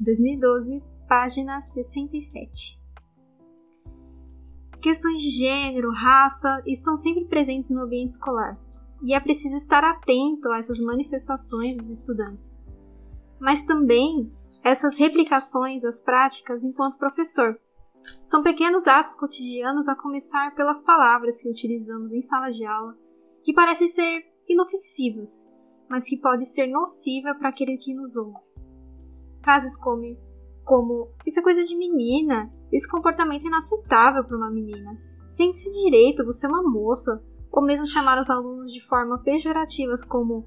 2012, 0.00 0.82
página 1.08 1.60
67. 1.62 2.85
Questões 4.86 5.20
de 5.20 5.30
gênero, 5.30 5.90
raça 5.90 6.62
estão 6.64 6.96
sempre 6.96 7.24
presentes 7.24 7.70
no 7.70 7.80
ambiente 7.80 8.10
escolar, 8.10 8.56
e 9.02 9.14
é 9.14 9.18
preciso 9.18 9.56
estar 9.56 9.82
atento 9.82 10.48
a 10.48 10.58
essas 10.58 10.78
manifestações 10.78 11.76
dos 11.76 11.88
estudantes. 11.88 12.56
Mas 13.40 13.64
também 13.64 14.30
essas 14.62 14.96
replicações 14.96 15.84
às 15.84 16.00
práticas 16.00 16.62
enquanto 16.62 16.98
professor. 16.98 17.58
São 18.24 18.44
pequenos 18.44 18.86
atos 18.86 19.16
cotidianos 19.16 19.88
a 19.88 19.96
começar 19.96 20.54
pelas 20.54 20.80
palavras 20.80 21.42
que 21.42 21.50
utilizamos 21.50 22.12
em 22.12 22.22
sala 22.22 22.50
de 22.50 22.64
aula, 22.64 22.96
que 23.42 23.52
parecem 23.52 23.88
ser 23.88 24.24
inofensivas, 24.48 25.50
mas 25.90 26.08
que 26.08 26.16
podem 26.16 26.46
ser 26.46 26.68
nociva 26.68 27.34
para 27.34 27.48
aquele 27.48 27.76
que 27.76 27.92
nos 27.92 28.16
ouve. 28.16 28.38
Frases 29.42 29.76
como 29.76 30.04
como 30.66 31.08
isso 31.24 31.38
é 31.38 31.42
coisa 31.42 31.62
de 31.62 31.76
menina, 31.76 32.52
esse 32.72 32.88
comportamento 32.88 33.44
é 33.44 33.46
inaceitável 33.46 34.24
para 34.24 34.36
uma 34.36 34.50
menina. 34.50 35.00
Sem 35.28 35.50
esse 35.50 35.70
direito, 35.84 36.26
você 36.26 36.46
é 36.46 36.48
uma 36.48 36.62
moça, 36.62 37.22
ou 37.52 37.62
mesmo 37.62 37.86
chamar 37.86 38.18
os 38.18 38.28
alunos 38.28 38.72
de 38.72 38.80
forma 38.80 39.22
pejorativas 39.22 40.04
como 40.04 40.44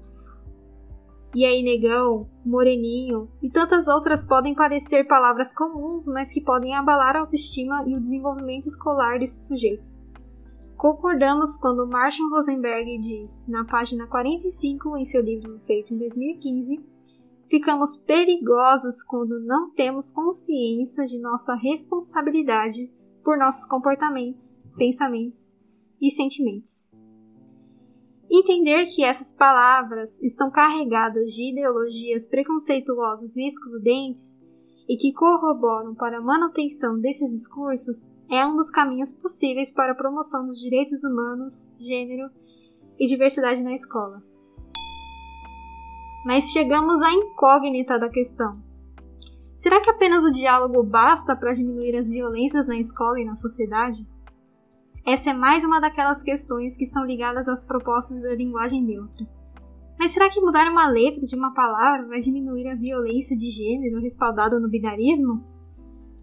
e 1.34 1.44
aí 1.44 1.62
negão, 1.62 2.28
moreninho 2.44 3.28
e 3.42 3.50
tantas 3.50 3.88
outras 3.88 4.24
podem 4.24 4.54
parecer 4.54 5.08
palavras 5.08 5.52
comuns, 5.52 6.06
mas 6.06 6.32
que 6.32 6.40
podem 6.40 6.74
abalar 6.74 7.16
a 7.16 7.20
autoestima 7.20 7.82
e 7.86 7.96
o 7.96 8.00
desenvolvimento 8.00 8.68
escolar 8.68 9.18
desses 9.18 9.48
sujeitos. 9.48 9.98
Concordamos 10.76 11.56
quando 11.56 11.86
Marshall 11.86 12.30
Rosenberg 12.30 12.98
diz, 12.98 13.46
na 13.48 13.64
página 13.64 14.06
45 14.06 14.96
em 14.98 15.04
seu 15.04 15.22
livro 15.22 15.60
feito 15.66 15.94
em 15.94 15.98
2015, 15.98 16.89
ficamos 17.50 17.96
perigosos 17.96 19.02
quando 19.02 19.40
não 19.40 19.70
temos 19.72 20.12
consciência 20.12 21.04
de 21.04 21.18
nossa 21.18 21.56
responsabilidade 21.56 22.88
por 23.24 23.36
nossos 23.36 23.68
comportamentos, 23.68 24.64
pensamentos 24.78 25.58
e 26.00 26.10
sentimentos. 26.10 26.92
Entender 28.30 28.86
que 28.86 29.02
essas 29.02 29.32
palavras 29.32 30.22
estão 30.22 30.48
carregadas 30.48 31.32
de 31.32 31.50
ideologias 31.50 32.28
preconceituosas 32.28 33.36
e 33.36 33.44
excludentes 33.44 34.40
e 34.88 34.96
que 34.96 35.12
corroboram 35.12 35.92
para 35.96 36.18
a 36.18 36.22
manutenção 36.22 37.00
desses 37.00 37.32
discursos 37.32 38.14
é 38.30 38.46
um 38.46 38.56
dos 38.56 38.70
caminhos 38.70 39.12
possíveis 39.12 39.72
para 39.72 39.92
a 39.92 39.96
promoção 39.96 40.44
dos 40.44 40.60
direitos 40.60 41.02
humanos, 41.02 41.74
gênero 41.80 42.30
e 42.96 43.08
diversidade 43.08 43.60
na 43.60 43.74
escola. 43.74 44.29
Mas 46.24 46.50
chegamos 46.50 47.00
à 47.00 47.12
incógnita 47.12 47.98
da 47.98 48.08
questão. 48.08 48.60
Será 49.54 49.80
que 49.80 49.90
apenas 49.90 50.22
o 50.24 50.32
diálogo 50.32 50.82
basta 50.82 51.34
para 51.34 51.52
diminuir 51.52 51.96
as 51.96 52.08
violências 52.08 52.66
na 52.66 52.76
escola 52.78 53.20
e 53.20 53.24
na 53.24 53.36
sociedade? 53.36 54.06
Essa 55.04 55.30
é 55.30 55.34
mais 55.34 55.64
uma 55.64 55.80
daquelas 55.80 56.22
questões 56.22 56.76
que 56.76 56.84
estão 56.84 57.04
ligadas 57.04 57.48
às 57.48 57.64
propostas 57.64 58.22
da 58.22 58.34
linguagem 58.34 58.82
neutra. 58.82 59.26
Mas 59.98 60.12
será 60.12 60.30
que 60.30 60.40
mudar 60.40 60.70
uma 60.70 60.88
letra 60.88 61.26
de 61.26 61.36
uma 61.36 61.52
palavra 61.52 62.06
vai 62.06 62.20
diminuir 62.20 62.68
a 62.68 62.74
violência 62.74 63.36
de 63.36 63.50
gênero 63.50 64.00
respaldada 64.00 64.58
no 64.58 64.68
binarismo? 64.68 65.44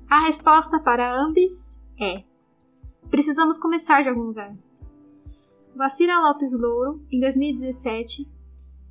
A 0.10 0.26
resposta 0.26 0.80
para 0.80 1.16
ambos 1.16 1.76
é: 2.00 2.24
precisamos 3.10 3.58
começar 3.58 4.02
de 4.02 4.10
algum 4.10 4.24
lugar. 4.24 4.56
Vacira 5.76 6.20
Lopes 6.20 6.54
Louro, 6.54 7.06
em 7.12 7.20
2017, 7.20 8.28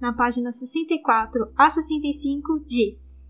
na 0.01 0.12
página 0.12 0.53
64 0.53 1.53
a 1.57 1.70
65, 1.70 2.61
diz: 2.66 3.24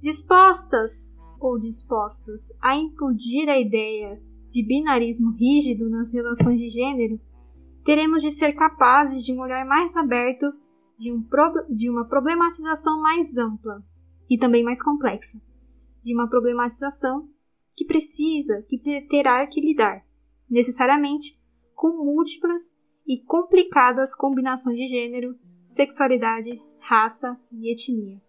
Dispostas 0.00 1.18
ou 1.40 1.58
dispostos 1.58 2.52
a 2.60 2.76
implodir 2.76 3.48
a 3.48 3.58
ideia 3.58 4.22
de 4.50 4.62
binarismo 4.62 5.32
rígido 5.32 5.88
nas 5.88 6.12
relações 6.12 6.60
de 6.60 6.68
gênero, 6.68 7.18
teremos 7.84 8.22
de 8.22 8.30
ser 8.30 8.52
capazes 8.52 9.24
de 9.24 9.32
um 9.32 9.40
olhar 9.40 9.64
mais 9.66 9.96
aberto 9.96 10.52
de, 10.96 11.10
um 11.10 11.24
de 11.70 11.90
uma 11.90 12.04
problematização 12.04 13.00
mais 13.00 13.36
ampla 13.36 13.82
e 14.28 14.38
também 14.38 14.62
mais 14.62 14.82
complexa, 14.82 15.40
de 16.02 16.14
uma 16.14 16.28
problematização 16.28 17.28
que 17.74 17.84
precisa, 17.84 18.62
que 18.68 18.78
terá 19.08 19.46
que 19.46 19.60
lidar, 19.60 20.04
necessariamente, 20.48 21.40
com 21.74 22.04
múltiplas 22.04 22.78
e 23.06 23.22
complicadas 23.24 24.14
combinações 24.14 24.76
de 24.76 24.86
gênero, 24.86 25.34
sexualidade, 25.72 26.60
raça 26.80 27.40
e 27.50 27.72
etnia. 27.72 28.20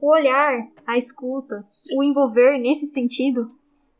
O 0.00 0.10
olhar, 0.12 0.68
a 0.84 0.98
escuta, 0.98 1.64
o 1.94 2.02
envolver 2.02 2.58
nesse 2.58 2.86
sentido, 2.86 3.48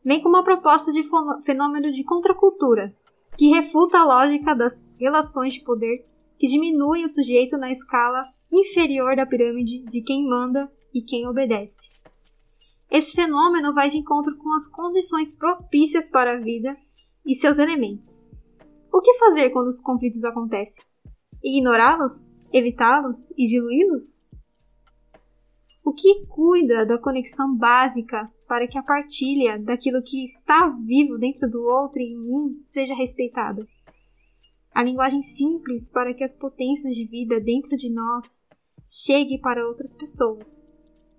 vem 0.03 0.21
com 0.21 0.27
uma 0.27 0.43
proposta 0.43 0.91
de 0.91 1.01
fenômeno 1.45 1.89
de 1.93 2.03
contracultura, 2.03 2.93
que 3.37 3.47
refuta 3.47 3.97
a 3.97 4.03
lógica 4.03 4.53
das 4.53 4.73
relações 4.99 5.53
de 5.53 5.61
poder 5.61 6.05
que 6.37 6.47
diminuem 6.47 7.05
o 7.05 7.09
sujeito 7.09 7.57
na 7.57 7.71
escala 7.71 8.27
inferior 8.51 9.15
da 9.15 9.25
pirâmide 9.25 9.85
de 9.85 10.01
quem 10.01 10.27
manda 10.27 10.69
e 10.93 11.01
quem 11.01 11.25
obedece. 11.25 11.91
Esse 12.91 13.13
fenômeno 13.13 13.73
vai 13.73 13.87
de 13.87 13.97
encontro 13.99 14.35
com 14.35 14.53
as 14.53 14.67
condições 14.67 15.33
propícias 15.33 16.09
para 16.09 16.33
a 16.33 16.39
vida 16.39 16.75
e 17.25 17.33
seus 17.33 17.57
elementos. 17.57 18.29
O 18.91 18.99
que 18.99 19.13
fazer 19.13 19.49
quando 19.51 19.67
os 19.67 19.79
conflitos 19.79 20.25
acontecem? 20.25 20.92
Ignorá-los? 21.43 22.31
Evitá-los 22.53 23.31
e 23.31 23.45
diluí-los? 23.45 24.27
O 25.83 25.91
que 25.91 26.25
cuida 26.27 26.85
da 26.85 26.97
conexão 26.97 27.53
básica 27.53 28.31
para 28.47 28.65
que 28.67 28.77
a 28.77 28.83
partilha 28.83 29.59
daquilo 29.59 30.01
que 30.01 30.23
está 30.23 30.69
vivo 30.69 31.17
dentro 31.17 31.49
do 31.49 31.61
outro 31.63 32.01
e 32.01 32.13
em 32.13 32.17
mim 32.17 32.61
seja 32.63 32.95
respeitada? 32.95 33.67
A 34.73 34.81
linguagem 34.81 35.21
simples 35.21 35.91
para 35.91 36.13
que 36.13 36.23
as 36.23 36.33
potências 36.33 36.95
de 36.95 37.05
vida 37.05 37.41
dentro 37.41 37.75
de 37.75 37.89
nós 37.91 38.47
chegue 38.87 39.37
para 39.39 39.67
outras 39.67 39.93
pessoas. 39.93 40.65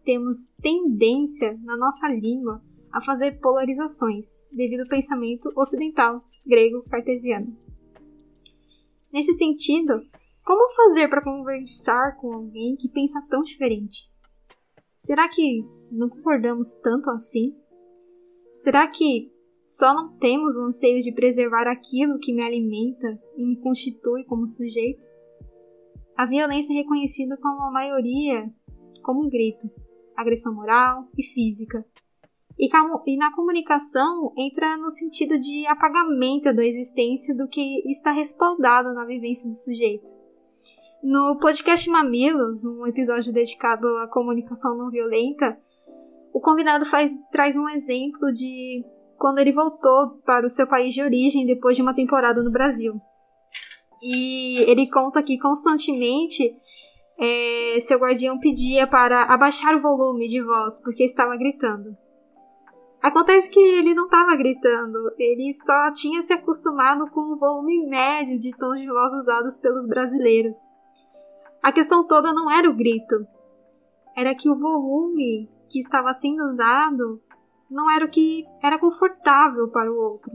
Temos 0.04 0.54
tendência 0.62 1.58
na 1.62 1.76
nossa 1.76 2.08
língua 2.08 2.62
a 2.90 3.02
fazer 3.02 3.40
polarizações 3.40 4.42
devido 4.50 4.80
ao 4.80 4.88
pensamento 4.88 5.52
ocidental 5.54 6.24
grego 6.46 6.82
cartesiano. 6.84 7.54
Nesse 9.12 9.34
sentido, 9.34 10.02
como 10.44 10.70
fazer 10.72 11.08
para 11.08 11.24
conversar 11.24 12.16
com 12.18 12.32
alguém 12.32 12.76
que 12.76 12.88
pensa 12.88 13.20
tão 13.30 13.42
diferente? 13.42 14.10
Será 14.94 15.28
que 15.28 15.64
não 15.90 16.08
concordamos 16.08 16.74
tanto 16.82 17.10
assim? 17.10 17.56
Será 18.52 18.86
que 18.86 19.32
só 19.62 19.94
não 19.94 20.18
temos 20.18 20.54
o 20.56 20.64
anseio 20.64 21.02
de 21.02 21.12
preservar 21.12 21.66
aquilo 21.66 22.18
que 22.18 22.34
me 22.34 22.44
alimenta 22.44 23.18
e 23.36 23.44
me 23.44 23.56
constitui 23.60 24.24
como 24.24 24.46
sujeito? 24.46 25.06
A 26.16 26.26
violência 26.26 26.74
é 26.74 26.76
reconhecida 26.76 27.36
como 27.38 27.62
a 27.62 27.72
maioria 27.72 28.52
como 29.02 29.24
um 29.24 29.28
grito, 29.28 29.70
agressão 30.16 30.54
moral 30.54 31.08
e 31.16 31.22
física. 31.22 31.82
E, 32.58 32.68
e 33.06 33.16
na 33.16 33.34
comunicação 33.34 34.32
entra 34.36 34.76
no 34.76 34.90
sentido 34.90 35.38
de 35.38 35.66
apagamento 35.66 36.54
da 36.54 36.64
existência 36.64 37.36
do 37.36 37.48
que 37.48 37.82
está 37.90 38.12
respaldado 38.12 38.94
na 38.94 39.04
vivência 39.04 39.48
do 39.48 39.54
sujeito. 39.54 40.23
No 41.06 41.38
podcast 41.38 41.86
Mamilos, 41.90 42.64
um 42.64 42.86
episódio 42.86 43.30
dedicado 43.30 43.86
à 43.98 44.08
comunicação 44.08 44.74
não 44.74 44.88
violenta, 44.90 45.54
o 46.32 46.40
convidado 46.40 46.86
faz, 46.86 47.12
traz 47.30 47.54
um 47.58 47.68
exemplo 47.68 48.32
de 48.32 48.82
quando 49.18 49.38
ele 49.38 49.52
voltou 49.52 50.18
para 50.24 50.46
o 50.46 50.48
seu 50.48 50.66
país 50.66 50.94
de 50.94 51.02
origem 51.02 51.44
depois 51.44 51.76
de 51.76 51.82
uma 51.82 51.92
temporada 51.92 52.42
no 52.42 52.50
Brasil. 52.50 52.98
E 54.02 54.60
ele 54.60 54.90
conta 54.90 55.22
que 55.22 55.38
constantemente 55.38 56.50
é, 57.18 57.78
seu 57.82 57.98
guardião 57.98 58.38
pedia 58.38 58.86
para 58.86 59.24
abaixar 59.24 59.76
o 59.76 59.80
volume 59.80 60.26
de 60.26 60.42
voz 60.42 60.80
porque 60.80 61.04
estava 61.04 61.36
gritando. 61.36 61.94
Acontece 63.02 63.50
que 63.50 63.60
ele 63.60 63.92
não 63.92 64.06
estava 64.06 64.34
gritando, 64.36 65.12
ele 65.18 65.52
só 65.52 65.92
tinha 65.92 66.22
se 66.22 66.32
acostumado 66.32 67.10
com 67.10 67.34
o 67.34 67.38
volume 67.38 67.86
médio 67.90 68.40
de 68.40 68.56
tons 68.56 68.80
de 68.80 68.86
voz 68.86 69.12
usados 69.12 69.58
pelos 69.58 69.86
brasileiros. 69.86 70.56
A 71.64 71.72
questão 71.72 72.06
toda 72.06 72.30
não 72.30 72.50
era 72.50 72.68
o 72.68 72.76
grito, 72.76 73.26
era 74.14 74.34
que 74.34 74.50
o 74.50 74.54
volume 74.54 75.48
que 75.70 75.78
estava 75.78 76.12
sendo 76.12 76.44
usado 76.44 77.22
não 77.70 77.90
era 77.90 78.04
o 78.04 78.10
que 78.10 78.44
era 78.62 78.78
confortável 78.78 79.68
para 79.68 79.90
o 79.90 79.96
outro. 79.96 80.30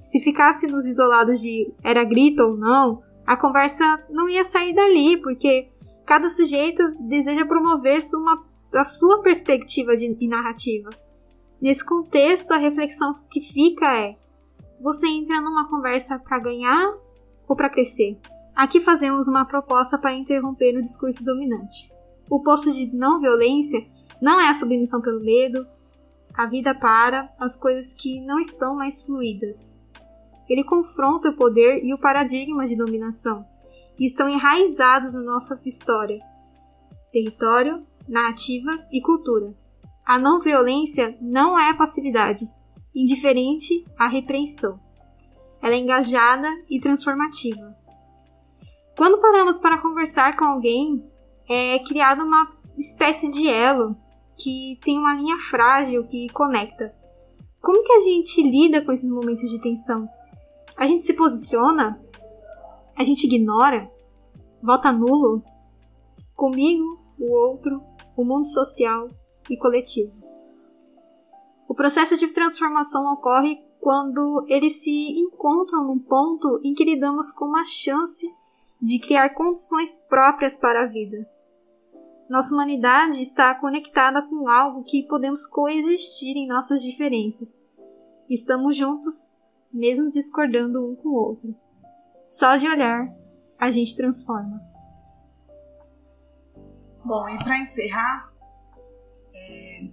Se 0.00 0.20
ficássemos 0.20 0.86
isolados 0.86 1.40
de 1.40 1.68
era 1.82 2.04
grito 2.04 2.44
ou 2.44 2.56
não, 2.56 3.02
a 3.26 3.36
conversa 3.36 4.06
não 4.08 4.28
ia 4.28 4.44
sair 4.44 4.72
dali, 4.72 5.16
porque 5.16 5.68
cada 6.06 6.28
sujeito 6.28 6.80
deseja 7.08 7.44
promover 7.44 7.98
uma, 8.14 8.46
a 8.72 8.84
sua 8.84 9.20
perspectiva 9.20 9.96
de, 9.96 10.14
de 10.14 10.28
narrativa. 10.28 10.90
Nesse 11.60 11.84
contexto, 11.84 12.52
a 12.52 12.56
reflexão 12.56 13.14
que 13.28 13.40
fica 13.40 13.98
é: 13.98 14.14
você 14.80 15.08
entra 15.08 15.40
numa 15.40 15.68
conversa 15.68 16.20
para 16.20 16.38
ganhar 16.38 16.94
ou 17.48 17.56
para 17.56 17.68
crescer? 17.68 18.16
Aqui 18.54 18.80
fazemos 18.80 19.28
uma 19.28 19.46
proposta 19.46 19.96
para 19.96 20.14
interromper 20.14 20.76
o 20.76 20.82
discurso 20.82 21.24
dominante. 21.24 21.90
O 22.28 22.42
posto 22.42 22.72
de 22.72 22.94
não 22.94 23.20
violência 23.20 23.82
não 24.20 24.40
é 24.40 24.48
a 24.48 24.54
submissão 24.54 25.00
pelo 25.00 25.20
medo, 25.20 25.66
a 26.34 26.46
vida 26.46 26.74
para 26.74 27.32
as 27.38 27.56
coisas 27.56 27.92
que 27.92 28.20
não 28.20 28.38
estão 28.38 28.76
mais 28.76 29.02
fluídas. 29.02 29.78
Ele 30.48 30.64
confronta 30.64 31.30
o 31.30 31.36
poder 31.36 31.82
e 31.84 31.94
o 31.94 31.98
paradigma 31.98 32.66
de 32.66 32.76
dominação, 32.76 33.44
que 33.96 34.04
estão 34.04 34.28
enraizados 34.28 35.14
na 35.14 35.22
nossa 35.22 35.60
história, 35.64 36.20
território, 37.10 37.86
narrativa 38.08 38.86
e 38.92 39.00
cultura. 39.00 39.54
A 40.04 40.18
não 40.18 40.40
violência 40.40 41.16
não 41.20 41.58
é 41.58 41.72
passividade, 41.72 42.50
indiferente 42.94 43.84
à 43.98 44.08
repreensão. 44.08 44.78
Ela 45.62 45.74
é 45.74 45.78
engajada 45.78 46.48
e 46.68 46.80
transformativa. 46.80 47.81
Quando 48.96 49.20
paramos 49.20 49.58
para 49.58 49.80
conversar 49.80 50.36
com 50.36 50.44
alguém, 50.44 51.04
é 51.48 51.78
criada 51.80 52.24
uma 52.24 52.48
espécie 52.76 53.30
de 53.30 53.48
elo 53.48 53.96
que 54.36 54.78
tem 54.84 54.98
uma 54.98 55.14
linha 55.14 55.38
frágil 55.38 56.06
que 56.06 56.28
conecta. 56.30 56.94
Como 57.60 57.82
que 57.82 57.92
a 57.92 58.00
gente 58.00 58.42
lida 58.42 58.84
com 58.84 58.92
esses 58.92 59.10
momentos 59.10 59.48
de 59.48 59.60
tensão? 59.60 60.08
A 60.76 60.86
gente 60.86 61.02
se 61.02 61.14
posiciona? 61.14 62.00
A 62.96 63.04
gente 63.04 63.24
ignora? 63.24 63.90
Vota 64.62 64.92
nulo? 64.92 65.42
Comigo, 66.34 66.98
o 67.18 67.32
outro, 67.32 67.82
o 68.16 68.24
mundo 68.24 68.46
social 68.46 69.08
e 69.48 69.56
coletivo. 69.56 70.12
O 71.68 71.74
processo 71.74 72.16
de 72.16 72.28
transformação 72.28 73.10
ocorre 73.12 73.58
quando 73.80 74.44
eles 74.48 74.82
se 74.82 75.18
encontram 75.18 75.86
num 75.86 75.98
ponto 75.98 76.60
em 76.62 76.74
que 76.74 76.84
lidamos 76.84 77.32
com 77.32 77.46
uma 77.46 77.64
chance 77.64 78.26
de 78.82 78.98
criar 78.98 79.30
condições 79.30 79.96
próprias 80.08 80.56
para 80.56 80.82
a 80.82 80.86
vida. 80.86 81.24
Nossa 82.28 82.52
humanidade 82.52 83.22
está 83.22 83.54
conectada 83.54 84.22
com 84.22 84.48
algo 84.48 84.82
que 84.82 85.06
podemos 85.06 85.46
coexistir 85.46 86.36
em 86.36 86.48
nossas 86.48 86.82
diferenças. 86.82 87.62
Estamos 88.28 88.76
juntos, 88.76 89.36
mesmo 89.72 90.08
discordando 90.08 90.84
um 90.84 90.96
com 90.96 91.10
o 91.10 91.14
outro. 91.14 91.54
Só 92.24 92.56
de 92.56 92.66
olhar, 92.66 93.14
a 93.56 93.70
gente 93.70 93.96
transforma. 93.96 94.60
Bom, 97.04 97.28
e 97.28 97.38
para 97.38 97.58
encerrar, 97.58 98.32
é, 99.34 99.90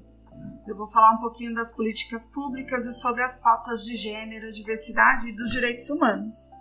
eu 0.67 0.75
vou 0.75 0.87
falar 0.87 1.13
um 1.13 1.21
pouquinho 1.21 1.53
das 1.53 1.75
políticas 1.75 2.25
públicas 2.27 2.85
e 2.85 2.93
sobre 2.93 3.21
as 3.21 3.39
pautas 3.39 3.83
de 3.83 3.95
gênero, 3.97 4.51
diversidade 4.51 5.27
e 5.27 5.35
dos 5.35 5.51
direitos 5.51 5.89
humanos. 5.89 6.58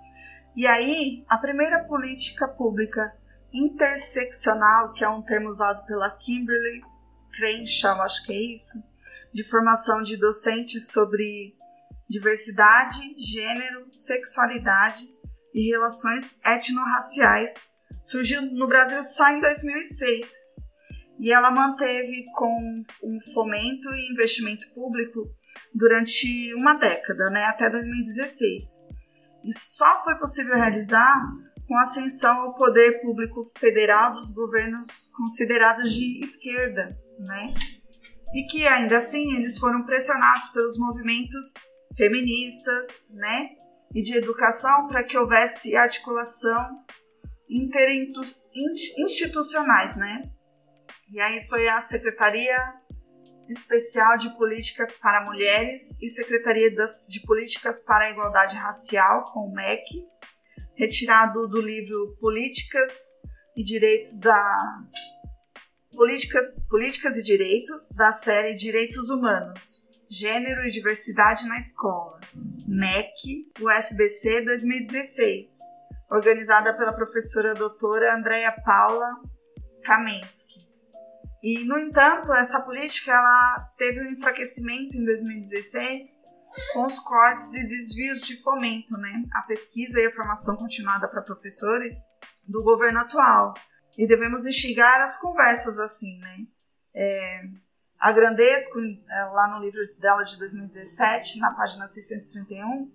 E 0.59 0.67
aí, 0.67 1.25
a 1.29 1.39
primeira 1.39 1.85
política 1.85 2.49
pública 2.49 3.17
interseccional, 3.55 4.93
que 4.93 5.05
é 5.05 5.09
um 5.09 5.23
termo 5.23 5.49
usado 5.49 5.87
pela 5.87 6.11
Kimberly 6.11 6.83
Crenshaw, 7.33 8.03
acho 8.03 8.27
que 8.27 8.33
é 8.33 8.57
isso, 8.57 8.83
de 9.33 9.45
formação 9.45 10.03
de 10.03 10.17
docentes 10.17 10.89
sobre 10.89 11.55
diversidade, 12.11 12.99
gênero, 13.17 13.87
sexualidade 13.89 15.05
e 15.55 15.71
relações 15.71 16.41
etnorraciais, 16.45 17.55
surgiu 18.03 18.43
no 18.43 18.67
Brasil 18.67 19.05
só 19.05 19.31
em 19.31 19.41
2006. 19.41 20.29
E 21.21 21.33
ela 21.33 21.53
manteve 21.53 22.25
com 22.35 22.83
um 23.05 23.21
fomento 23.33 23.95
e 23.95 24.13
investimento 24.13 24.69
público 24.75 25.21
durante 25.73 26.53
uma 26.55 26.75
década, 26.75 27.31
né, 27.31 27.45
até 27.45 27.71
2016. 27.71 28.88
E 29.49 29.53
só 29.59 30.05
foi 30.05 30.15
possível 30.17 30.55
realizar 30.55 31.25
com 31.67 31.75
a 31.75 31.85
ascensão 31.85 32.39
ao 32.39 32.55
poder 32.55 33.01
público 33.01 33.51
federal 33.59 34.13
dos 34.13 34.35
governos 34.35 35.11
considerados 35.17 35.91
de 35.91 36.23
esquerda, 36.23 36.95
né? 37.19 37.55
E 38.35 38.43
que 38.43 38.69
ainda 38.69 38.99
assim 38.99 39.37
eles 39.37 39.59
foram 39.59 39.87
pressionados 39.87 40.51
pelos 40.51 40.79
movimentos 40.79 41.55
feministas, 41.97 43.09
né? 43.15 43.49
E 43.95 44.03
de 44.03 44.19
educação 44.19 44.87
para 44.87 45.03
que 45.03 45.17
houvesse 45.17 45.75
articulação 45.75 46.85
interinstitucionais, 47.49 49.97
né? 49.97 50.31
E 51.11 51.19
aí 51.21 51.47
foi 51.47 51.67
a 51.69 51.81
Secretaria 51.81 52.55
Especial 53.49 54.19
de 54.19 54.31
Políticas 54.37 54.97
para 54.97 55.25
Mulheres 55.25 55.97
e 56.03 56.09
Secretaria 56.11 56.75
das, 56.75 57.07
de 57.09 57.21
Políticas 57.21 57.81
para 57.81 58.05
a 58.05 58.11
Igualdade 58.11 58.55
Racial, 58.57 59.33
com 59.33 59.49
o 59.49 59.53
MEC, 59.53 60.07
retirado 60.77 61.49
do 61.49 61.61
livro 61.61 62.17
Políticas 62.21 62.93
e 63.57 63.65
Direitos 63.65 64.19
da 64.21 64.85
Políticas, 65.93 66.45
Políticas 66.69 67.17
e 67.17 67.23
Direitos, 67.23 67.89
da 67.97 68.13
série 68.13 68.55
Direitos 68.55 69.09
Humanos, 69.09 69.89
Gênero 70.09 70.65
e 70.65 70.71
Diversidade 70.71 71.49
na 71.49 71.59
Escola, 71.59 72.21
MEC, 72.69 73.51
UFBC 73.61 74.45
2016, 74.45 75.59
organizada 76.11 76.73
pela 76.75 76.93
professora 76.93 77.55
doutora 77.55 78.15
Andréa 78.15 78.53
Paula 78.65 79.21
Kamensky. 79.83 80.68
E, 81.43 81.64
no 81.64 81.78
entanto, 81.78 82.32
essa 82.32 82.61
política 82.61 83.12
ela 83.12 83.61
teve 83.76 84.01
um 84.01 84.12
enfraquecimento 84.12 84.97
em 84.97 85.05
2016 85.05 86.18
com 86.72 86.86
os 86.86 86.99
cortes 86.99 87.55
e 87.55 87.68
desvios 87.68 88.22
de 88.22 88.43
fomento, 88.43 88.97
né? 88.97 89.24
A 89.32 89.43
pesquisa 89.43 90.01
e 90.01 90.07
a 90.07 90.12
formação 90.12 90.57
continuada 90.57 91.07
para 91.07 91.22
professores 91.22 91.97
do 92.47 92.62
governo 92.62 93.01
atual. 93.01 93.55
E 93.97 94.07
devemos 94.07 94.47
instigar 94.47 95.01
as 95.01 95.16
conversas 95.18 95.78
assim, 95.78 96.18
né? 96.18 96.36
É, 96.95 97.43
a 98.01 98.11
Grandesco, 98.11 98.78
é, 98.80 99.24
lá 99.24 99.55
no 99.55 99.64
livro 99.64 99.80
dela 99.99 100.24
de 100.24 100.36
2017, 100.39 101.39
na 101.39 101.55
página 101.55 101.86
631, 101.86 102.91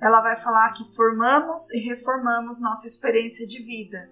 ela 0.00 0.20
vai 0.20 0.36
falar 0.36 0.72
que 0.72 0.84
formamos 0.96 1.70
e 1.72 1.78
reformamos 1.80 2.60
nossa 2.60 2.86
experiência 2.86 3.46
de 3.46 3.62
vida 3.62 4.10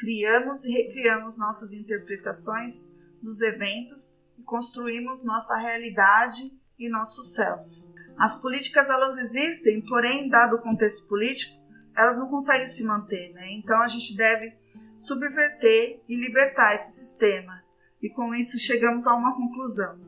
criamos 0.00 0.64
e 0.64 0.72
recriamos 0.72 1.36
nossas 1.36 1.74
interpretações 1.74 2.96
dos 3.22 3.42
eventos 3.42 4.18
e 4.38 4.42
construímos 4.42 5.22
nossa 5.22 5.54
realidade 5.56 6.58
e 6.78 6.88
nosso 6.88 7.22
self. 7.22 7.68
As 8.18 8.40
políticas 8.40 8.88
elas 8.88 9.18
existem, 9.18 9.82
porém, 9.82 10.30
dado 10.30 10.56
o 10.56 10.62
contexto 10.62 11.06
político, 11.06 11.60
elas 11.94 12.16
não 12.16 12.28
conseguem 12.28 12.68
se 12.68 12.82
manter, 12.82 13.32
né? 13.34 13.52
Então 13.52 13.80
a 13.82 13.88
gente 13.88 14.16
deve 14.16 14.56
subverter 14.96 16.00
e 16.08 16.16
libertar 16.16 16.74
esse 16.74 16.92
sistema. 16.98 17.62
E 18.02 18.08
com 18.08 18.34
isso 18.34 18.58
chegamos 18.58 19.06
a 19.06 19.14
uma 19.14 19.36
conclusão. 19.36 19.98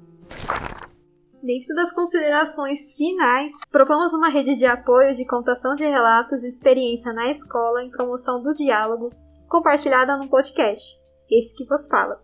Dentro 1.43 1.74
das 1.74 1.93
considerações 1.93 2.95
finais, 2.95 3.53
propomos 3.70 4.14
uma 4.14 4.30
rede 4.30 4.55
de 4.55 4.64
apoio 4.64 5.14
de 5.14 5.26
contação 5.26 5.74
de 5.74 5.84
relatos 5.84 6.43
e 6.43 6.47
experiência 6.47 7.12
na 7.12 7.30
escola 7.30 7.82
em 7.82 7.90
promoção 7.90 8.43
do 8.43 8.55
diálogo 8.55 9.11
compartilhada 9.53 10.16
no 10.16 10.30
podcast, 10.30 10.98
esse 11.30 11.55
que 11.55 11.66
vos 11.66 11.86
fala. 11.86 12.18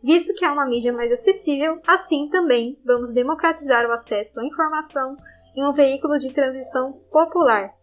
Visto 0.00 0.32
que 0.34 0.44
é 0.44 0.50
uma 0.50 0.64
mídia 0.64 0.92
mais 0.92 1.10
acessível, 1.10 1.80
assim 1.84 2.28
também 2.28 2.80
vamos 2.86 3.12
democratizar 3.12 3.84
o 3.86 3.92
acesso 3.92 4.38
à 4.38 4.46
informação 4.46 5.16
em 5.56 5.66
um 5.66 5.72
veículo 5.72 6.16
de 6.16 6.32
transmissão 6.32 6.92
popular. 7.10 7.74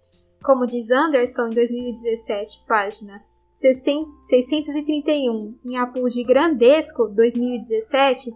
Como 0.41 0.65
diz 0.65 0.89
Anderson 0.89 1.47
em 1.47 1.55
2017, 1.55 2.63
página 2.65 3.21
631, 3.51 5.59
em 5.65 5.77
Apu 5.77 6.07
de 6.07 6.23
Grandesco 6.23 7.09
2017, 7.09 8.33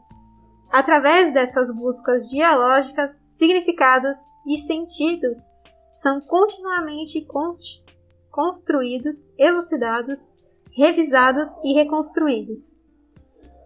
através 0.70 1.34
dessas 1.34 1.74
buscas 1.74 2.30
dialógicas, 2.30 3.12
significados 3.38 4.18
e 4.45 4.58
sentidos 4.58 5.38
são 5.89 6.20
continuamente 6.20 7.26
construídos, 8.32 9.34
elucidados 9.38 10.41
revisados 10.76 11.49
e 11.63 11.74
reconstruídos. 11.74 12.82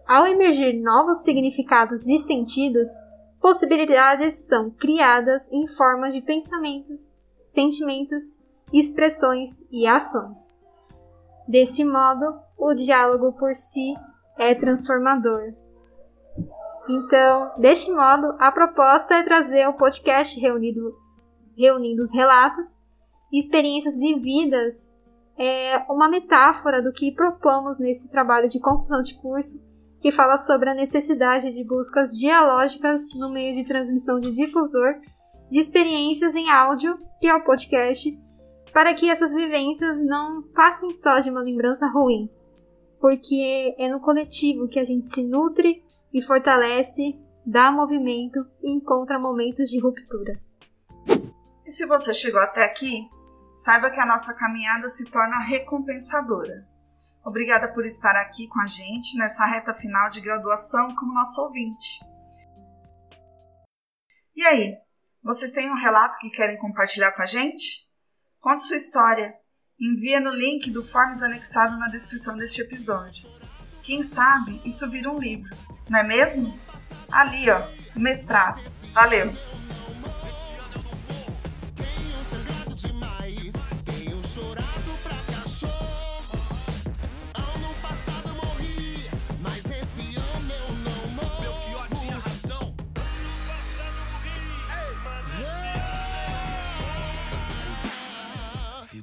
Ao 0.06 0.26
emergir 0.26 0.80
novos 0.80 1.18
significados 1.18 2.06
e 2.06 2.18
sentidos, 2.18 2.88
possibilidades 3.40 4.46
são 4.46 4.70
criadas 4.70 5.50
em 5.52 5.66
forma 5.66 6.10
de 6.10 6.20
pensamentos, 6.20 7.20
sentimentos, 7.46 8.22
expressões 8.72 9.66
e 9.70 9.86
ações. 9.86 10.58
Desse 11.48 11.84
modo, 11.84 12.38
o 12.58 12.74
diálogo 12.74 13.32
por 13.32 13.54
si 13.54 13.94
é 14.38 14.54
transformador. 14.54 15.54
Então, 16.88 17.52
deste 17.58 17.90
modo, 17.90 18.34
a 18.38 18.50
proposta 18.52 19.14
é 19.14 19.22
trazer 19.22 19.68
o 19.68 19.74
podcast 19.74 20.38
reunido, 20.38 20.96
reunindo 21.56 22.02
os 22.02 22.12
relatos 22.12 22.80
e 23.32 23.38
experiências 23.38 23.96
vividas 23.96 24.95
é 25.38 25.78
uma 25.90 26.08
metáfora 26.08 26.82
do 26.82 26.92
que 26.92 27.12
propomos 27.12 27.78
nesse 27.78 28.10
trabalho 28.10 28.48
de 28.48 28.60
conclusão 28.60 29.02
de 29.02 29.14
curso, 29.20 29.64
que 30.00 30.12
fala 30.12 30.36
sobre 30.36 30.70
a 30.70 30.74
necessidade 30.74 31.52
de 31.52 31.64
buscas 31.64 32.12
dialógicas 32.12 33.02
no 33.18 33.30
meio 33.30 33.54
de 33.54 33.64
transmissão 33.64 34.20
de 34.20 34.30
difusor 34.30 34.94
de 35.50 35.58
experiências 35.58 36.34
em 36.34 36.50
áudio, 36.50 36.98
que 37.20 37.26
é 37.26 37.34
o 37.34 37.44
podcast, 37.44 38.18
para 38.72 38.92
que 38.94 39.08
essas 39.08 39.34
vivências 39.34 40.02
não 40.04 40.42
passem 40.42 40.92
só 40.92 41.18
de 41.18 41.30
uma 41.30 41.40
lembrança 41.40 41.86
ruim, 41.86 42.28
porque 43.00 43.74
é 43.78 43.88
no 43.88 44.00
coletivo 44.00 44.68
que 44.68 44.78
a 44.78 44.84
gente 44.84 45.06
se 45.06 45.22
nutre 45.22 45.82
e 46.12 46.20
fortalece, 46.20 47.18
dá 47.44 47.70
movimento 47.70 48.44
e 48.62 48.70
encontra 48.70 49.18
momentos 49.18 49.70
de 49.70 49.78
ruptura. 49.78 50.38
E 51.64 51.70
se 51.70 51.86
você 51.86 52.12
chegou 52.12 52.40
até 52.40 52.64
aqui, 52.64 53.08
saiba 53.56 53.90
que 53.90 54.00
a 54.00 54.06
nossa 54.06 54.34
caminhada 54.34 54.88
se 54.88 55.04
torna 55.10 55.38
recompensadora. 55.38 56.66
Obrigada 57.24 57.72
por 57.72 57.84
estar 57.84 58.14
aqui 58.16 58.46
com 58.48 58.60
a 58.60 58.66
gente 58.66 59.18
nessa 59.18 59.44
reta 59.46 59.74
final 59.74 60.08
de 60.10 60.20
graduação 60.20 60.94
como 60.94 61.12
nosso 61.12 61.40
ouvinte. 61.42 62.00
E 64.34 64.44
aí, 64.44 64.76
vocês 65.22 65.50
têm 65.50 65.70
um 65.70 65.76
relato 65.76 66.18
que 66.20 66.30
querem 66.30 66.58
compartilhar 66.58 67.10
com 67.12 67.22
a 67.22 67.26
gente? 67.26 67.86
Conte 68.38 68.62
sua 68.62 68.76
história. 68.76 69.34
Envia 69.80 70.20
no 70.20 70.30
link 70.30 70.70
do 70.70 70.84
Forms 70.84 71.22
anexado 71.22 71.76
na 71.78 71.88
descrição 71.88 72.36
deste 72.36 72.60
episódio. 72.60 73.28
Quem 73.82 74.02
sabe 74.02 74.60
isso 74.64 74.88
vira 74.90 75.10
um 75.10 75.18
livro, 75.18 75.50
não 75.88 75.98
é 75.98 76.02
mesmo? 76.02 76.58
Ali, 77.10 77.50
ó, 77.50 77.60
mestrado. 77.96 78.60
Valeu! 78.92 79.32